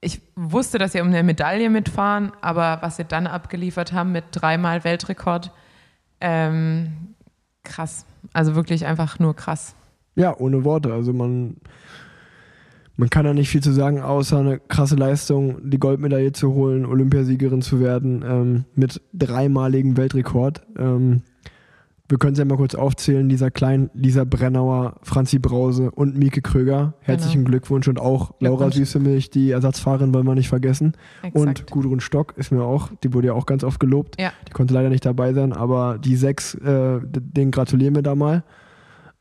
Ich 0.00 0.22
wusste, 0.36 0.78
dass 0.78 0.92
sie 0.92 1.00
um 1.00 1.08
eine 1.08 1.22
Medaille 1.22 1.70
mitfahren, 1.70 2.32
aber 2.40 2.78
was 2.82 2.96
sie 2.96 3.04
dann 3.04 3.26
abgeliefert 3.26 3.92
haben 3.92 4.12
mit 4.12 4.24
dreimal 4.30 4.84
Weltrekord, 4.84 5.50
ähm, 6.20 7.14
krass. 7.64 8.06
Also 8.32 8.54
wirklich 8.54 8.86
einfach 8.86 9.18
nur 9.18 9.34
krass. 9.34 9.74
Ja, 10.14 10.36
ohne 10.36 10.64
Worte. 10.64 10.92
Also 10.92 11.12
man, 11.12 11.56
man 12.98 13.08
kann 13.08 13.24
da 13.24 13.32
nicht 13.32 13.48
viel 13.48 13.62
zu 13.62 13.72
sagen, 13.72 14.00
außer 14.02 14.38
eine 14.38 14.58
krasse 14.58 14.96
Leistung, 14.96 15.58
die 15.70 15.78
Goldmedaille 15.78 16.32
zu 16.32 16.52
holen, 16.52 16.84
Olympiasiegerin 16.84 17.62
zu 17.62 17.80
werden, 17.80 18.22
ähm, 18.28 18.64
mit 18.74 19.00
dreimaligem 19.14 19.96
Weltrekord. 19.96 20.62
Ähm, 20.76 21.22
wir 22.10 22.16
können 22.18 22.32
es 22.32 22.38
ja 22.38 22.44
mal 22.46 22.56
kurz 22.56 22.74
aufzählen, 22.74 23.28
Lisa 23.28 23.50
Klein, 23.50 23.90
Lisa 23.92 24.24
Brennauer, 24.24 24.94
Franzi 25.02 25.38
Brause 25.38 25.90
und 25.90 26.16
Mieke 26.16 26.40
Kröger. 26.40 26.94
Herzlichen 27.00 27.44
Glückwunsch 27.44 27.86
und 27.86 28.00
auch 28.00 28.32
Laura. 28.40 28.70
Süßemilch, 28.70 29.28
die 29.28 29.50
Ersatzfahrerin 29.50 30.14
wollen 30.14 30.26
wir 30.26 30.34
nicht 30.34 30.48
vergessen. 30.48 30.94
Und 31.34 31.50
Exakt. 31.50 31.70
Gudrun 31.70 32.00
Stock 32.00 32.32
ist 32.38 32.50
mir 32.50 32.64
auch, 32.64 32.88
die 33.04 33.12
wurde 33.12 33.26
ja 33.26 33.32
auch 33.34 33.44
ganz 33.44 33.62
oft 33.62 33.78
gelobt. 33.78 34.18
Ja. 34.18 34.32
Die 34.48 34.52
konnte 34.52 34.72
leider 34.72 34.88
nicht 34.88 35.04
dabei 35.04 35.34
sein, 35.34 35.52
aber 35.52 35.98
die 35.98 36.16
sechs, 36.16 36.54
äh, 36.54 36.98
d- 37.00 37.20
denen 37.20 37.50
gratulieren 37.50 37.94
wir 37.94 38.02
da 38.02 38.14
mal 38.14 38.42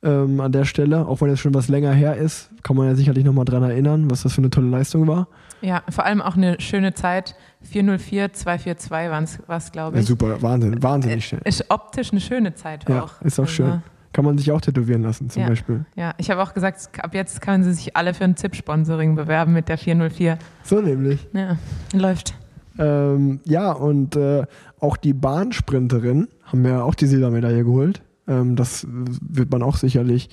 ähm, 0.07 0.39
an 0.39 0.51
der 0.51 0.63
Stelle. 0.65 1.05
Auch 1.07 1.21
wenn 1.21 1.29
es 1.29 1.39
schon 1.39 1.53
was 1.53 1.67
länger 1.67 1.91
her 1.91 2.15
ist, 2.15 2.49
kann 2.63 2.75
man 2.75 2.87
ja 2.87 2.95
sicherlich 2.95 3.23
nochmal 3.25 3.45
dran 3.45 3.61
erinnern, 3.63 4.09
was 4.09 4.23
das 4.23 4.33
für 4.33 4.39
eine 4.41 4.49
tolle 4.49 4.67
Leistung 4.69 5.07
war. 5.07 5.27
Ja, 5.61 5.81
vor 5.89 6.05
allem 6.05 6.21
auch 6.21 6.35
eine 6.37 6.59
schöne 6.61 6.93
Zeit. 6.93 7.35
404, 7.63 8.31
242 8.33 9.47
war 9.47 9.57
es, 9.57 9.71
glaube 9.71 9.95
Ja, 9.97 10.01
ich. 10.01 10.07
super, 10.07 10.41
Wahnsinn, 10.41 10.81
wahnsinnig 10.81 11.25
schnell. 11.25 11.41
Ist 11.43 11.65
optisch 11.69 12.11
eine 12.11 12.21
schöne 12.21 12.53
Zeit 12.55 12.87
Ja, 12.89 13.03
auch. 13.03 13.21
ist 13.21 13.39
auch 13.39 13.43
Also, 13.43 13.53
schön. 13.53 13.81
Kann 14.13 14.23
man 14.25 14.37
sich 14.37 14.51
auch 14.51 14.61
tätowieren 14.61 15.03
lassen, 15.03 15.29
zum 15.29 15.43
Ja. 15.43 15.49
Beispiel. 15.49 15.85
Ja, 15.95 16.13
ich 16.17 16.31
habe 16.31 16.41
auch 16.41 16.53
gesagt, 16.53 16.89
ab 17.03 17.13
jetzt 17.13 17.41
können 17.41 17.63
sie 17.63 17.73
sich 17.73 17.95
alle 17.97 18.13
für 18.15 18.23
ein 18.23 18.35
ZIP-Sponsoring 18.35 19.15
bewerben 19.15 19.53
mit 19.53 19.67
der 19.69 19.77
404. 19.77 20.37
So 20.63 20.79
nämlich. 20.81 21.27
Ja, 21.33 21.57
läuft. 21.93 22.33
Ähm, 22.79 23.39
ja, 23.43 23.71
und 23.71 24.15
äh, 24.15 24.45
auch 24.79 24.97
die 24.97 25.13
Bahnsprinterin 25.13 26.27
haben 26.45 26.65
ja 26.65 26.81
auch 26.83 26.95
die 26.95 27.05
Silbermedaille 27.07 27.63
geholt. 27.63 28.01
Ähm, 28.27 28.55
das 28.55 28.85
wird 28.89 29.51
man 29.51 29.63
auch 29.63 29.77
sicherlich 29.77 30.29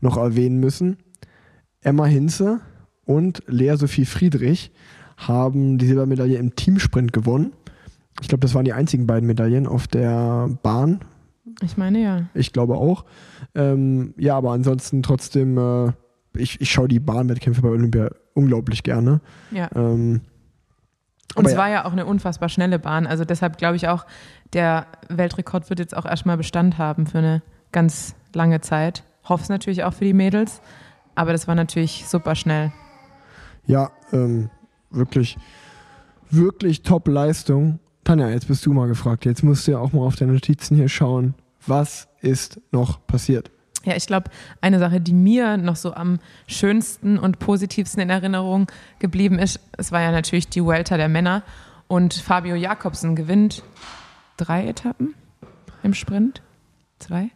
noch 0.00 0.16
erwähnen 0.16 0.60
müssen. 0.60 0.98
Emma 1.80 2.06
Hinze 2.06 2.60
und 3.04 3.42
Lea 3.46 3.76
Sophie 3.76 4.04
Friedrich 4.04 4.72
haben 5.16 5.78
die 5.78 5.86
Silbermedaille 5.86 6.36
im 6.36 6.56
Teamsprint 6.56 7.12
gewonnen. 7.12 7.52
Ich 8.20 8.28
glaube, 8.28 8.40
das 8.40 8.54
waren 8.54 8.64
die 8.64 8.72
einzigen 8.72 9.06
beiden 9.06 9.26
Medaillen 9.26 9.66
auf 9.66 9.86
der 9.86 10.48
Bahn. 10.62 11.00
Ich 11.62 11.76
meine 11.76 12.02
ja. 12.02 12.28
Ich 12.34 12.52
glaube 12.52 12.76
auch. 12.76 13.04
Ähm, 13.54 14.14
ja, 14.16 14.36
aber 14.36 14.52
ansonsten 14.52 15.02
trotzdem, 15.02 15.56
äh, 15.58 15.92
ich, 16.36 16.60
ich 16.60 16.70
schaue 16.70 16.88
die 16.88 17.00
Bahnwettkämpfe 17.00 17.62
bei 17.62 17.68
Olympia 17.68 18.10
unglaublich 18.34 18.82
gerne. 18.82 19.20
ja. 19.50 19.70
Ähm, 19.74 20.22
Und 21.36 21.40
aber 21.40 21.48
es 21.48 21.52
ja. 21.52 21.58
war 21.58 21.68
ja 21.68 21.84
auch 21.84 21.92
eine 21.92 22.06
unfassbar 22.06 22.48
schnelle 22.48 22.78
Bahn. 22.78 23.06
Also 23.06 23.24
deshalb 23.24 23.58
glaube 23.58 23.76
ich 23.76 23.88
auch, 23.88 24.06
der 24.54 24.86
Weltrekord 25.08 25.68
wird 25.68 25.78
jetzt 25.78 25.96
auch 25.96 26.06
erstmal 26.06 26.38
Bestand 26.38 26.78
haben 26.78 27.06
für 27.06 27.18
eine 27.18 27.42
ganz 27.72 28.14
lange 28.32 28.62
Zeit. 28.62 29.04
Hoffe 29.24 29.42
es 29.42 29.48
natürlich 29.50 29.84
auch 29.84 29.92
für 29.92 30.04
die 30.04 30.14
Mädels. 30.14 30.62
Aber 31.14 31.32
das 31.32 31.46
war 31.46 31.54
natürlich 31.54 32.06
super 32.06 32.34
schnell. 32.34 32.72
Ja, 33.66 33.90
ähm, 34.12 34.48
wirklich, 34.90 35.36
wirklich 36.30 36.82
Top-Leistung. 36.82 37.80
Tanja, 38.04 38.30
jetzt 38.30 38.48
bist 38.48 38.64
du 38.64 38.72
mal 38.72 38.88
gefragt. 38.88 39.26
Jetzt 39.26 39.42
musst 39.42 39.66
du 39.66 39.72
ja 39.72 39.78
auch 39.78 39.92
mal 39.92 40.02
auf 40.02 40.16
deine 40.16 40.32
Notizen 40.32 40.76
hier 40.76 40.88
schauen. 40.88 41.34
Was 41.66 42.08
ist 42.20 42.60
noch 42.70 43.06
passiert? 43.06 43.50
Ja, 43.86 43.94
ich 43.96 44.06
glaube, 44.06 44.30
eine 44.60 44.80
Sache, 44.80 45.00
die 45.00 45.12
mir 45.12 45.56
noch 45.56 45.76
so 45.76 45.94
am 45.94 46.18
schönsten 46.48 47.18
und 47.18 47.38
positivsten 47.38 48.02
in 48.02 48.10
Erinnerung 48.10 48.66
geblieben 48.98 49.38
ist, 49.38 49.60
es 49.78 49.92
war 49.92 50.02
ja 50.02 50.10
natürlich 50.10 50.48
die 50.48 50.62
Vuelta 50.62 50.96
der 50.96 51.08
Männer 51.08 51.44
und 51.86 52.14
Fabio 52.14 52.56
Jakobsen 52.56 53.14
gewinnt 53.14 53.62
drei 54.36 54.66
Etappen 54.66 55.14
im 55.84 55.94
Sprint. 55.94 56.42
Zwei? 56.98 57.30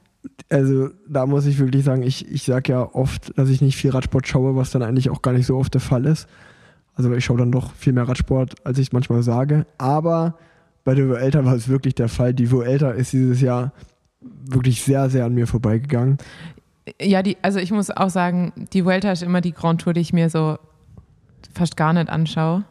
Also 0.50 0.90
da 1.08 1.26
muss 1.26 1.46
ich 1.46 1.60
wirklich 1.60 1.84
sagen, 1.84 2.02
ich, 2.02 2.28
ich 2.28 2.42
sage 2.42 2.72
ja 2.72 2.82
oft, 2.82 3.38
dass 3.38 3.48
ich 3.48 3.62
nicht 3.62 3.76
viel 3.76 3.90
Radsport 3.90 4.26
schaue, 4.26 4.56
was 4.56 4.70
dann 4.70 4.82
eigentlich 4.82 5.08
auch 5.08 5.22
gar 5.22 5.32
nicht 5.32 5.46
so 5.46 5.56
oft 5.56 5.72
der 5.72 5.80
Fall 5.80 6.04
ist. 6.04 6.26
Also 6.96 7.12
ich 7.12 7.24
schaue 7.24 7.38
dann 7.38 7.52
doch 7.52 7.72
viel 7.74 7.92
mehr 7.92 8.08
Radsport, 8.08 8.54
als 8.64 8.78
ich 8.78 8.88
es 8.88 8.92
manchmal 8.92 9.22
sage. 9.22 9.66
Aber 9.78 10.36
bei 10.82 10.94
der 10.94 11.08
Vuelta 11.08 11.44
war 11.44 11.54
es 11.54 11.68
wirklich 11.68 11.94
der 11.94 12.08
Fall. 12.08 12.34
Die 12.34 12.50
Vuelta 12.50 12.90
ist 12.90 13.12
dieses 13.12 13.40
Jahr 13.40 13.72
wirklich 14.20 14.82
sehr, 14.82 15.08
sehr 15.10 15.24
an 15.24 15.34
mir 15.34 15.46
vorbeigegangen. 15.46 16.18
Ja, 17.00 17.22
die, 17.22 17.36
also 17.42 17.58
ich 17.58 17.70
muss 17.70 17.90
auch 17.90 18.10
sagen, 18.10 18.52
die 18.72 18.84
Vuelta 18.84 19.12
ist 19.12 19.22
immer 19.22 19.40
die 19.40 19.52
Grand 19.52 19.80
Tour, 19.80 19.92
die 19.92 20.00
ich 20.00 20.12
mir 20.12 20.28
so 20.30 20.58
fast 21.54 21.76
gar 21.76 21.92
nicht 21.92 22.08
anschaue. 22.08 22.64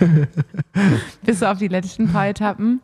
Bis 1.24 1.42
auf 1.42 1.58
die 1.58 1.68
letzten 1.68 2.08
paar 2.12 2.28
Etappen. 2.28 2.80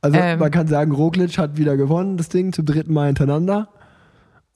Also 0.00 0.18
Ähm. 0.18 0.38
man 0.38 0.50
kann 0.50 0.66
sagen, 0.68 0.92
Roglic 0.92 1.38
hat 1.38 1.56
wieder 1.56 1.76
gewonnen, 1.76 2.16
das 2.16 2.28
Ding, 2.28 2.52
zum 2.52 2.66
dritten 2.66 2.92
Mal 2.92 3.06
hintereinander. 3.06 3.68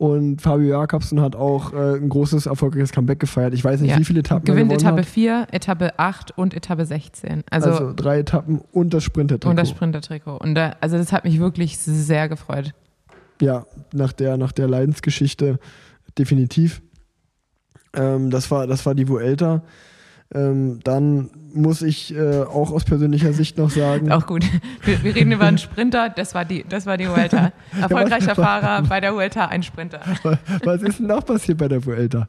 Und 0.01 0.41
Fabio 0.41 0.69
Jakobsen 0.71 1.21
hat 1.21 1.37
auch 1.37 1.75
äh, 1.75 1.97
ein 1.99 2.09
großes, 2.09 2.47
erfolgreiches 2.47 2.91
Comeback 2.91 3.21
gefeiert. 3.21 3.53
Ich 3.53 3.63
weiß 3.63 3.83
nicht, 3.83 3.91
Ja. 3.91 3.99
wie 3.99 4.05
viele 4.07 4.21
Etappen 4.21 4.47
er 4.49 4.55
Gewinnt 4.55 4.71
gewonnen 4.71 4.81
Etappe 4.81 5.03
hat. 5.03 5.07
4, 5.07 5.47
Etappe 5.51 5.99
8 5.99 6.39
und 6.39 6.55
Etappe 6.55 6.87
16. 6.87 7.45
Also, 7.51 7.69
Also, 7.71 7.93
drei 7.95 8.21
Etappen 8.21 8.63
und 8.73 8.95
das 8.95 9.05
Sprintertrikot. 9.05 9.51
und 9.51 9.57
das 9.57 9.69
Sprintertrikot. 9.69 10.39
Und 10.39 10.55
da, 10.55 10.75
also 10.81 10.97
das 10.97 11.13
hat 11.13 11.25
mich 11.25 11.39
wirklich 11.39 11.77
sehr 11.77 12.31
gefreut. 12.31 12.73
Ja, 13.43 13.67
nach 13.93 14.13
der, 14.15 14.39
nach 14.39 14.53
der 14.53 14.69
Leidensgeschichte 14.69 15.59
definitiv. 16.17 16.81
Ähm, 17.93 18.31
das, 18.31 18.51
war, 18.51 18.67
das 18.67 18.87
war 18.87 18.95
die 18.95 19.07
Vuelta. 19.07 19.61
Ähm, 20.33 20.79
dann 20.85 21.29
muss 21.53 21.83
ich 21.83 22.15
äh, 22.15 22.43
auch 22.43 22.71
aus 22.71 22.85
persönlicher 22.85 23.33
Sicht 23.33 23.59
noch 23.59 23.71
sagen, 23.71 24.13
Auch 24.13 24.27
gut. 24.27 24.45
Wir, 24.85 25.03
wir 25.03 25.15
reden 25.15 25.33
über 25.33 25.47
einen 25.47 25.59
Sprinter, 25.59 26.09
das 26.09 26.35
war 26.35 26.45
die, 26.45 26.65
das 26.69 26.87
war 26.87 26.97
die 26.97 27.09
Vuelta. 27.09 27.53
Erfolgreicher 27.81 28.37
Fahrer 28.37 28.83
bei 28.83 29.01
der 29.01 29.13
Vuelta, 29.13 29.47
ein 29.47 29.65
Sprinter. 29.65 30.01
was 30.65 30.83
ist 30.83 31.01
denn 31.01 31.09
noch 31.09 31.25
passiert 31.27 31.59
bei 31.59 31.67
der 31.67 31.85
Vuelta? 31.85 32.29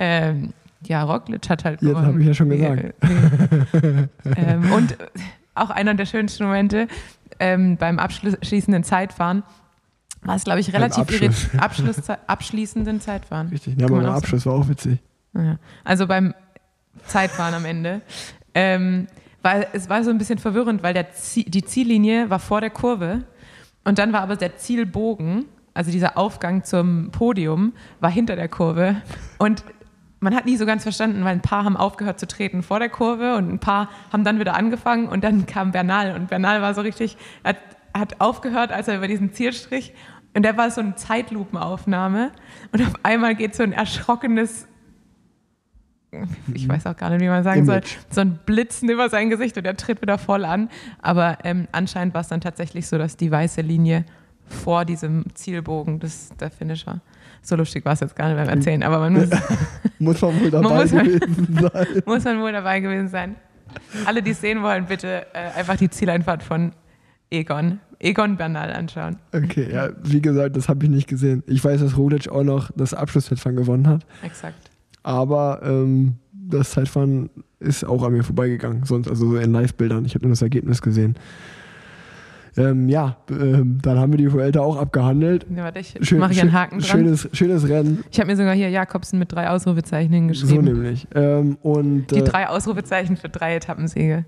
Ähm, 0.00 0.52
ja, 0.82 1.04
Roglic 1.04 1.48
hat 1.48 1.64
halt 1.64 1.82
Jetzt 1.82 1.96
habe 1.96 2.20
ich 2.20 2.26
ja 2.26 2.34
schon 2.34 2.48
gesagt. 2.48 2.94
ähm, 4.36 4.72
und 4.72 4.96
auch 5.54 5.70
einer 5.70 5.94
der 5.94 6.06
schönsten 6.06 6.44
Momente 6.44 6.88
ähm, 7.38 7.76
beim 7.76 7.98
abschließenden 7.98 8.84
Zeitfahren 8.84 9.42
war 10.22 10.36
es, 10.36 10.44
glaube 10.44 10.60
ich, 10.60 10.72
relativ 10.72 10.98
Abschluss. 10.98 11.48
Abschluss, 11.56 12.10
abschließenden 12.26 13.00
Zeitfahren. 13.00 13.48
Richtig, 13.48 13.80
ja, 13.80 13.86
aber 13.86 14.00
der 14.00 14.12
Abschluss 14.12 14.46
war 14.46 14.54
auch 14.54 14.68
witzig. 14.68 14.98
Ja. 15.34 15.58
Also 15.84 16.06
beim 16.06 16.34
Zeitfahren 17.06 17.54
am 17.54 17.64
Ende. 17.64 18.02
Ähm, 18.54 19.06
weil 19.42 19.66
es 19.72 19.88
war 19.88 20.02
so 20.04 20.10
ein 20.10 20.18
bisschen 20.18 20.38
verwirrend, 20.38 20.82
weil 20.82 20.94
der 20.94 21.06
die 21.34 21.64
Ziellinie 21.64 22.28
war 22.30 22.38
vor 22.38 22.60
der 22.60 22.70
Kurve 22.70 23.24
und 23.84 23.98
dann 23.98 24.12
war 24.12 24.20
aber 24.20 24.36
der 24.36 24.56
Zielbogen, 24.56 25.46
also 25.74 25.90
dieser 25.90 26.18
Aufgang 26.18 26.64
zum 26.64 27.10
Podium, 27.12 27.72
war 28.00 28.10
hinter 28.10 28.36
der 28.36 28.48
Kurve 28.48 28.96
und 29.38 29.64
man 30.20 30.34
hat 30.34 30.46
nie 30.46 30.56
so 30.56 30.66
ganz 30.66 30.82
verstanden, 30.82 31.24
weil 31.24 31.32
ein 31.32 31.42
paar 31.42 31.64
haben 31.64 31.76
aufgehört 31.76 32.18
zu 32.18 32.26
treten 32.26 32.62
vor 32.62 32.80
der 32.80 32.88
Kurve 32.88 33.36
und 33.36 33.50
ein 33.50 33.60
paar 33.60 33.88
haben 34.12 34.24
dann 34.24 34.40
wieder 34.40 34.56
angefangen 34.56 35.08
und 35.08 35.22
dann 35.22 35.46
kam 35.46 35.70
Bernal 35.70 36.14
und 36.16 36.28
Bernal 36.28 36.60
war 36.60 36.74
so 36.74 36.80
richtig, 36.80 37.16
hat, 37.44 37.56
hat 37.94 38.20
aufgehört, 38.20 38.72
als 38.72 38.88
er 38.88 38.96
über 38.96 39.06
diesen 39.06 39.32
Zielstrich 39.32 39.94
und 40.34 40.42
der 40.42 40.56
war 40.56 40.70
so 40.70 40.80
eine 40.80 40.96
Zeitlupenaufnahme 40.96 42.32
und 42.72 42.82
auf 42.82 42.94
einmal 43.04 43.36
geht 43.36 43.54
so 43.54 43.62
ein 43.62 43.72
erschrockenes 43.72 44.66
ich 46.54 46.68
weiß 46.68 46.86
auch 46.86 46.96
gar 46.96 47.10
nicht, 47.10 47.20
wie 47.20 47.28
man 47.28 47.44
sagen 47.44 47.60
Image. 47.60 47.86
soll, 47.86 48.02
so 48.10 48.20
ein 48.22 48.38
Blitzen 48.46 48.88
über 48.88 49.08
sein 49.10 49.28
Gesicht 49.28 49.56
und 49.58 49.66
er 49.66 49.76
tritt 49.76 50.00
wieder 50.00 50.18
voll 50.18 50.44
an. 50.44 50.70
Aber 51.02 51.38
ähm, 51.44 51.68
anscheinend 51.72 52.14
war 52.14 52.22
es 52.22 52.28
dann 52.28 52.40
tatsächlich 52.40 52.86
so, 52.86 52.98
dass 52.98 53.16
die 53.16 53.30
weiße 53.30 53.60
Linie 53.60 54.04
vor 54.46 54.84
diesem 54.84 55.24
Zielbogen 55.34 56.00
des, 56.00 56.30
der 56.40 56.50
Finisher. 56.50 57.00
So 57.42 57.56
lustig 57.56 57.84
war 57.84 57.92
es 57.92 58.00
jetzt 58.00 58.16
gar 58.16 58.28
nicht 58.28 58.36
beim 58.36 58.48
Erzählen, 58.48 58.82
aber 58.82 58.98
man 58.98 59.12
muss. 59.14 59.28
muss 59.98 60.20
man 60.20 60.40
wohl 60.40 60.50
dabei 60.50 60.86
man, 60.86 60.88
gewesen 60.88 61.58
sein. 61.60 61.86
muss 62.06 62.24
man 62.24 62.40
wohl 62.40 62.52
dabei 62.52 62.80
gewesen 62.80 63.08
sein. 63.08 63.36
Alle, 64.06 64.22
die 64.22 64.30
es 64.30 64.40
sehen 64.40 64.62
wollen, 64.62 64.86
bitte 64.86 65.26
äh, 65.34 65.58
einfach 65.58 65.76
die 65.76 65.90
Zieleinfahrt 65.90 66.42
von 66.42 66.72
Egon. 67.30 67.80
Egon 68.00 68.36
Bernal 68.36 68.72
anschauen. 68.72 69.16
Okay, 69.32 69.70
ja, 69.72 69.90
wie 70.02 70.22
gesagt, 70.22 70.56
das 70.56 70.68
habe 70.68 70.84
ich 70.84 70.90
nicht 70.90 71.08
gesehen. 71.08 71.42
Ich 71.46 71.62
weiß, 71.62 71.80
dass 71.80 71.96
Roglic 71.96 72.28
auch 72.28 72.44
noch 72.44 72.70
das 72.76 72.94
Abschlusswettfahren 72.94 73.56
gewonnen 73.56 73.86
hat. 73.88 74.06
Exakt. 74.22 74.67
Aber 75.08 75.62
ähm, 75.62 76.16
das 76.34 76.72
Zeitfahren 76.72 77.30
ist 77.60 77.82
auch 77.82 78.02
an 78.02 78.12
mir 78.12 78.22
vorbeigegangen, 78.22 78.84
sonst 78.84 79.08
also 79.08 79.36
in 79.36 79.52
Live-Bildern. 79.52 80.04
Ich 80.04 80.14
habe 80.14 80.26
nur 80.26 80.32
das 80.32 80.42
Ergebnis 80.42 80.82
gesehen. 80.82 81.14
Ähm, 82.58 82.90
ja, 82.90 83.16
ähm, 83.30 83.78
dann 83.80 83.98
haben 83.98 84.12
wir 84.12 84.18
die 84.18 84.30
Vuelta 84.30 84.60
auch 84.60 84.76
abgehandelt. 84.76 85.46
Ja, 85.48 85.64
warte, 85.64 85.78
ich 85.78 85.96
Schön, 86.02 86.18
mache 86.18 86.32
ich 86.32 86.42
einen 86.42 86.52
Haken 86.52 86.80
dran. 86.80 86.90
Schönes, 86.90 87.26
schönes 87.32 87.66
Rennen. 87.66 88.04
Ich 88.10 88.20
habe 88.20 88.30
mir 88.30 88.36
sogar 88.36 88.54
hier 88.54 88.68
Jakobsen 88.68 89.18
mit 89.18 89.32
drei 89.32 89.48
Ausrufezeichen 89.48 90.12
hingeschrieben. 90.12 90.66
So 90.66 90.72
nämlich. 90.72 91.08
Ähm, 91.14 91.56
und, 91.62 92.10
die 92.10 92.18
äh, 92.18 92.24
drei 92.24 92.46
Ausrufezeichen 92.46 93.16
für 93.16 93.30
drei 93.30 93.56
Etappensiege. 93.56 94.26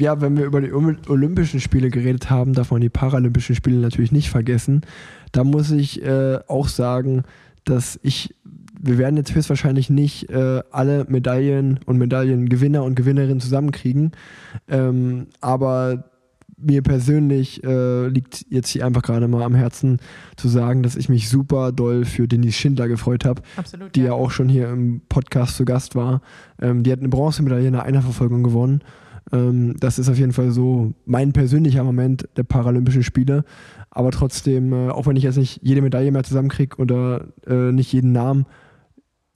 Ja, 0.00 0.22
wenn 0.22 0.38
wir 0.38 0.46
über 0.46 0.62
die 0.62 0.72
Olympischen 0.72 1.60
Spiele 1.60 1.90
geredet 1.90 2.30
haben, 2.30 2.54
darf 2.54 2.70
man 2.70 2.80
die 2.80 2.88
Paralympischen 2.88 3.54
Spiele 3.56 3.76
natürlich 3.76 4.10
nicht 4.10 4.30
vergessen. 4.30 4.86
Da 5.32 5.44
muss 5.44 5.70
ich 5.70 6.02
äh, 6.02 6.38
auch 6.48 6.68
sagen, 6.68 7.24
dass 7.64 8.00
ich 8.02 8.34
wir 8.82 8.98
werden 8.98 9.16
jetzt 9.16 9.34
höchstwahrscheinlich 9.34 9.88
nicht 9.88 10.28
äh, 10.30 10.62
alle 10.70 11.06
Medaillen 11.08 11.80
und 11.86 11.98
Medaillengewinner 11.98 12.82
und 12.82 12.96
Gewinnerinnen 12.96 13.40
zusammenkriegen. 13.40 14.12
Ähm, 14.68 15.28
aber 15.40 16.04
mir 16.56 16.82
persönlich 16.82 17.62
äh, 17.64 18.08
liegt 18.08 18.46
jetzt 18.50 18.68
hier 18.68 18.86
einfach 18.86 19.02
gerade 19.02 19.28
mal 19.28 19.42
am 19.42 19.54
Herzen 19.54 19.98
zu 20.36 20.48
sagen, 20.48 20.82
dass 20.82 20.96
ich 20.96 21.08
mich 21.08 21.28
super 21.28 21.72
doll 21.72 22.04
für 22.04 22.28
Denise 22.28 22.56
Schindler 22.56 22.88
gefreut 22.88 23.24
habe, 23.24 23.42
die 23.94 24.00
ja. 24.00 24.06
ja. 24.06 24.12
auch 24.12 24.30
schon 24.30 24.48
hier 24.48 24.68
im 24.68 25.02
Podcast 25.08 25.56
zu 25.56 25.64
Gast 25.64 25.94
war. 25.94 26.20
Ähm, 26.60 26.82
die 26.82 26.92
hat 26.92 27.00
eine 27.00 27.08
Bronzemedaille 27.08 27.66
in 27.66 27.72
der 27.72 27.84
Einerverfolgung 27.84 28.42
gewonnen. 28.42 28.82
Ähm, 29.32 29.76
das 29.78 29.98
ist 29.98 30.08
auf 30.08 30.18
jeden 30.18 30.32
Fall 30.32 30.50
so 30.50 30.92
mein 31.04 31.32
persönlicher 31.32 31.84
Moment 31.84 32.28
der 32.36 32.44
Paralympischen 32.44 33.02
Spiele. 33.02 33.44
Aber 33.90 34.10
trotzdem, 34.10 34.72
äh, 34.72 34.90
auch 34.90 35.06
wenn 35.06 35.16
ich 35.16 35.24
jetzt 35.24 35.38
nicht 35.38 35.60
jede 35.62 35.82
Medaille 35.82 36.10
mehr 36.10 36.24
zusammenkriege 36.24 36.76
oder 36.78 37.26
äh, 37.46 37.72
nicht 37.72 37.92
jeden 37.92 38.12
Namen, 38.12 38.46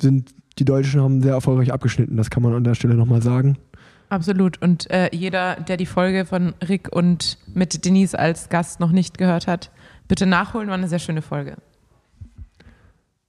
sind 0.00 0.34
die 0.58 0.64
Deutschen 0.64 1.00
haben 1.02 1.22
sehr 1.22 1.34
erfolgreich 1.34 1.72
abgeschnitten. 1.72 2.16
Das 2.16 2.30
kann 2.30 2.42
man 2.42 2.54
an 2.54 2.64
der 2.64 2.74
Stelle 2.74 2.94
nochmal 2.94 3.22
sagen. 3.22 3.58
Absolut. 4.08 4.62
Und 4.62 4.90
äh, 4.90 5.10
jeder, 5.12 5.56
der 5.56 5.76
die 5.76 5.86
Folge 5.86 6.24
von 6.24 6.54
Rick 6.66 6.94
und 6.94 7.38
mit 7.52 7.84
Denise 7.84 8.14
als 8.18 8.48
Gast 8.48 8.80
noch 8.80 8.92
nicht 8.92 9.18
gehört 9.18 9.46
hat, 9.46 9.70
bitte 10.08 10.26
nachholen. 10.26 10.68
War 10.68 10.74
eine 10.74 10.88
sehr 10.88 10.98
schöne 10.98 11.22
Folge. 11.22 11.56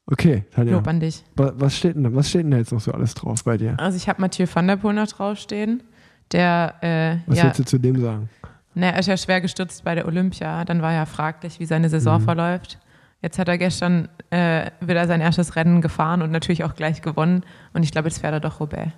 Okay, 0.05 0.45
Tanja. 0.51 0.73
Lob 0.73 0.87
an 0.87 1.01
dich. 1.01 1.23
Was 1.35 1.75
steht, 1.75 1.95
denn, 1.95 2.15
was 2.15 2.29
steht 2.29 2.43
denn 2.43 2.51
da 2.51 2.57
jetzt 2.57 2.71
noch 2.71 2.79
so 2.79 2.91
alles 2.93 3.13
drauf 3.13 3.43
bei 3.43 3.57
dir? 3.57 3.75
Also 3.77 3.97
ich 3.97 4.07
habe 4.07 4.21
Mathieu 4.21 4.45
van 4.51 4.67
der 4.67 4.77
Poel 4.77 4.93
noch 4.93 5.07
draufstehen. 5.07 5.83
Der, 6.31 6.75
äh, 6.81 7.29
was 7.29 7.37
ja, 7.37 7.43
willst 7.45 7.59
du 7.59 7.65
zu 7.65 7.77
dem 7.77 7.99
sagen? 7.99 8.29
Na, 8.73 8.91
er 8.91 8.99
ist 8.99 9.07
ja 9.07 9.17
schwer 9.17 9.41
gestürzt 9.41 9.83
bei 9.83 9.95
der 9.95 10.07
Olympia. 10.07 10.63
Dann 10.63 10.81
war 10.81 10.93
ja 10.93 11.05
fraglich, 11.05 11.59
wie 11.59 11.65
seine 11.65 11.89
Saison 11.89 12.21
mhm. 12.21 12.25
verläuft. 12.25 12.79
Jetzt 13.21 13.39
hat 13.39 13.47
er 13.47 13.57
gestern 13.57 14.09
äh, 14.29 14.69
wieder 14.79 15.07
sein 15.07 15.21
erstes 15.21 15.55
Rennen 15.55 15.81
gefahren 15.81 16.21
und 16.21 16.31
natürlich 16.31 16.63
auch 16.63 16.75
gleich 16.75 17.01
gewonnen. 17.01 17.43
Und 17.73 17.83
ich 17.83 17.91
glaube, 17.91 18.07
jetzt 18.07 18.19
fährt 18.19 18.33
er 18.33 18.39
doch 18.39 18.59
Roubaix. 18.59 18.91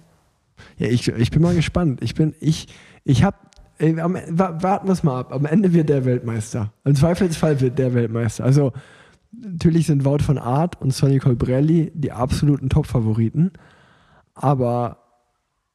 Ja, 0.77 0.87
ich, 0.87 1.07
ich 1.07 1.31
bin 1.31 1.41
mal 1.41 1.55
gespannt. 1.55 2.01
Ich 2.03 2.15
bin, 2.15 2.35
ich, 2.39 2.67
ich 3.05 3.23
habe, 3.23 3.37
warten 3.79 4.87
wir 4.87 4.93
es 4.93 5.03
mal 5.03 5.21
ab. 5.21 5.33
Am 5.33 5.45
Ende 5.45 5.73
wird 5.73 5.87
der 5.87 6.03
Weltmeister. 6.03 6.73
Im 6.83 6.95
Zweifelsfall 6.95 7.61
wird 7.61 7.79
der 7.79 7.93
Weltmeister. 7.93 8.43
Also, 8.43 8.73
natürlich 9.31 9.87
sind 9.87 10.03
Wout 10.03 10.19
von 10.19 10.37
Art 10.37 10.81
und 10.81 10.91
Sonny 10.91 11.19
Colbrelli 11.19 11.91
die 11.93 12.11
absoluten 12.11 12.69
Top-Favoriten. 12.69 13.51
Aber 14.33 14.98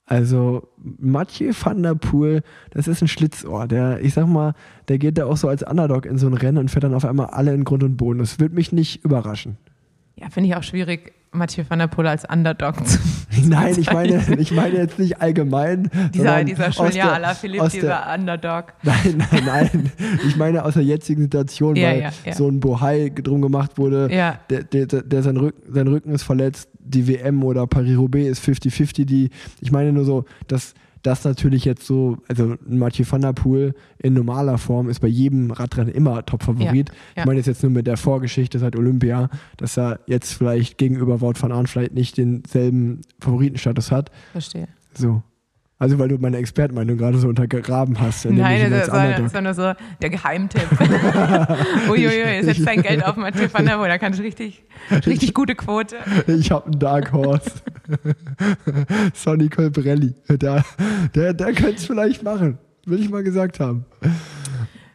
also 0.07 0.68
Mathieu 0.76 1.52
van 1.59 1.82
der 1.82 1.94
Poel, 1.94 2.42
das 2.70 2.88
ist 2.88 3.00
ein 3.00 3.09
Schlitzohr. 3.09 3.66
Der, 3.66 4.00
ich 4.00 4.14
sag 4.14 4.26
mal, 4.26 4.55
der 4.88 4.98
geht 4.98 5.16
da 5.16 5.26
auch 5.26 5.36
so 5.36 5.48
als 5.48 5.62
Underdog 5.62 6.05
in 6.05 6.18
so 6.18 6.26
ein 6.26 6.34
Rennen 6.34 6.59
und 6.59 6.70
fährt 6.70 6.84
dann 6.84 6.94
auf 6.94 7.05
einmal 7.05 7.28
alle 7.28 7.55
in 7.55 7.64
Grund 7.64 7.82
und 7.82 7.96
Boden. 7.96 8.18
Das 8.18 8.38
wird 8.38 8.52
mich 8.52 8.70
nicht 8.70 9.05
überraschen. 9.05 9.57
Ja, 10.16 10.28
finde 10.28 10.50
ich 10.50 10.57
auch 10.57 10.62
schwierig, 10.62 11.12
Mathieu 11.34 11.64
van 11.66 11.78
der 11.78 11.88
Poel 11.88 12.07
als 12.07 12.24
Underdog 12.24 12.86
zu. 12.86 12.98
Nein, 13.46 13.74
ich 13.78 13.92
meine, 13.92 14.22
ich 14.38 14.52
meine 14.52 14.76
jetzt 14.76 14.98
nicht 14.98 15.20
allgemein. 15.20 15.90
Dieser, 16.12 16.44
dieser 16.44 16.68
Julian 16.70 17.09
Alaphilippe, 17.09 17.68
dieser 17.68 18.14
Underdog. 18.14 18.74
Nein, 18.82 19.24
nein, 19.30 19.42
nein. 19.44 19.92
Ich 20.26 20.36
meine 20.36 20.64
aus 20.64 20.74
der 20.74 20.84
jetzigen 20.84 21.22
Situation, 21.22 21.76
ja, 21.76 21.88
weil 21.88 22.00
ja, 22.00 22.11
ja. 22.24 22.34
so 22.34 22.48
ein 22.48 22.61
Bohai 22.61 23.11
drum 23.11 23.42
gemacht 23.42 23.76
wurde, 23.78 24.09
der, 24.09 24.36
der, 24.62 24.86
der 24.86 25.22
sein, 25.22 25.36
Rücken, 25.36 25.72
sein 25.72 25.88
Rücken 25.88 26.12
ist 26.12 26.22
verletzt, 26.22 26.68
die 26.85 27.09
WM 27.09 27.43
oder 27.43 27.66
Paris-Roubaix 27.66 28.28
ist 28.28 28.45
50-50. 28.49 29.30
Ich 29.61 29.72
meine 29.72 29.93
nur 29.93 30.05
so, 30.05 30.24
dass 30.47 30.74
das 31.03 31.24
natürlich 31.24 31.64
jetzt 31.66 31.87
so, 31.87 32.16
also 32.28 32.57
Mathieu 32.66 33.05
van 33.09 33.20
der 33.20 33.35
Poel 33.35 33.74
in 33.99 34.14
normaler 34.14 34.57
Form 34.57 34.89
ist 34.89 35.01
bei 35.01 35.09
jedem 35.09 35.51
Radrennen 35.51 35.95
immer 35.95 36.24
Top-Favorit. 36.24 36.89
Ja, 36.89 36.95
ja. 37.16 37.22
Ich 37.22 37.26
meine 37.26 37.41
jetzt 37.41 37.62
nur 37.62 37.72
mit 37.72 37.87
der 37.87 37.99
Vorgeschichte 37.99 38.59
seit 38.59 38.74
Olympia, 38.74 39.28
dass 39.59 39.76
er 39.76 40.01
jetzt 40.07 40.32
vielleicht 40.32 40.78
gegenüber 40.78 41.20
Wout 41.20 41.35
van 41.39 41.53
Aert 41.53 41.68
vielleicht 41.68 41.93
nicht 41.95 42.16
denselben 42.16 43.03
Favoritenstatus 43.20 43.93
hat. 43.93 44.11
Verstehe. 44.32 44.68
So. 44.95 45.22
Also 45.79 45.99
weil 45.99 46.09
du 46.09 46.18
meine 46.18 46.37
Expertenmeinung 46.37 46.97
gerade 46.97 47.18
so 47.18 47.29
untergraben 47.29 48.01
hast. 48.01 48.25
Nein, 48.27 48.70
das 48.70 48.91
war, 48.91 49.41
nur 49.41 49.55
so 49.55 49.72
der 50.01 50.11
Geheimtipp. 50.11 50.68
Uiuiui, 51.89 52.45
setz 52.45 52.64
dein 52.64 52.81
Geld 52.83 53.05
auf 53.05 53.16
Mathieu 53.16 53.49
van 53.53 53.66
der 53.66 53.77
Poel, 53.77 53.89
da 53.89 53.99
kannst 53.99 54.20
du 54.20 54.22
richtig, 54.22 54.62
richtig 55.05 55.35
gute 55.35 55.57
Quote. 55.57 55.97
Ich 56.29 56.53
habe 56.53 56.66
einen 56.66 56.79
Dark 56.79 57.12
Horse. 57.12 57.51
Sonny 59.14 59.49
Colbrelli. 59.49 60.14
Der, 60.29 60.64
der, 61.14 61.35
der 61.35 61.53
könnte 61.53 61.75
es 61.75 61.87
vielleicht 61.87 62.22
machen. 62.22 62.59
Will 62.87 63.01
ich 63.01 63.11
mal 63.11 63.25
gesagt 63.25 63.59
haben. 63.61 63.85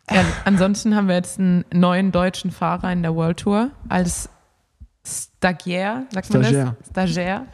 Ja, 0.10 0.24
ansonsten 0.46 0.96
haben 0.96 1.08
wir 1.08 1.16
jetzt 1.16 1.40
einen 1.40 1.66
neuen 1.74 2.12
deutschen 2.12 2.52
Fahrer 2.52 2.92
in 2.92 3.02
der 3.04 3.16
World 3.16 3.38
Tour 3.38 3.72
als 3.90 4.30
Stagiaire, 5.06 6.06
sagt 6.12 6.34
man 6.34 6.44
Stagiaire. 6.44 6.78
das? 6.80 6.90
Stagiaire. 7.10 7.46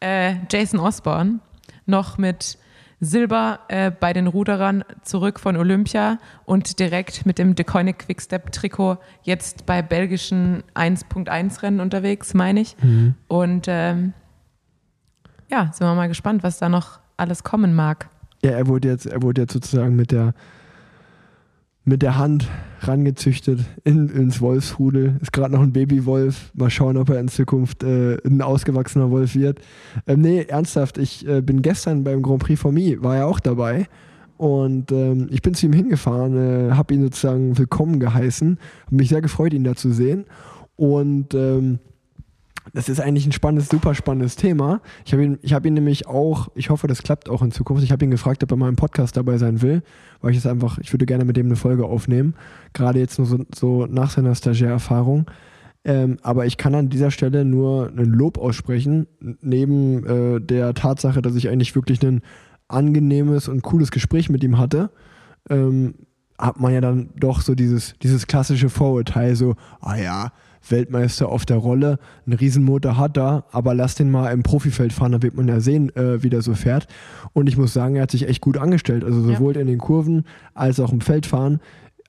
Äh, 0.00 0.34
Jason 0.50 0.80
Osborne, 0.80 1.40
noch 1.86 2.18
mit 2.18 2.58
Silber 3.04 3.58
äh, 3.66 3.90
bei 3.90 4.12
den 4.12 4.28
Ruderern 4.28 4.84
zurück 5.02 5.40
von 5.40 5.56
Olympia 5.56 6.18
und 6.44 6.78
direkt 6.78 7.26
mit 7.26 7.36
dem 7.36 7.56
Deconic 7.56 7.98
Quickstep 7.98 8.52
Trikot 8.52 8.98
jetzt 9.24 9.66
bei 9.66 9.82
belgischen 9.82 10.62
1.1 10.76 11.62
Rennen 11.64 11.80
unterwegs, 11.80 12.32
meine 12.32 12.60
ich. 12.60 12.76
Mhm. 12.80 13.16
Und 13.26 13.66
ähm, 13.66 14.12
ja, 15.50 15.72
sind 15.72 15.84
wir 15.84 15.94
mal 15.96 16.06
gespannt, 16.06 16.44
was 16.44 16.60
da 16.60 16.68
noch 16.68 17.00
alles 17.16 17.42
kommen 17.42 17.74
mag. 17.74 18.08
Ja, 18.44 18.52
er 18.52 18.68
wurde 18.68 18.88
jetzt, 18.88 19.06
er 19.06 19.20
wurde 19.20 19.42
jetzt 19.42 19.52
sozusagen 19.52 19.96
mit 19.96 20.12
der 20.12 20.32
mit 21.84 22.02
der 22.02 22.16
Hand 22.16 22.48
rangezüchtet 22.80 23.60
in, 23.84 24.08
ins 24.08 24.40
Wolfsrudel. 24.40 25.16
Ist 25.20 25.32
gerade 25.32 25.52
noch 25.52 25.62
ein 25.62 25.72
Babywolf. 25.72 26.52
Mal 26.54 26.70
schauen, 26.70 26.96
ob 26.96 27.10
er 27.10 27.20
in 27.20 27.28
Zukunft 27.28 27.82
äh, 27.82 28.16
ein 28.24 28.42
ausgewachsener 28.42 29.10
Wolf 29.10 29.34
wird. 29.34 29.60
Ähm, 30.06 30.20
nee, 30.20 30.42
ernsthaft, 30.42 30.98
ich 30.98 31.26
äh, 31.26 31.40
bin 31.40 31.62
gestern 31.62 32.04
beim 32.04 32.22
Grand 32.22 32.42
Prix 32.42 32.60
for 32.60 32.72
Me, 32.72 32.96
war 33.02 33.16
ja 33.16 33.24
auch 33.24 33.40
dabei. 33.40 33.86
Und 34.36 34.90
ähm, 34.90 35.28
ich 35.30 35.42
bin 35.42 35.54
zu 35.54 35.66
ihm 35.66 35.72
hingefahren, 35.72 36.70
äh, 36.70 36.72
habe 36.72 36.94
ihn 36.94 37.02
sozusagen 37.02 37.56
willkommen 37.58 38.00
geheißen. 38.00 38.58
Habe 38.86 38.96
mich 38.96 39.08
sehr 39.08 39.22
gefreut, 39.22 39.52
ihn 39.52 39.64
da 39.64 39.76
zu 39.76 39.92
sehen. 39.92 40.24
Und 40.76 41.34
ähm, 41.34 41.78
das 42.72 42.88
ist 42.88 43.00
eigentlich 43.00 43.26
ein 43.26 43.32
spannendes, 43.32 43.68
super 43.68 43.94
spannendes 43.94 44.36
Thema. 44.36 44.80
Ich 45.04 45.12
habe 45.12 45.24
ihn, 45.24 45.38
habe 45.50 45.68
ihn 45.68 45.74
nämlich 45.74 46.06
auch, 46.06 46.48
ich 46.54 46.70
hoffe, 46.70 46.86
das 46.86 47.02
klappt 47.02 47.28
auch 47.28 47.42
in 47.42 47.50
Zukunft. 47.50 47.82
Ich 47.82 47.92
habe 47.92 48.04
ihn 48.04 48.10
gefragt, 48.10 48.42
ob 48.42 48.50
er 48.50 48.56
mal 48.56 48.68
im 48.68 48.76
Podcast 48.76 49.16
dabei 49.16 49.38
sein 49.38 49.62
will, 49.62 49.82
weil 50.20 50.30
ich 50.30 50.38
es 50.38 50.46
einfach, 50.46 50.78
ich 50.78 50.92
würde 50.92 51.06
gerne 51.06 51.24
mit 51.24 51.36
dem 51.36 51.46
eine 51.46 51.56
Folge 51.56 51.84
aufnehmen. 51.84 52.34
Gerade 52.72 53.00
jetzt 53.00 53.18
nur 53.18 53.26
so, 53.26 53.38
so 53.54 53.86
nach 53.86 54.10
seiner 54.10 54.34
Stagiairerfahrung. 54.34 55.30
Ähm, 55.84 56.18
aber 56.22 56.46
ich 56.46 56.56
kann 56.56 56.74
an 56.76 56.88
dieser 56.88 57.10
Stelle 57.10 57.44
nur 57.44 57.88
ein 57.88 58.04
Lob 58.04 58.38
aussprechen, 58.38 59.08
neben 59.40 60.06
äh, 60.06 60.40
der 60.40 60.74
Tatsache, 60.74 61.22
dass 61.22 61.34
ich 61.34 61.48
eigentlich 61.48 61.74
wirklich 61.74 62.00
ein 62.02 62.22
angenehmes 62.68 63.48
und 63.48 63.62
cooles 63.62 63.90
Gespräch 63.90 64.30
mit 64.30 64.44
ihm 64.44 64.58
hatte. 64.58 64.90
Ähm, 65.50 65.94
hat 66.38 66.60
man 66.60 66.72
ja 66.72 66.80
dann 66.80 67.10
doch 67.16 67.40
so 67.40 67.54
dieses, 67.54 67.94
dieses 68.02 68.26
klassische 68.26 68.68
Vorurteil, 68.68 69.36
so, 69.36 69.54
ah 69.80 69.96
ja, 69.96 70.32
Weltmeister 70.68 71.28
auf 71.28 71.44
der 71.44 71.56
Rolle, 71.56 71.98
einen 72.26 72.36
Riesenmotor 72.36 72.96
hat 72.96 73.16
er, 73.16 73.44
aber 73.52 73.74
lass 73.74 73.94
den 73.94 74.10
mal 74.10 74.30
im 74.30 74.42
Profifeld 74.42 74.92
fahren, 74.92 75.12
dann 75.12 75.22
wird 75.22 75.34
man 75.34 75.48
ja 75.48 75.60
sehen, 75.60 75.94
äh, 75.96 76.22
wie 76.22 76.30
der 76.30 76.42
so 76.42 76.54
fährt. 76.54 76.86
Und 77.32 77.48
ich 77.48 77.56
muss 77.56 77.72
sagen, 77.72 77.96
er 77.96 78.02
hat 78.02 78.10
sich 78.10 78.28
echt 78.28 78.40
gut 78.40 78.56
angestellt. 78.56 79.04
Also 79.04 79.20
sowohl 79.22 79.54
ja. 79.54 79.60
in 79.60 79.66
den 79.66 79.78
Kurven 79.78 80.24
als 80.54 80.80
auch 80.80 80.92
im 80.92 81.00
Feldfahren 81.00 81.60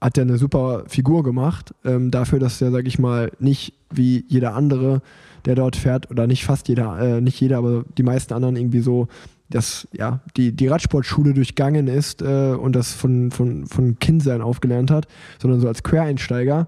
hat 0.01 0.17
er 0.17 0.23
eine 0.23 0.37
super 0.37 0.83
Figur 0.87 1.23
gemacht. 1.23 1.73
Ähm, 1.85 2.11
dafür, 2.11 2.39
dass 2.39 2.61
er, 2.61 2.71
sag 2.71 2.85
ich 2.87 2.99
mal, 2.99 3.31
nicht 3.39 3.73
wie 3.89 4.25
jeder 4.27 4.53
andere, 4.53 5.01
der 5.45 5.55
dort 5.55 5.75
fährt, 5.75 6.11
oder 6.11 6.27
nicht 6.27 6.45
fast 6.45 6.67
jeder, 6.67 6.99
äh, 6.99 7.21
nicht 7.21 7.39
jeder, 7.39 7.57
aber 7.57 7.85
die 7.97 8.03
meisten 8.03 8.33
anderen 8.33 8.55
irgendwie 8.55 8.81
so 8.81 9.07
dass 9.49 9.87
ja, 9.91 10.21
die, 10.35 10.51
die 10.51 10.67
Radsportschule 10.67 11.33
durchgangen 11.33 11.87
ist 11.87 12.21
äh, 12.23 12.55
und 12.59 12.75
das 12.75 12.93
von, 12.93 13.29
von, 13.29 13.67
von 13.67 13.99
Kindsein 13.99 14.41
aufgelernt 14.41 14.89
hat, 14.89 15.07
sondern 15.39 15.59
so 15.59 15.67
als 15.67 15.83
Quereinsteiger 15.83 16.67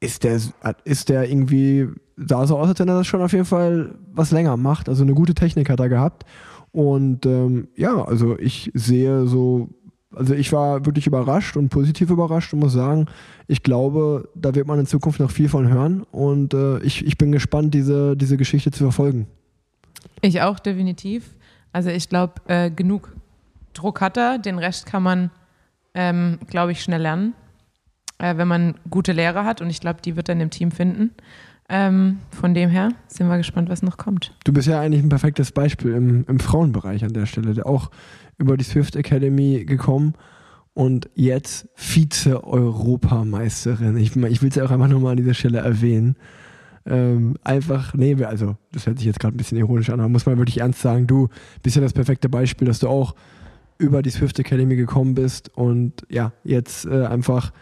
ist 0.00 0.24
der, 0.24 0.40
ist 0.84 1.08
der 1.08 1.28
irgendwie, 1.28 1.88
sah 2.16 2.46
so 2.46 2.58
aus, 2.58 2.68
als 2.68 2.78
wenn 2.78 2.88
er 2.88 2.98
das 2.98 3.06
schon 3.06 3.22
auf 3.22 3.32
jeden 3.32 3.44
Fall 3.44 3.94
was 4.12 4.30
länger 4.30 4.56
macht. 4.56 4.88
Also 4.88 5.02
eine 5.02 5.14
gute 5.14 5.34
Technik 5.34 5.70
hat 5.70 5.80
er 5.80 5.88
gehabt. 5.88 6.24
Und 6.70 7.26
ähm, 7.26 7.68
ja, 7.74 8.04
also 8.04 8.38
ich 8.38 8.70
sehe 8.74 9.26
so, 9.26 9.68
also 10.14 10.34
ich 10.34 10.52
war 10.52 10.86
wirklich 10.86 11.06
überrascht 11.06 11.56
und 11.56 11.68
positiv 11.70 12.10
überrascht 12.10 12.52
und 12.52 12.60
muss 12.60 12.72
sagen, 12.72 13.06
ich 13.46 13.62
glaube, 13.62 14.28
da 14.34 14.54
wird 14.54 14.66
man 14.66 14.78
in 14.78 14.86
Zukunft 14.86 15.18
noch 15.18 15.30
viel 15.30 15.48
von 15.48 15.68
hören. 15.68 16.04
Und 16.12 16.54
äh, 16.54 16.78
ich, 16.80 17.04
ich 17.04 17.18
bin 17.18 17.32
gespannt, 17.32 17.74
diese, 17.74 18.16
diese 18.16 18.36
Geschichte 18.36 18.70
zu 18.70 18.84
verfolgen. 18.84 19.26
Ich 20.20 20.40
auch, 20.42 20.58
definitiv. 20.58 21.30
Also 21.72 21.90
ich 21.90 22.08
glaube, 22.08 22.34
äh, 22.46 22.70
genug 22.70 23.12
Druck 23.74 24.00
hat 24.00 24.16
er, 24.16 24.38
den 24.38 24.58
Rest 24.58 24.86
kann 24.86 25.02
man, 25.02 25.30
ähm, 25.94 26.38
glaube 26.48 26.72
ich, 26.72 26.82
schnell 26.82 27.02
lernen 27.02 27.34
äh, 28.18 28.36
wenn 28.36 28.48
man 28.48 28.74
gute 28.90 29.12
Lehrer 29.12 29.44
hat. 29.44 29.60
Und 29.60 29.70
ich 29.70 29.80
glaube, 29.80 30.00
die 30.02 30.16
wird 30.16 30.28
dann 30.28 30.40
im 30.40 30.50
Team 30.50 30.70
finden. 30.70 31.12
Ähm, 31.70 32.18
von 32.30 32.54
dem 32.54 32.70
her 32.70 32.90
sind 33.08 33.28
wir 33.28 33.36
gespannt, 33.36 33.68
was 33.68 33.82
noch 33.82 33.98
kommt. 33.98 34.34
Du 34.44 34.52
bist 34.52 34.68
ja 34.68 34.80
eigentlich 34.80 35.02
ein 35.02 35.10
perfektes 35.10 35.52
Beispiel 35.52 35.92
im, 35.92 36.24
im 36.26 36.40
Frauenbereich 36.40 37.04
an 37.04 37.12
der 37.12 37.26
Stelle, 37.26 37.52
der 37.52 37.66
auch 37.66 37.90
über 38.38 38.56
die 38.56 38.64
Swift 38.64 38.96
Academy 38.96 39.64
gekommen 39.66 40.14
und 40.72 41.10
jetzt 41.14 41.68
Vize-Europameisterin. 41.74 43.98
Ich, 43.98 44.16
ich 44.16 44.42
will 44.42 44.48
es 44.48 44.54
ja 44.54 44.64
auch 44.64 44.70
einfach 44.70 44.88
nochmal 44.88 45.10
an 45.10 45.18
dieser 45.18 45.34
Stelle 45.34 45.58
erwähnen. 45.58 46.16
Ähm, 46.86 47.36
einfach, 47.44 47.92
nee, 47.92 48.16
also 48.24 48.56
das 48.72 48.86
hört 48.86 48.98
sich 48.98 49.06
jetzt 49.06 49.20
gerade 49.20 49.34
ein 49.34 49.36
bisschen 49.36 49.58
ironisch 49.58 49.90
an, 49.90 50.00
aber 50.00 50.08
muss 50.08 50.24
man 50.24 50.38
wirklich 50.38 50.60
ernst 50.60 50.80
sagen, 50.80 51.06
du 51.06 51.28
bist 51.62 51.76
ja 51.76 51.82
das 51.82 51.92
perfekte 51.92 52.30
Beispiel, 52.30 52.66
dass 52.66 52.78
du 52.78 52.88
auch 52.88 53.14
über 53.76 54.00
die 54.00 54.10
Swift 54.10 54.38
Academy 54.38 54.76
gekommen 54.76 55.14
bist 55.14 55.54
und 55.54 56.06
ja, 56.08 56.32
jetzt 56.44 56.86
äh, 56.86 57.04
einfach 57.04 57.52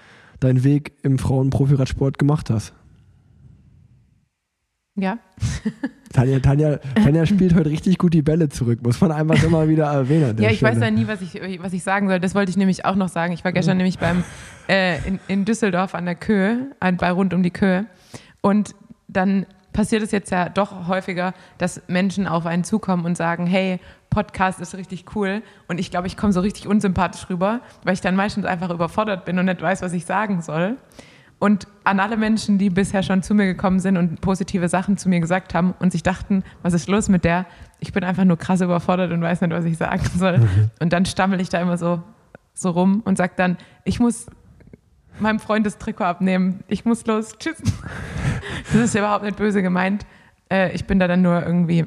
deinen 0.41 0.65
Weg 0.65 0.93
im 1.03 1.19
Frauenprofiradsport 1.19 2.19
gemacht 2.19 2.51
hast. 2.51 2.75
Ja. 4.97 5.19
Tanja, 6.13 6.41
Tanja, 6.41 6.79
Tanja 6.95 7.27
spielt 7.27 7.55
heute 7.55 7.69
richtig 7.69 7.99
gut 7.99 8.15
die 8.15 8.23
Bälle 8.23 8.49
zurück, 8.49 8.83
muss 8.83 8.99
man 9.03 9.13
einfach 9.13 9.43
immer 9.43 9.69
wieder 9.69 9.85
erwähnen. 9.85 10.39
Ja, 10.41 10.51
ich 10.51 10.59
Stelle. 10.59 10.77
weiß 10.77 10.83
ja 10.83 10.91
nie, 10.91 11.07
was 11.07 11.21
ich, 11.21 11.39
was 11.61 11.75
ich 11.75 11.83
sagen 11.83 12.09
soll. 12.09 12.21
Das 12.21 12.35
wollte 12.35 12.51
ich 12.51 12.57
nämlich 12.57 12.87
auch 12.87 12.95
noch 12.95 13.09
sagen. 13.09 13.35
Ich 13.35 13.45
war 13.45 13.53
gestern 13.53 13.73
ja. 13.73 13.85
nämlich 13.85 13.99
beim, 13.99 14.25
äh, 14.69 15.07
in, 15.07 15.21
in 15.29 15.45
Düsseldorf 15.45 15.95
an 15.95 16.07
der 16.07 16.15
Köhe, 16.15 16.71
bei 16.81 17.11
rund 17.11 17.35
um 17.35 17.43
die 17.43 17.51
Köhe. 17.51 17.87
Und 18.41 18.75
dann 19.09 19.45
passiert 19.75 20.03
es 20.03 20.11
jetzt 20.11 20.31
ja 20.31 20.49
doch 20.49 20.89
häufiger, 20.89 21.35
dass 21.59 21.83
Menschen 21.87 22.27
auf 22.27 22.47
einen 22.47 22.65
zukommen 22.65 23.05
und 23.05 23.17
sagen, 23.17 23.47
hey, 23.47 23.79
Podcast 24.17 24.61
ist 24.61 24.75
richtig 24.75 25.05
cool. 25.15 25.43
Und 25.69 25.79
ich 25.79 25.91
glaube, 25.91 26.07
ich 26.07 26.17
komme 26.17 26.33
so 26.33 26.41
richtig 26.41 26.67
unsympathisch 26.67 27.29
rüber, 27.29 27.61
weil 27.85 27.93
ich 27.93 28.01
dann 28.01 28.17
meistens 28.17 28.47
einfach 28.47 28.71
überfordert 28.71 29.27
bin 29.27 29.39
und 29.39 29.45
nicht 29.45 29.61
weiß, 29.61 29.83
was 29.83 29.93
ich 29.93 30.07
sagen 30.07 30.41
soll. 30.41 30.79
Und 31.39 31.69
an 31.85 32.01
alle 32.01 32.17
Menschen, 32.17 32.57
die 32.57 32.71
bisher 32.71 33.03
schon 33.03 33.23
zu 33.23 33.35
mir 33.35 33.45
gekommen 33.45 33.79
sind 33.79 33.99
und 33.99 34.23
positive 34.23 34.71
Sachen 34.71 34.97
zu 34.97 35.11
mir 35.11 35.21
gesagt 35.21 35.53
haben 35.53 35.75
und 35.81 35.93
sich 35.93 36.03
dachten, 36.03 36.45
was 36.63 36.73
ist 36.73 36.89
los 36.89 37.11
mit 37.11 37.25
der? 37.25 37.45
Ich 37.79 37.93
bin 37.93 38.05
einfach 38.05 38.25
nur 38.25 38.39
krass 38.39 38.63
überfordert 38.63 39.13
und 39.13 39.21
weiß 39.21 39.43
nicht, 39.43 39.51
was 39.51 39.67
ich 39.67 39.77
sagen 39.77 40.07
soll. 40.17 40.39
Mhm. 40.47 40.71
Und 40.81 40.93
dann 40.95 41.05
stammel 41.05 41.41
ich 41.41 41.51
da 41.51 41.61
immer 41.61 41.77
so, 41.77 42.03
so 42.55 42.71
rum 42.71 43.03
und 43.05 43.19
sage 43.19 43.35
dann, 43.37 43.59
ich 43.85 44.01
muss 44.01 44.27
meinem 45.19 45.41
Freund 45.41 45.67
das 45.67 45.77
Trikot 45.77 46.05
abnehmen. 46.05 46.61
Ich 46.69 46.87
muss 46.87 47.05
los. 47.07 47.37
Tschüss. 47.39 47.63
Das 48.73 48.77
ist 48.77 48.95
ja 48.95 49.01
überhaupt 49.01 49.25
nicht 49.25 49.37
böse 49.37 49.61
gemeint. 49.61 50.07
Äh, 50.51 50.73
ich 50.73 50.87
bin 50.87 50.99
da 50.99 51.07
dann 51.09 51.21
nur 51.23 51.45
irgendwie 51.45 51.87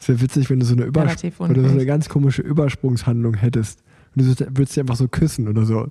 es 0.00 0.08
wäre 0.08 0.20
witzig, 0.20 0.50
wenn 0.50 0.60
du 0.60 0.66
so 0.66 0.74
eine, 0.74 0.84
Übersp 0.84 1.40
oder 1.40 1.62
so 1.62 1.68
eine 1.68 1.86
ganz 1.86 2.08
komische 2.08 2.42
Übersprungshandlung 2.42 3.34
hättest. 3.34 3.82
Und 4.16 4.22
du 4.22 4.46
würdest 4.56 4.72
sie 4.72 4.80
einfach 4.80 4.96
so 4.96 5.08
küssen 5.08 5.48
oder 5.48 5.64
so. 5.64 5.88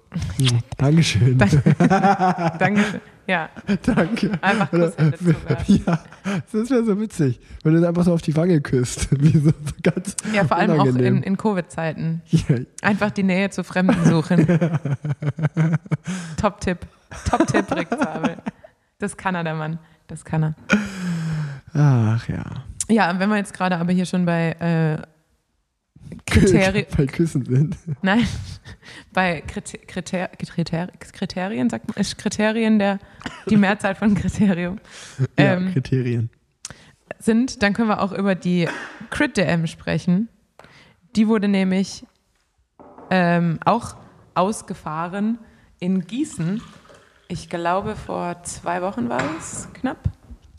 Dankeschön. 0.77 1.37
Dankeschön. 1.37 3.01
Ja. 3.27 3.49
Danke. 3.83 4.31
Einfach 4.41 4.69
Kusshände 4.69 5.17
Ja, 5.67 5.99
das 6.51 6.69
wäre 6.69 6.85
so 6.85 6.99
witzig, 6.99 7.41
wenn 7.63 7.73
du 7.73 7.85
einfach 7.85 8.05
so 8.05 8.13
auf 8.13 8.21
die 8.21 8.35
Wange 8.37 8.61
küsst. 8.61 9.09
Wie 9.21 9.37
so, 9.37 9.49
so 9.49 9.73
ganz 9.83 10.15
ja, 10.33 10.45
vor 10.45 10.55
allem 10.55 10.71
unangenehm. 10.71 11.15
auch 11.15 11.17
in, 11.17 11.23
in 11.23 11.37
Covid-Zeiten. 11.37 12.21
Einfach 12.81 13.11
die 13.11 13.23
Nähe 13.23 13.49
zu 13.49 13.65
Fremden 13.65 14.05
suchen. 14.05 14.47
Top-Tipp. 16.37 16.79
Top-Tipp, 17.29 17.75
Rick 17.75 17.89
Zabel. 17.89 18.37
Das 18.99 19.17
kann 19.17 19.35
er, 19.35 19.43
der 19.43 19.55
Mann. 19.55 19.79
Das 20.07 20.23
kann 20.23 20.43
er. 20.43 20.55
Ach 21.73 22.29
ja. 22.29 22.45
Ja, 22.89 23.19
wenn 23.19 23.29
wir 23.29 23.37
jetzt 23.37 23.53
gerade 23.53 23.77
aber 23.77 23.91
hier 23.91 24.05
schon 24.05 24.25
bei 24.25 24.51
äh, 24.51 25.01
Kriterien. 26.25 26.85
bei 26.97 27.05
Küssen 27.05 27.45
sind. 27.45 27.77
Nein, 28.01 28.27
bei 29.13 29.41
Kriter 29.41 29.77
Kriter 29.79 30.27
Kriter 30.29 30.87
Kriterien, 31.13 31.69
sagt 31.69 31.87
man, 31.87 31.97
ist 31.97 32.17
Kriterien 32.17 32.79
der, 32.79 32.99
die 33.49 33.57
Mehrzahl 33.57 33.95
von 33.95 34.15
Kriterium. 34.15 34.79
Ähm, 35.35 35.67
ja, 35.67 35.73
Kriterien. 35.73 36.29
Sind, 37.19 37.63
dann 37.63 37.73
können 37.73 37.89
wir 37.89 38.01
auch 38.01 38.11
über 38.11 38.35
die 38.35 38.67
Crit-DM 39.09 39.65
sprechen. 39.67 40.29
Die 41.15 41.27
wurde 41.27 41.47
nämlich 41.47 42.05
ähm, 43.09 43.59
auch 43.65 43.95
ausgefahren 44.35 45.39
in 45.79 46.05
Gießen. 46.05 46.61
Ich 47.27 47.49
glaube, 47.49 47.95
vor 47.95 48.43
zwei 48.43 48.81
Wochen 48.81 49.09
war 49.09 49.23
es 49.39 49.67
knapp. 49.73 49.97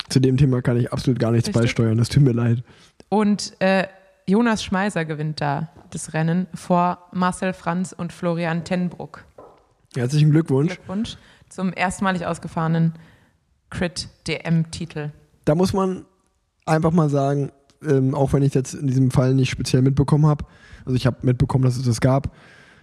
Zu 0.08 0.20
dem 0.20 0.36
Thema 0.36 0.62
kann 0.62 0.78
ich 0.78 0.92
absolut 0.92 1.18
gar 1.18 1.32
nichts 1.32 1.48
Richtig. 1.48 1.62
beisteuern, 1.62 1.98
das 1.98 2.08
tut 2.08 2.22
mir 2.22 2.32
leid. 2.32 2.62
Und 3.08 3.52
äh, 3.60 3.86
Jonas 4.26 4.62
Schmeiser 4.62 5.04
gewinnt 5.04 5.40
da 5.40 5.68
das 5.90 6.12
Rennen 6.12 6.46
vor 6.54 7.08
Marcel 7.12 7.52
Franz 7.52 7.92
und 7.92 8.12
Florian 8.12 8.64
Tenbruck. 8.64 9.24
Herzlichen 9.94 10.30
Glückwunsch. 10.30 10.74
Glückwunsch 10.74 11.16
zum 11.48 11.72
erstmalig 11.74 12.26
ausgefahrenen 12.26 12.92
Crit-DM-Titel. 13.70 15.10
Da 15.44 15.54
muss 15.54 15.72
man 15.72 16.04
einfach 16.66 16.92
mal 16.92 17.08
sagen, 17.08 17.52
ähm, 17.82 18.14
auch 18.14 18.32
wenn 18.32 18.42
ich 18.42 18.54
jetzt 18.54 18.74
in 18.74 18.86
diesem 18.86 19.10
Fall 19.10 19.34
nicht 19.34 19.50
speziell 19.50 19.82
mitbekommen 19.82 20.26
habe, 20.26 20.44
also 20.84 20.96
ich 20.96 21.06
habe 21.06 21.18
mitbekommen, 21.22 21.64
dass 21.64 21.76
es 21.76 21.84
das 21.84 22.00
gab. 22.00 22.34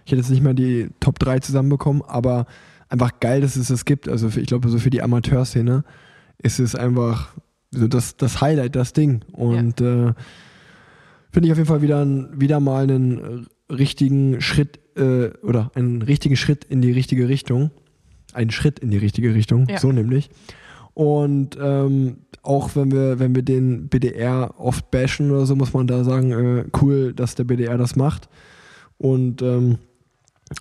Ich 0.04 0.12
hätte 0.12 0.20
jetzt 0.20 0.30
nicht 0.30 0.42
mal 0.42 0.54
die 0.54 0.90
Top 1.00 1.18
3 1.18 1.40
zusammenbekommen, 1.40 2.02
aber 2.06 2.46
einfach 2.88 3.18
geil, 3.20 3.40
dass 3.40 3.56
es 3.56 3.68
das 3.68 3.84
gibt. 3.84 4.08
Also 4.08 4.28
ich 4.28 4.46
glaube, 4.46 4.68
so 4.68 4.78
für 4.78 4.90
die 4.90 5.02
Amateurszene 5.02 5.84
ist 6.42 6.60
es 6.60 6.74
einfach 6.74 7.32
so 7.70 7.88
das, 7.88 8.16
das 8.16 8.40
Highlight, 8.40 8.76
das 8.76 8.92
Ding. 8.92 9.22
Und 9.32 9.80
ja. 9.80 10.08
äh, 10.08 10.14
finde 11.30 11.46
ich 11.46 11.52
auf 11.52 11.58
jeden 11.58 11.68
Fall 11.68 11.82
wieder, 11.82 12.06
wieder 12.38 12.60
mal 12.60 12.84
einen 12.84 13.46
richtigen 13.70 14.40
Schritt 14.40 14.78
äh, 14.96 15.28
oder 15.42 15.70
einen 15.74 16.02
richtigen 16.02 16.36
Schritt 16.36 16.64
in 16.64 16.80
die 16.82 16.92
richtige 16.92 17.28
Richtung. 17.28 17.70
Einen 18.32 18.50
Schritt 18.50 18.78
in 18.78 18.90
die 18.90 18.98
richtige 18.98 19.34
Richtung, 19.34 19.66
ja. 19.68 19.78
so 19.78 19.92
nämlich. 19.92 20.30
Und 20.94 21.58
ähm, 21.60 22.18
auch 22.42 22.74
wenn 22.74 22.90
wir, 22.90 23.18
wenn 23.18 23.34
wir 23.34 23.42
den 23.42 23.88
BDR 23.88 24.54
oft 24.58 24.90
bashen 24.90 25.30
oder 25.30 25.44
so, 25.46 25.56
muss 25.56 25.72
man 25.72 25.86
da 25.86 26.04
sagen, 26.04 26.32
äh, 26.32 26.64
cool, 26.80 27.12
dass 27.12 27.34
der 27.34 27.44
BDR 27.44 27.76
das 27.76 27.96
macht. 27.96 28.28
Und 28.98 29.42
ähm, 29.42 29.78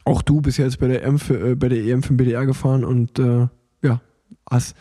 auch 0.03 0.21
du 0.21 0.41
bist 0.41 0.57
jetzt 0.57 0.79
bei 0.79 0.87
der, 0.87 1.03
M 1.03 1.19
für, 1.19 1.51
äh, 1.51 1.55
bei 1.55 1.69
der 1.69 1.77
EM 1.77 2.03
für 2.03 2.13
den 2.13 2.17
BDR 2.17 2.45
gefahren 2.45 2.83
und 2.83 3.19
äh, 3.19 3.47
ja, 3.81 4.01
hast 4.49 4.75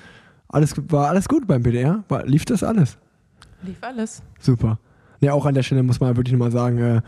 alles, 0.54 0.74
war 0.90 1.08
alles 1.08 1.28
gut 1.28 1.46
beim 1.46 1.62
BDR? 1.62 2.04
War, 2.08 2.24
lief 2.26 2.44
das 2.44 2.62
alles? 2.62 2.98
Lief 3.62 3.78
alles. 3.82 4.22
Super. 4.38 4.78
Ja, 5.20 5.32
auch 5.32 5.46
an 5.46 5.54
der 5.54 5.62
Stelle 5.62 5.82
muss 5.82 6.00
man 6.00 6.16
wirklich 6.16 6.32
nochmal 6.32 6.52
sagen, 6.52 6.78
äh, 6.78 7.00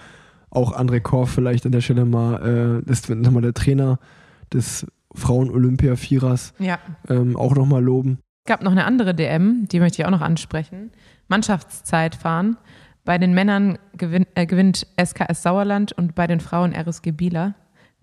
auch 0.51 0.77
André 0.77 1.01
Korf 1.01 1.31
vielleicht 1.31 1.67
an 1.67 1.73
der 1.73 1.81
Stelle 1.81 2.05
mal, 2.05 2.81
äh, 2.81 2.83
das 2.87 3.01
ist 3.01 3.11
nochmal 3.11 3.43
der 3.43 3.55
Trainer 3.55 3.99
des 4.53 4.87
Frauen-Olympia-Vierers, 5.15 6.55
ja. 6.59 6.79
ähm, 7.09 7.37
auch 7.37 7.55
nochmal 7.55 7.83
loben. 7.83 8.19
Gab 8.47 8.63
noch 8.63 8.73
eine 8.73 8.85
andere 8.85 9.15
DM, 9.15 9.67
die 9.69 9.81
möchte 9.81 10.01
ich 10.01 10.07
auch 10.07 10.11
noch 10.11 10.21
ansprechen. 10.21 10.93
Mannschaftszeitfahren. 11.29 12.57
Bei 13.05 13.19
den 13.19 13.35
Männern 13.35 13.79
gewinnt, 13.97 14.29
äh, 14.35 14.47
gewinnt 14.47 14.87
SKS 14.97 15.43
Sauerland 15.43 15.93
und 15.93 16.15
bei 16.15 16.27
den 16.27 16.41
Frauen 16.41 16.73
RSG 16.73 17.13
Bieler. 17.13 17.55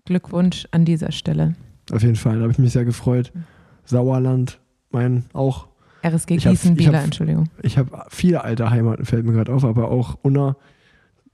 Glückwunsch 0.05 0.67
an 0.71 0.85
dieser 0.85 1.11
Stelle. 1.11 1.55
Auf 1.91 2.01
jeden 2.01 2.15
Fall, 2.15 2.35
da 2.35 2.41
habe 2.41 2.51
ich 2.51 2.59
mich 2.59 2.73
sehr 2.73 2.85
gefreut. 2.85 3.31
Sauerland, 3.85 4.59
mein 4.93 5.25
auch. 5.33 5.67
RSG 6.05 6.37
Gießen 6.37 6.75
Bieler, 6.75 7.01
Entschuldigung. 7.01 7.49
Ich 7.61 7.77
habe 7.77 8.05
viele 8.09 8.43
alte 8.43 8.69
Heimaten, 8.69 9.05
fällt 9.05 9.25
mir 9.25 9.33
gerade 9.33 9.53
auf, 9.53 9.63
aber 9.63 9.89
auch 9.89 10.17
Unna, 10.21 10.57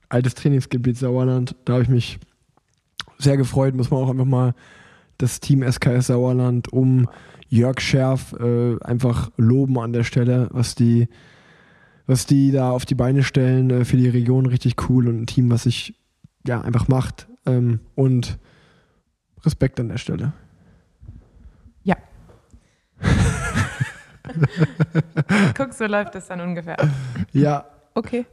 altes 0.08 0.34
Trainingsgebiet 0.34 0.96
Sauerland. 0.96 1.56
Da 1.64 1.74
habe 1.74 1.82
ich 1.82 1.88
mich 1.88 2.18
sehr 3.18 3.36
gefreut, 3.36 3.74
muss 3.74 3.90
man 3.90 4.00
auch 4.00 4.10
einfach 4.10 4.24
mal 4.24 4.54
das 5.18 5.40
Team 5.40 5.62
SKS 5.62 6.06
Sauerland 6.06 6.72
um 6.72 7.08
Jörg 7.48 7.80
Scherf 7.80 8.32
äh, 8.34 8.78
einfach 8.80 9.30
loben 9.36 9.78
an 9.78 9.92
der 9.92 10.04
Stelle, 10.04 10.48
was 10.52 10.74
die, 10.74 11.08
was 12.06 12.26
die 12.26 12.52
da 12.52 12.70
auf 12.70 12.86
die 12.86 12.94
Beine 12.94 13.22
stellen 13.22 13.70
äh, 13.70 13.84
für 13.84 13.96
die 13.96 14.08
Region 14.08 14.46
richtig 14.46 14.88
cool 14.88 15.08
und 15.08 15.22
ein 15.22 15.26
Team, 15.26 15.50
was 15.50 15.64
sich 15.64 15.94
ja 16.46 16.60
einfach 16.60 16.88
macht 16.88 17.26
ähm, 17.46 17.80
und 17.96 18.38
Respekt 19.44 19.80
an 19.80 19.88
der 19.88 19.98
Stelle. 19.98 20.32
Ja. 21.82 21.96
Guck, 25.56 25.72
so 25.72 25.86
läuft 25.86 26.14
das 26.14 26.28
dann 26.28 26.40
ungefähr. 26.40 26.78
ab. 26.80 26.88
Ja, 27.32 27.64
Okay. 27.94 28.24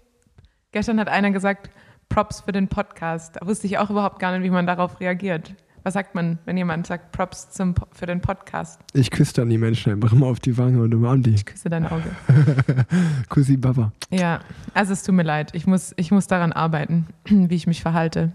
Gestern 0.71 0.99
hat 0.99 1.07
einer 1.09 1.31
gesagt, 1.31 1.69
Props 2.09 2.41
für 2.41 2.51
den 2.51 2.67
Podcast. 2.67 3.37
Da 3.39 3.47
wusste 3.47 3.65
ich 3.67 3.77
auch 3.79 3.89
überhaupt 3.89 4.19
gar 4.19 4.31
nicht, 4.37 4.43
wie 4.43 4.51
man 4.51 4.67
darauf 4.67 4.99
reagiert. 4.99 5.55
Was 5.83 5.93
sagt 5.93 6.13
man, 6.15 6.37
wenn 6.45 6.57
jemand 6.57 6.85
sagt 6.85 7.11
Props 7.13 7.49
zum, 7.49 7.73
für 7.93 8.05
den 8.05 8.21
Podcast? 8.21 8.79
ich 8.93 9.09
küsse 9.09 9.33
dann 9.35 9.49
die 9.49 9.57
Menschen 9.57 9.93
einfach 9.93 10.11
immer 10.13 10.27
auf 10.27 10.39
die 10.39 10.57
Wange 10.57 10.81
und 10.83 10.93
umarm 10.93 11.23
die. 11.23 11.31
Ich 11.33 11.45
küsse 11.45 11.69
dein 11.69 11.85
Auge. 11.87 12.03
Kussi 13.29 13.57
Baba. 13.57 13.91
Ja, 14.11 14.41
also 14.73 14.93
es 14.93 15.03
tut 15.03 15.15
mir 15.15 15.23
leid. 15.23 15.55
Ich 15.55 15.65
muss, 15.65 15.93
ich 15.97 16.11
muss 16.11 16.27
daran 16.27 16.51
arbeiten, 16.53 17.07
wie 17.25 17.55
ich 17.55 17.67
mich 17.67 17.81
verhalte 17.81 18.31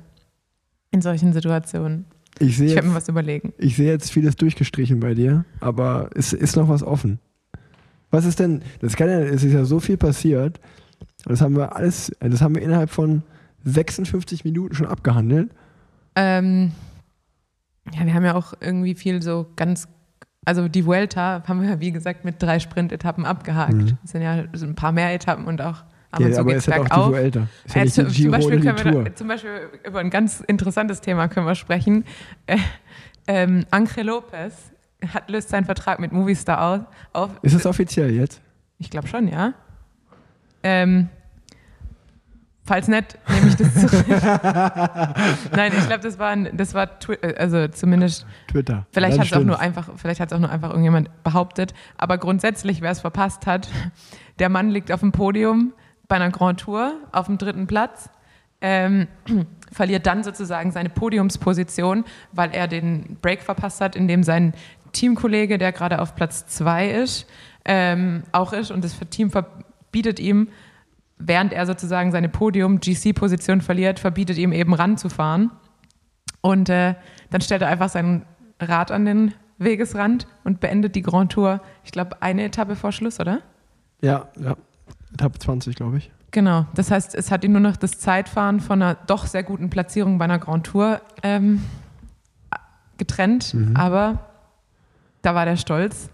in 0.90 1.02
solchen 1.02 1.32
Situationen. 1.32 2.06
Ich 2.38 2.60
Ich 2.60 2.74
werde 2.74 2.88
mir 2.88 2.94
was 2.94 3.08
überlegen. 3.08 3.52
ich 3.58 3.76
sehe 3.76 3.90
jetzt 3.90 4.10
vieles 4.10 4.36
durchgestrichen 4.36 4.98
bei 5.00 5.14
dir, 5.14 5.44
aber 5.60 6.10
es 6.14 6.32
ist 6.32 6.56
noch 6.56 6.68
was 6.68 6.82
offen. 6.82 7.20
Was 8.12 8.24
ist 8.24 8.38
denn, 8.38 8.62
das 8.80 8.94
kann 8.94 9.08
ja, 9.08 9.18
es 9.20 9.42
ist 9.42 9.52
ja 9.52 9.64
so 9.64 9.80
viel 9.80 9.96
passiert. 9.96 10.60
Und 11.24 11.32
das 11.32 11.40
haben 11.40 11.56
wir 11.56 11.74
alles, 11.74 12.12
das 12.20 12.40
haben 12.40 12.54
wir 12.54 12.62
innerhalb 12.62 12.90
von 12.90 13.22
56 13.64 14.44
Minuten 14.44 14.74
schon 14.74 14.86
abgehandelt. 14.86 15.50
Ähm, 16.14 16.72
ja, 17.92 18.04
wir 18.06 18.14
haben 18.14 18.24
ja 18.24 18.34
auch 18.34 18.54
irgendwie 18.60 18.94
viel 18.94 19.22
so 19.22 19.46
ganz, 19.56 19.88
also 20.44 20.68
die 20.68 20.84
Vuelta 20.86 21.42
haben 21.46 21.62
wir 21.62 21.70
ja 21.70 21.80
wie 21.80 21.90
gesagt 21.92 22.24
mit 22.24 22.40
drei 22.42 22.58
Sprintetappen 22.60 23.24
abgehakt. 23.24 23.72
Mhm. 23.72 23.98
Es 24.04 24.10
sind 24.12 24.22
ja 24.22 24.44
so 24.52 24.66
ein 24.66 24.74
paar 24.74 24.92
mehr 24.92 25.12
Etappen 25.14 25.46
und 25.46 25.60
auch 25.62 25.84
ab 26.10 26.20
Ja, 26.20 26.30
zu 26.32 26.40
aber 26.40 26.54
es 26.54 26.66
ist 26.68 26.72
auch 26.74 26.82
die 26.82 26.88
bergauf. 26.88 27.10
Vuelta. 27.12 27.48
Ist 27.64 27.74
ja 27.74 27.80
Äh, 27.80 27.84
nicht 27.84 27.94
zum, 27.94 28.08
die 28.08 28.28
Beispiel 28.28 28.60
die 28.60 28.66
können 28.68 29.04
wir, 29.04 29.14
zum 29.14 29.28
Beispiel 29.28 29.50
über 29.86 30.00
ein 30.00 30.10
ganz 30.10 30.40
interessantes 30.40 31.00
Thema 31.00 31.28
können 31.28 31.46
wir 31.46 31.54
sprechen. 31.54 32.04
Äh, 32.46 32.58
ähm, 33.26 33.64
Angel 33.70 34.04
Lopez 34.06 34.72
hat, 35.12 35.30
löst 35.30 35.48
seinen 35.48 35.64
Vertrag 35.64 35.98
mit 35.98 36.12
Movistar 36.12 36.60
aus, 36.62 36.80
auf. 37.12 37.30
Ist 37.42 37.54
es 37.54 37.66
offiziell 37.66 38.10
jetzt? 38.10 38.40
Ich 38.78 38.90
glaube 38.90 39.06
schon, 39.08 39.28
ja. 39.28 39.54
Ähm, 40.62 41.08
falls 42.64 42.88
nicht, 42.88 43.18
nehme 43.28 43.48
ich 43.48 43.56
das 43.56 43.74
zurück. 43.80 44.06
Nein, 45.56 45.72
ich 45.76 45.86
glaube, 45.86 46.00
das 46.02 46.18
war, 46.18 46.30
ein, 46.30 46.56
das 46.56 46.74
war, 46.74 46.98
Twi- 47.00 47.18
äh, 47.22 47.34
also 47.36 47.66
zumindest, 47.68 48.26
Twitter. 48.48 48.86
vielleicht 48.92 49.18
hat 49.18 49.26
es 49.26 49.32
auch 49.32 49.42
nur 49.44 49.58
einfach, 49.58 49.88
vielleicht 49.96 50.20
hat 50.20 50.30
es 50.30 50.36
auch 50.36 50.40
nur 50.40 50.50
einfach 50.50 50.70
irgendjemand 50.70 51.10
behauptet. 51.24 51.74
Aber 51.98 52.18
grundsätzlich, 52.18 52.80
wer 52.80 52.90
es 52.90 53.00
verpasst 53.00 53.46
hat, 53.46 53.68
der 54.38 54.48
Mann 54.48 54.70
liegt 54.70 54.92
auf 54.92 55.00
dem 55.00 55.12
Podium 55.12 55.72
bei 56.08 56.16
einer 56.16 56.30
Grand 56.30 56.60
Tour 56.60 56.94
auf 57.12 57.26
dem 57.26 57.38
dritten 57.38 57.66
Platz. 57.66 58.08
Ähm, 58.64 59.08
verliert 59.72 60.06
dann 60.06 60.22
sozusagen 60.22 60.70
seine 60.70 60.88
Podiumsposition, 60.88 62.04
weil 62.30 62.50
er 62.52 62.68
den 62.68 63.16
Break 63.20 63.42
verpasst 63.42 63.80
hat, 63.80 63.96
in 63.96 64.06
dem 64.06 64.22
sein 64.22 64.54
Teamkollege, 64.92 65.58
der 65.58 65.72
gerade 65.72 66.00
auf 66.00 66.14
Platz 66.14 66.46
zwei 66.46 66.90
ist, 66.90 67.26
ähm, 67.64 68.22
auch 68.32 68.52
ist 68.52 68.70
und 68.70 68.84
das 68.84 68.98
Team 69.10 69.30
verbietet 69.30 70.20
ihm, 70.20 70.48
während 71.18 71.52
er 71.52 71.66
sozusagen 71.66 72.10
seine 72.12 72.28
Podium-GC-Position 72.28 73.60
verliert, 73.60 73.98
verbietet 73.98 74.38
ihm 74.38 74.52
eben 74.52 74.74
ranzufahren. 74.74 75.50
Und 76.40 76.68
äh, 76.68 76.94
dann 77.30 77.40
stellt 77.40 77.62
er 77.62 77.68
einfach 77.68 77.88
sein 77.88 78.24
Rad 78.60 78.90
an 78.90 79.04
den 79.04 79.34
Wegesrand 79.58 80.26
und 80.42 80.58
beendet 80.60 80.96
die 80.96 81.02
Grand 81.02 81.30
Tour, 81.30 81.60
ich 81.84 81.92
glaube, 81.92 82.20
eine 82.20 82.42
Etappe 82.44 82.74
vor 82.74 82.90
Schluss, 82.90 83.20
oder? 83.20 83.40
Ja, 84.00 84.26
ja. 84.40 84.56
Etappe 85.14 85.38
20, 85.38 85.76
glaube 85.76 85.98
ich. 85.98 86.10
Genau, 86.32 86.66
das 86.74 86.90
heißt, 86.90 87.14
es 87.14 87.30
hat 87.30 87.44
ihn 87.44 87.52
nur 87.52 87.60
noch 87.60 87.76
das 87.76 87.98
Zeitfahren 88.00 88.58
von 88.60 88.82
einer 88.82 88.94
doch 89.06 89.26
sehr 89.26 89.42
guten 89.44 89.70
Platzierung 89.70 90.18
bei 90.18 90.24
einer 90.24 90.38
Grand 90.38 90.66
Tour 90.66 91.00
ähm, 91.22 91.62
getrennt, 92.98 93.54
Mhm. 93.54 93.76
aber 93.76 94.30
da 95.22 95.34
war 95.34 95.44
der 95.44 95.56
Stolz 95.56 96.10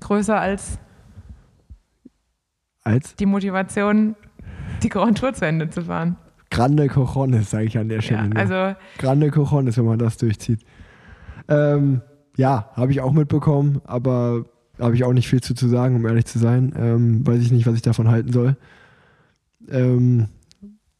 größer 0.00 0.38
als 0.38 0.78
Als 2.84 3.16
die 3.16 3.26
Motivation, 3.26 4.14
die 4.82 4.88
Grand 4.88 5.18
Tour 5.18 5.32
zu 5.32 5.46
Ende 5.46 5.70
zu 5.70 5.82
fahren. 5.82 6.16
Grande 6.50 6.88
Cojones, 6.88 7.50
sage 7.50 7.64
ich 7.64 7.78
an 7.78 7.88
der 7.88 8.00
Stelle. 8.00 8.22
Ja, 8.22 8.28
nur. 8.28 8.36
also 8.36 8.78
Grande 8.98 9.30
Cojones, 9.30 9.76
wenn 9.78 9.84
man 9.84 9.98
das 9.98 10.16
durchzieht. 10.16 10.60
Ähm, 11.48 12.02
ja, 12.36 12.70
habe 12.74 12.92
ich 12.92 13.00
auch 13.00 13.12
mitbekommen, 13.12 13.80
aber 13.84 14.44
habe 14.78 14.94
ich 14.94 15.04
auch 15.04 15.12
nicht 15.12 15.28
viel 15.28 15.40
zu, 15.40 15.54
zu 15.54 15.68
sagen, 15.68 15.96
um 15.96 16.06
ehrlich 16.06 16.26
zu 16.26 16.38
sein. 16.38 16.72
Ähm, 16.76 17.26
weiß 17.26 17.40
ich 17.40 17.50
nicht, 17.50 17.66
was 17.66 17.74
ich 17.74 17.82
davon 17.82 18.08
halten 18.08 18.32
soll. 18.32 18.56
Ähm, 19.68 20.28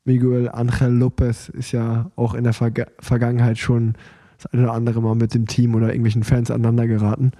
Miguel 0.04 0.48
Angel 0.48 0.92
Lopez 0.92 1.48
ist 1.48 1.72
ja 1.72 2.10
auch 2.16 2.34
in 2.34 2.44
der 2.44 2.52
Verga 2.52 2.86
Vergangenheit 3.00 3.58
schon 3.58 3.94
das 4.37 4.53
eine 4.53 4.62
oder 4.64 4.72
andere 4.72 5.01
Mal 5.03 5.14
mit 5.14 5.34
dem 5.34 5.47
Team 5.47 5.74
oder 5.74 5.89
irgendwelchen 5.89 6.24
Fans 6.24 6.51
aneinander 6.51 6.87
geraten. 6.87 7.32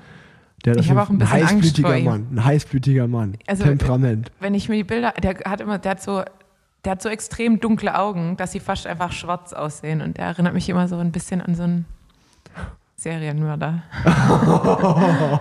Der 0.65 0.77
Ich 0.77 0.91
habe 0.91 1.03
auch 1.03 1.11
ein 1.11 1.19
bisschen 1.19 1.41
Angst 1.43 1.53
heißblütiger 1.55 1.89
vor 1.89 1.97
ihm. 1.97 2.05
Mann, 2.05 2.27
ein 2.33 2.45
heißblütiger 2.45 3.09
Mann, 3.09 3.37
Also, 3.47 3.65
Temperament. 3.65 4.31
wenn 4.41 4.55
ich 4.55 4.69
mir 4.69 4.77
die 4.77 4.85
Bilder, 4.85 5.13
der 5.23 5.35
hat 5.45 5.61
immer, 5.61 5.79
der 5.79 5.93
hat 5.93 6.03
so, 6.03 6.23
der 6.85 6.93
hat 6.93 7.03
so 7.03 7.09
extrem 7.09 7.61
dunkle 7.61 7.99
Augen, 7.99 8.37
dass 8.37 8.53
sie 8.53 8.61
fast 8.61 8.87
einfach 8.87 9.13
schwarz 9.13 9.53
aussehen 9.53 10.01
und 10.01 10.17
der 10.19 10.27
erinnert 10.27 10.55
mich 10.55 10.69
immer 10.69 10.89
so 10.89 10.97
ein 10.97 11.13
bisschen 11.13 11.41
an 11.43 11.55
so 11.55 11.65
einen 11.65 11.85
Serienmörder. 12.97 13.83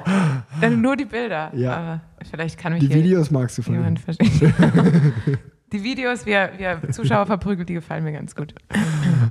Nur 0.77 0.97
die 0.97 1.05
Bilder. 1.05 1.51
Ja. 1.55 1.77
Aber 1.77 2.01
vielleicht 2.29 2.59
kann 2.59 2.73
mich 2.73 2.81
Die 2.81 2.93
Videos 2.93 3.31
magst 3.31 3.57
du 3.57 3.61
von 3.61 3.75
ihm. 3.75 3.79
jemand 3.79 3.99
verstehen. 4.01 4.53
die 5.71 5.83
Videos, 5.83 6.25
wie 6.25 6.31
er, 6.31 6.51
wie 6.57 6.63
er 6.63 6.89
Zuschauer 6.91 7.25
verprügelt, 7.25 7.69
die 7.69 7.73
gefallen 7.73 8.03
mir 8.03 8.13
ganz 8.13 8.35
gut. 8.35 8.53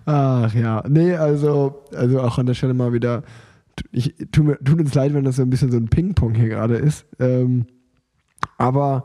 Ach 0.07 0.53
ja, 0.55 0.83
nee, 0.89 1.15
also, 1.15 1.85
also 1.95 2.21
auch 2.21 2.39
an 2.39 2.47
der 2.47 2.55
Stelle 2.55 2.75
mal 2.75 2.93
wieder, 2.93 3.23
ich, 3.93 4.15
tut, 4.33 4.65
tut 4.65 4.81
uns 4.81 4.95
leid, 4.95 5.15
wenn 5.15 5.25
das 5.25 5.37
so 5.37 5.43
ein 5.43 5.51
bisschen 5.51 5.71
so 5.71 5.79
ein 5.79 5.89
Ping-Pong 5.89 6.35
hier 6.35 6.49
gerade 6.49 6.77
ist. 6.77 7.07
Ähm, 7.19 7.67
aber 8.59 9.05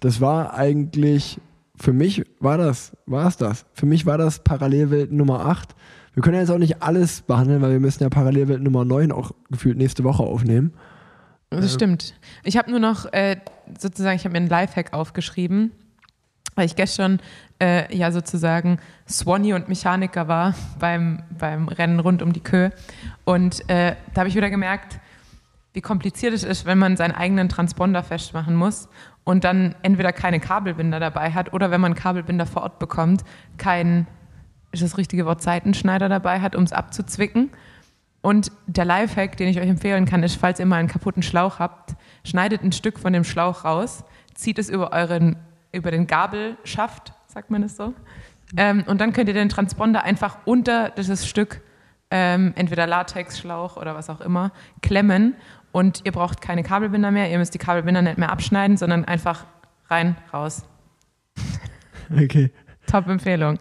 das 0.00 0.20
war 0.20 0.54
eigentlich, 0.54 1.40
für 1.76 1.92
mich 1.92 2.24
war 2.40 2.58
das, 2.58 2.96
war 3.06 3.26
es 3.26 3.36
das. 3.36 3.66
Für 3.72 3.86
mich 3.86 4.06
war 4.06 4.18
das 4.18 4.42
Parallelwelt 4.42 5.12
Nummer 5.12 5.46
8. 5.46 5.74
Wir 6.14 6.22
können 6.22 6.34
ja 6.34 6.40
jetzt 6.40 6.50
auch 6.50 6.58
nicht 6.58 6.82
alles 6.82 7.22
behandeln, 7.22 7.62
weil 7.62 7.72
wir 7.72 7.80
müssen 7.80 8.02
ja 8.02 8.08
Parallelwelt 8.08 8.62
Nummer 8.62 8.84
9 8.84 9.12
auch 9.12 9.32
gefühlt 9.50 9.76
nächste 9.76 10.04
Woche 10.04 10.22
aufnehmen. 10.22 10.72
Das 11.50 11.72
stimmt. 11.72 12.14
Ich 12.44 12.56
habe 12.56 12.70
nur 12.70 12.80
noch 12.80 13.10
äh, 13.12 13.36
sozusagen, 13.78 14.16
ich 14.16 14.24
habe 14.24 14.32
mir 14.32 14.38
einen 14.38 14.48
Lifehack 14.48 14.92
aufgeschrieben, 14.92 15.72
weil 16.58 16.66
ich 16.66 16.74
gestern 16.74 17.20
äh, 17.62 17.96
ja 17.96 18.10
sozusagen 18.10 18.78
Swanny 19.08 19.54
und 19.54 19.68
Mechaniker 19.68 20.26
war 20.26 20.54
beim, 20.80 21.22
beim 21.38 21.68
Rennen 21.68 22.00
rund 22.00 22.20
um 22.20 22.32
die 22.32 22.40
Kö. 22.40 22.70
Und 23.24 23.68
äh, 23.70 23.94
da 24.12 24.20
habe 24.20 24.28
ich 24.28 24.34
wieder 24.34 24.50
gemerkt, 24.50 24.98
wie 25.72 25.80
kompliziert 25.80 26.34
es 26.34 26.42
ist, 26.42 26.66
wenn 26.66 26.78
man 26.78 26.96
seinen 26.96 27.14
eigenen 27.14 27.48
Transponder 27.48 28.02
festmachen 28.02 28.56
muss 28.56 28.88
und 29.22 29.44
dann 29.44 29.76
entweder 29.82 30.12
keine 30.12 30.40
Kabelbinder 30.40 30.98
dabei 30.98 31.30
hat 31.30 31.52
oder 31.52 31.70
wenn 31.70 31.80
man 31.80 31.94
Kabelbinder 31.94 32.44
vor 32.44 32.62
Ort 32.62 32.80
bekommt, 32.80 33.22
kein, 33.56 34.08
ist 34.72 34.82
das 34.82 34.98
richtige 34.98 35.26
Wort, 35.26 35.40
Seitenschneider 35.40 36.08
dabei 36.08 36.40
hat, 36.40 36.56
um 36.56 36.64
es 36.64 36.72
abzuzwicken. 36.72 37.50
Und 38.20 38.50
der 38.66 38.84
Lifehack, 38.84 39.36
den 39.36 39.46
ich 39.46 39.60
euch 39.60 39.68
empfehlen 39.68 40.06
kann, 40.06 40.24
ist, 40.24 40.34
falls 40.34 40.58
ihr 40.58 40.66
mal 40.66 40.78
einen 40.78 40.88
kaputten 40.88 41.22
Schlauch 41.22 41.60
habt, 41.60 41.94
schneidet 42.24 42.64
ein 42.64 42.72
Stück 42.72 42.98
von 42.98 43.12
dem 43.12 43.22
Schlauch 43.22 43.64
raus, 43.64 44.02
zieht 44.34 44.58
es 44.58 44.68
über 44.68 44.92
euren, 44.92 45.36
über 45.78 45.90
den 45.90 46.06
Gabelschaft, 46.06 47.12
sagt 47.26 47.50
man 47.50 47.62
das 47.62 47.76
so. 47.76 47.94
Ähm, 48.56 48.84
und 48.86 49.00
dann 49.00 49.12
könnt 49.12 49.28
ihr 49.28 49.34
den 49.34 49.48
Transponder 49.48 50.04
einfach 50.04 50.38
unter 50.44 50.90
dieses 50.90 51.26
Stück, 51.26 51.60
ähm, 52.10 52.52
entweder 52.56 52.86
Latexschlauch 52.86 53.76
oder 53.76 53.94
was 53.94 54.08
auch 54.10 54.20
immer, 54.20 54.52
klemmen. 54.82 55.34
Und 55.72 56.00
ihr 56.04 56.12
braucht 56.12 56.40
keine 56.40 56.62
Kabelbinder 56.62 57.10
mehr, 57.10 57.30
ihr 57.30 57.38
müsst 57.38 57.52
die 57.54 57.58
Kabelbinder 57.58 58.00
nicht 58.02 58.16
mehr 58.18 58.30
abschneiden, 58.32 58.76
sondern 58.76 59.04
einfach 59.04 59.44
rein, 59.88 60.16
raus. 60.32 60.64
Okay. 62.10 62.50
Top-Empfehlung. 62.86 63.58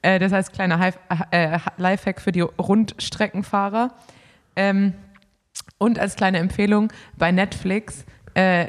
Äh, 0.00 0.18
das 0.18 0.32
heißt, 0.32 0.54
kleiner 0.54 0.78
Hi- 0.78 0.94
äh, 1.32 1.58
Lifehack 1.76 2.18
für 2.22 2.32
die 2.32 2.40
Rundstreckenfahrer. 2.40 3.92
Ähm, 4.56 4.94
und 5.76 5.98
als 5.98 6.16
kleine 6.16 6.38
Empfehlung, 6.38 6.90
bei 7.18 7.30
Netflix 7.30 8.04
Äh, 8.32 8.68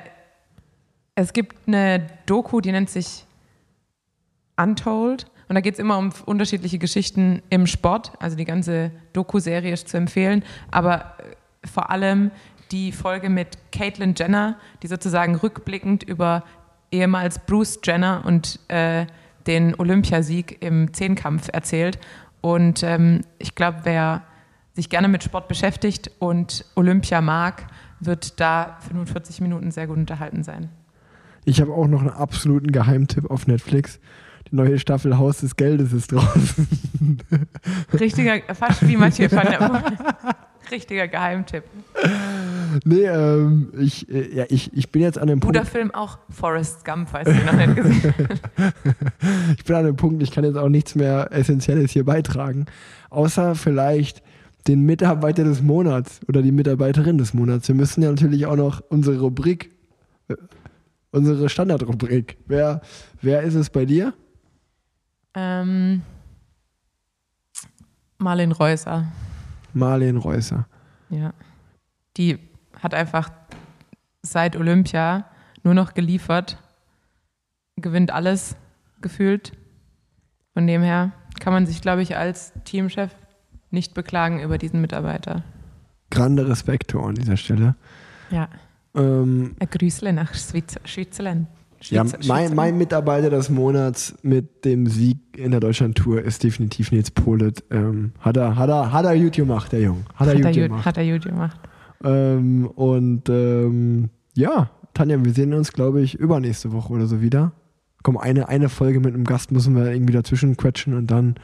es 1.15 1.33
gibt 1.33 1.55
eine 1.67 2.07
Doku, 2.25 2.61
die 2.61 2.71
nennt 2.71 2.89
sich 2.89 3.25
Untold. 4.57 5.25
Und 5.47 5.55
da 5.55 5.61
geht 5.61 5.73
es 5.73 5.79
immer 5.79 5.97
um 5.97 6.11
unterschiedliche 6.25 6.77
Geschichten 6.77 7.41
im 7.49 7.67
Sport. 7.67 8.13
Also 8.19 8.37
die 8.37 8.45
ganze 8.45 8.91
Doku-Serie 9.13 9.73
ist 9.73 9.89
zu 9.89 9.97
empfehlen. 9.97 10.43
Aber 10.71 11.17
äh, 11.17 11.67
vor 11.67 11.89
allem 11.89 12.31
die 12.71 12.93
Folge 12.93 13.29
mit 13.29 13.57
Caitlyn 13.73 14.15
Jenner, 14.17 14.57
die 14.81 14.87
sozusagen 14.87 15.35
rückblickend 15.35 16.03
über 16.03 16.43
ehemals 16.89 17.39
Bruce 17.39 17.79
Jenner 17.83 18.23
und 18.25 18.59
äh, 18.69 19.05
den 19.45 19.75
Olympiasieg 19.77 20.61
im 20.61 20.93
Zehnkampf 20.93 21.49
erzählt. 21.51 21.99
Und 22.39 22.83
ähm, 22.83 23.21
ich 23.37 23.55
glaube, 23.55 23.79
wer 23.83 24.23
sich 24.73 24.89
gerne 24.89 25.09
mit 25.09 25.23
Sport 25.23 25.49
beschäftigt 25.49 26.11
und 26.19 26.65
Olympia 26.75 27.19
mag, 27.19 27.67
wird 27.99 28.39
da 28.39 28.77
45 28.87 29.41
Minuten 29.41 29.71
sehr 29.71 29.87
gut 29.87 29.97
unterhalten 29.97 30.43
sein. 30.43 30.69
Ich 31.45 31.61
habe 31.61 31.71
auch 31.71 31.87
noch 31.87 32.01
einen 32.01 32.09
absoluten 32.09 32.71
Geheimtipp 32.71 33.29
auf 33.29 33.47
Netflix. 33.47 33.99
Die 34.51 34.55
neue 34.55 34.79
Staffel 34.79 35.17
Haus 35.17 35.39
des 35.39 35.55
Geldes 35.55 35.93
ist 35.93 36.11
draußen. 36.11 36.67
Richtiger, 37.99 38.41
fast 38.53 38.87
wie 38.87 38.97
Mathieu 38.97 39.31
van 39.31 39.47
der. 39.47 39.83
Richtiger 40.71 41.07
Geheimtipp. 41.07 41.63
Nee, 42.85 43.05
ähm, 43.05 43.73
ich, 43.79 44.09
äh, 44.09 44.35
ja, 44.35 44.45
ich, 44.49 44.71
ich 44.73 44.91
bin 44.91 45.01
jetzt 45.01 45.17
an 45.17 45.27
dem 45.27 45.39
Guter 45.39 45.59
Punkt. 45.59 45.71
Film 45.71 45.91
auch 45.91 46.17
Forrest 46.29 46.85
Gump, 46.85 47.09
falls 47.09 47.29
du 47.29 47.35
ihn 47.35 47.45
noch 47.45 47.53
nicht 47.53 47.75
gesehen 47.75 48.13
hast. 48.29 48.41
Ich 49.57 49.65
bin 49.65 49.75
an 49.75 49.85
dem 49.85 49.95
Punkt, 49.95 50.23
ich 50.23 50.31
kann 50.31 50.43
jetzt 50.43 50.57
auch 50.57 50.69
nichts 50.69 50.95
mehr 50.95 51.31
Essentielles 51.31 51.91
hier 51.91 52.05
beitragen. 52.05 52.65
Außer 53.09 53.55
vielleicht 53.55 54.23
den 54.67 54.85
Mitarbeiter 54.85 55.43
des 55.43 55.61
Monats 55.61 56.19
oder 56.27 56.41
die 56.41 56.51
Mitarbeiterin 56.51 57.17
des 57.17 57.33
Monats. 57.33 57.67
Wir 57.67 57.75
müssen 57.75 58.01
ja 58.03 58.09
natürlich 58.09 58.45
auch 58.45 58.55
noch 58.55 58.81
unsere 58.89 59.19
Rubrik, 59.19 59.71
äh, 60.29 60.35
unsere 61.11 61.49
Standardrubrik. 61.49 62.37
Wer, 62.47 62.81
wer 63.21 63.41
ist 63.43 63.55
es 63.55 63.69
bei 63.69 63.85
dir? 63.85 64.13
Ähm, 65.33 66.01
Marlene 68.17 68.55
Reusser. 68.55 69.11
Marlene 69.73 70.19
Reusser. 70.19 70.67
Ja. 71.09 71.33
Die 72.17 72.39
hat 72.79 72.93
einfach 72.93 73.31
seit 74.21 74.55
Olympia 74.55 75.25
nur 75.63 75.73
noch 75.73 75.93
geliefert, 75.93 76.57
gewinnt 77.75 78.11
alles 78.11 78.55
gefühlt. 79.01 79.53
Von 80.53 80.67
dem 80.67 80.81
her 80.81 81.11
kann 81.39 81.53
man 81.53 81.65
sich, 81.65 81.81
glaube 81.81 82.01
ich, 82.01 82.17
als 82.17 82.53
Teamchef 82.65 83.15
nicht 83.69 83.93
beklagen 83.93 84.41
über 84.41 84.57
diesen 84.57 84.81
Mitarbeiter. 84.81 85.43
Grande 86.09 86.47
Respekto 86.47 87.01
an 87.01 87.15
dieser 87.15 87.37
Stelle. 87.37 87.75
Ja. 88.29 88.49
Ähm, 88.95 89.55
Ein 89.59 89.67
Grüßle 89.69 90.11
nach 90.13 90.33
Schweiz 90.33 90.75
Schweizerland. 90.85 91.47
ja, 91.83 92.03
mein, 92.27 92.53
mein 92.55 92.77
Mitarbeiter 92.77 93.29
des 93.29 93.49
Monats 93.49 94.15
mit 94.21 94.65
dem 94.65 94.85
Sieg 94.87 95.17
in 95.37 95.51
der 95.51 95.59
Deutschlandtour 95.59 96.21
ist 96.21 96.43
definitiv 96.43 96.91
Nils 96.91 97.09
Polet. 97.11 97.63
Ähm, 97.71 98.11
hat, 98.19 98.37
er, 98.37 98.55
hat, 98.55 98.69
er, 98.69 98.91
hat 98.91 99.05
er 99.05 99.17
gut 99.17 99.33
gemacht, 99.33 99.71
der 99.71 99.81
Junge. 99.81 100.01
Hat 100.15 100.27
er 100.27 100.33
hat, 100.35 100.43
er 100.45 100.51
gut, 100.51 100.63
gemacht. 100.69 100.85
hat 100.85 100.97
er 100.97 101.11
gut 101.13 101.23
gemacht. 101.25 101.59
Ähm, 102.03 102.67
und 102.75 103.29
ähm, 103.29 104.09
ja, 104.35 104.69
Tanja, 104.93 105.23
wir 105.23 105.33
sehen 105.33 105.53
uns, 105.53 105.71
glaube 105.71 106.01
ich, 106.01 106.15
übernächste 106.15 106.71
Woche 106.73 106.91
oder 106.93 107.07
so 107.07 107.21
wieder. 107.21 107.53
Komm, 108.03 108.17
eine, 108.17 108.49
eine 108.49 108.67
Folge 108.67 108.99
mit 108.99 109.13
einem 109.13 109.23
Gast 109.23 109.51
müssen 109.51 109.75
wir 109.75 109.91
irgendwie 109.91 110.13
dazwischen 110.13 110.57
quetschen 110.57 110.95
und 110.95 111.07
dann 111.11 111.35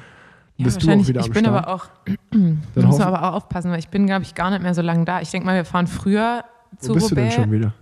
Ja, 0.57 0.65
bist 0.65 0.83
du 0.83 0.91
auch 0.91 1.07
wieder 1.07 1.21
ich 1.21 1.27
am 1.27 1.33
bin 1.33 1.45
Start. 1.45 1.65
aber 1.65 1.73
auch, 1.73 1.85
da 2.75 2.87
hoffen- 2.87 2.99
man 2.99 3.01
aber 3.13 3.23
auch 3.29 3.33
aufpassen, 3.35 3.71
weil 3.71 3.79
ich 3.79 3.89
bin, 3.89 4.05
glaube 4.07 4.23
ich, 4.23 4.35
gar 4.35 4.49
nicht 4.49 4.63
mehr 4.63 4.73
so 4.73 4.81
lange 4.81 5.05
da. 5.05 5.21
Ich 5.21 5.29
denke 5.31 5.45
mal, 5.45 5.55
wir 5.55 5.65
fahren 5.65 5.87
früher 5.87 6.43
zu 6.79 6.89
Wo 6.89 6.93
bist 6.95 7.11
du 7.11 7.15
denn 7.15 7.31
schon 7.31 7.51
wieder? 7.51 7.73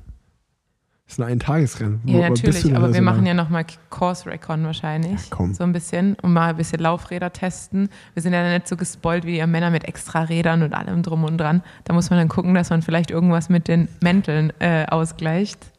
Das 1.06 1.14
ist 1.14 1.20
ein 1.20 1.32
Eintagesrennen. 1.32 2.02
Ja, 2.06 2.16
wo 2.16 2.22
natürlich, 2.30 2.76
aber 2.76 2.92
wir 2.92 3.02
machen 3.02 3.18
lang? 3.18 3.28
ja 3.28 3.34
nochmal 3.36 3.66
Course 3.92 4.26
Recon 4.26 4.64
wahrscheinlich. 4.64 5.30
komm. 5.30 5.54
So 5.54 5.64
ein 5.64 5.72
bisschen, 5.72 6.18
um 6.24 6.34
mal 6.34 6.50
ein 6.50 6.58
bisschen 6.58 6.80
Laufräder 6.80 7.32
testen. 7.32 7.90
Wir 8.16 8.24
sind 8.24 8.34
ja 8.34 8.52
nicht 8.52 8.68
so 8.68 8.76
gespoilt 8.76 9.24
wie 9.24 9.38
ihr 9.38 9.46
Männer 9.46 9.70
mit 9.70 9.84
extra 9.84 10.24
Rädern 10.24 10.64
und 10.64 10.74
allem 10.74 11.04
drum 11.04 11.24
und 11.24 11.38
dran. 11.38 11.62
Da 11.84 11.94
muss 11.94 12.10
man 12.10 12.18
dann 12.18 12.28
gucken, 12.28 12.56
dass 12.56 12.72
man 12.72 12.82
vielleicht 12.82 13.12
irgendwas 13.12 13.50
mit 13.50 13.68
den 13.68 13.88
Mänteln 14.02 14.52
äh, 14.60 14.88
ausgleicht. 14.88 15.72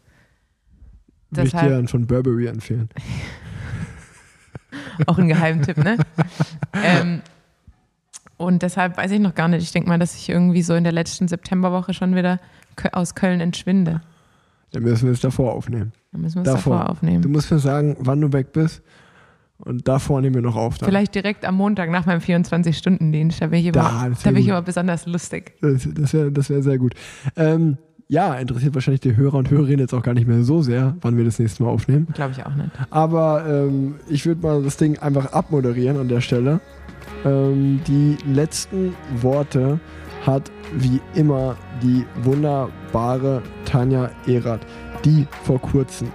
Würde 1.30 1.48
ich 1.48 1.54
dir 1.54 1.70
dann 1.70 1.88
von 1.88 2.06
Burberry 2.06 2.46
empfehlen. 2.46 2.88
auch 5.06 5.18
ein 5.18 5.26
Geheimtipp, 5.26 5.78
ne? 5.78 5.96
ähm, 6.72 7.20
und 8.36 8.62
deshalb 8.62 8.96
weiß 8.96 9.10
ich 9.10 9.20
noch 9.20 9.34
gar 9.34 9.48
nicht. 9.48 9.62
Ich 9.62 9.72
denke 9.72 9.88
mal, 9.88 9.98
dass 9.98 10.14
ich 10.14 10.28
irgendwie 10.28 10.62
so 10.62 10.74
in 10.74 10.84
der 10.84 10.92
letzten 10.92 11.26
Septemberwoche 11.26 11.94
schon 11.94 12.14
wieder 12.14 12.38
aus 12.92 13.14
Köln 13.14 13.40
entschwinde. 13.40 14.02
Dann 14.72 14.82
müssen 14.82 15.06
wir 15.06 15.12
es 15.12 15.20
davor 15.20 15.52
aufnehmen. 15.54 15.92
Da 16.12 16.18
müssen 16.18 16.36
wir 16.36 16.42
es 16.42 16.54
Davor. 16.54 16.78
davor 16.78 16.90
aufnehmen. 16.90 17.22
Du 17.22 17.28
musst 17.28 17.50
mir 17.50 17.58
sagen, 17.58 17.96
wann 18.00 18.20
du 18.20 18.32
weg 18.32 18.52
bist. 18.52 18.82
Und 19.58 19.88
davor 19.88 20.20
nehmen 20.20 20.34
wir 20.34 20.42
noch 20.42 20.56
auf. 20.56 20.76
Dann. 20.78 20.88
Vielleicht 20.88 21.14
direkt 21.14 21.44
am 21.46 21.54
Montag 21.54 21.90
nach 21.90 22.04
meinem 22.04 22.20
24-Stunden-Dienst. 22.20 23.40
Da 23.40 23.46
bin 23.46 23.64
ich, 23.64 23.72
Da, 23.72 24.10
da 24.22 24.34
wär 24.34 24.40
ich 24.40 24.48
immer 24.48 24.60
besonders 24.60 25.06
lustig. 25.06 25.54
Das, 25.62 25.88
das 25.94 26.12
wäre 26.12 26.30
das 26.30 26.50
wär 26.50 26.62
sehr 26.62 26.76
gut. 26.76 26.94
Ähm, 27.36 27.78
ja, 28.08 28.34
interessiert 28.34 28.74
wahrscheinlich 28.74 29.00
die 29.00 29.16
Hörer 29.16 29.38
und 29.38 29.50
Hörerinnen 29.50 29.80
jetzt 29.80 29.94
auch 29.94 30.02
gar 30.02 30.14
nicht 30.14 30.28
mehr 30.28 30.42
so 30.42 30.62
sehr, 30.62 30.96
wann 31.00 31.16
wir 31.16 31.24
das 31.24 31.38
nächste 31.38 31.62
Mal 31.62 31.70
aufnehmen. 31.70 32.06
Glaube 32.12 32.32
ich 32.32 32.44
auch 32.44 32.54
nicht. 32.54 32.70
Aber 32.90 33.44
ähm, 33.48 33.96
ich 34.08 34.26
würde 34.26 34.42
mal 34.42 34.62
das 34.62 34.76
Ding 34.76 34.98
einfach 34.98 35.32
abmoderieren 35.32 35.96
an 35.96 36.08
der 36.08 36.20
Stelle. 36.20 36.60
Ähm, 37.24 37.80
die 37.86 38.16
letzten 38.30 38.94
Worte 39.20 39.80
hat 40.26 40.50
wie 40.72 41.00
immer 41.14 41.56
die 41.82 42.04
wunderbare 42.22 43.42
Tanja 43.64 44.10
Erath, 44.26 44.66
die 45.04 45.26
vor 45.44 45.60
kurzem 45.60 46.08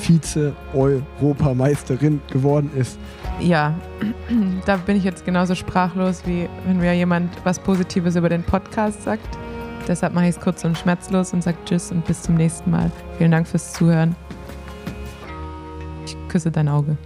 Vize-Europameisterin 0.00 2.20
geworden 2.30 2.70
ist. 2.76 2.98
Ja, 3.40 3.74
da 4.66 4.76
bin 4.76 4.96
ich 4.96 5.04
jetzt 5.04 5.24
genauso 5.24 5.54
sprachlos, 5.54 6.22
wie 6.24 6.48
wenn 6.66 6.78
mir 6.78 6.94
jemand 6.94 7.30
was 7.44 7.58
Positives 7.58 8.16
über 8.16 8.28
den 8.28 8.42
Podcast 8.42 9.04
sagt. 9.04 9.38
Deshalb 9.86 10.14
mache 10.14 10.24
ich 10.24 10.36
es 10.36 10.40
kurz 10.40 10.64
und 10.64 10.76
schmerzlos 10.76 11.32
und 11.32 11.42
sage 11.42 11.56
Tschüss 11.64 11.90
und 11.90 12.04
bis 12.04 12.22
zum 12.22 12.34
nächsten 12.34 12.70
Mal. 12.70 12.90
Vielen 13.16 13.30
Dank 13.30 13.48
fürs 13.48 13.72
Zuhören. 13.72 14.14
Ich 16.04 16.16
küsse 16.28 16.50
dein 16.50 16.68
Auge. 16.68 16.98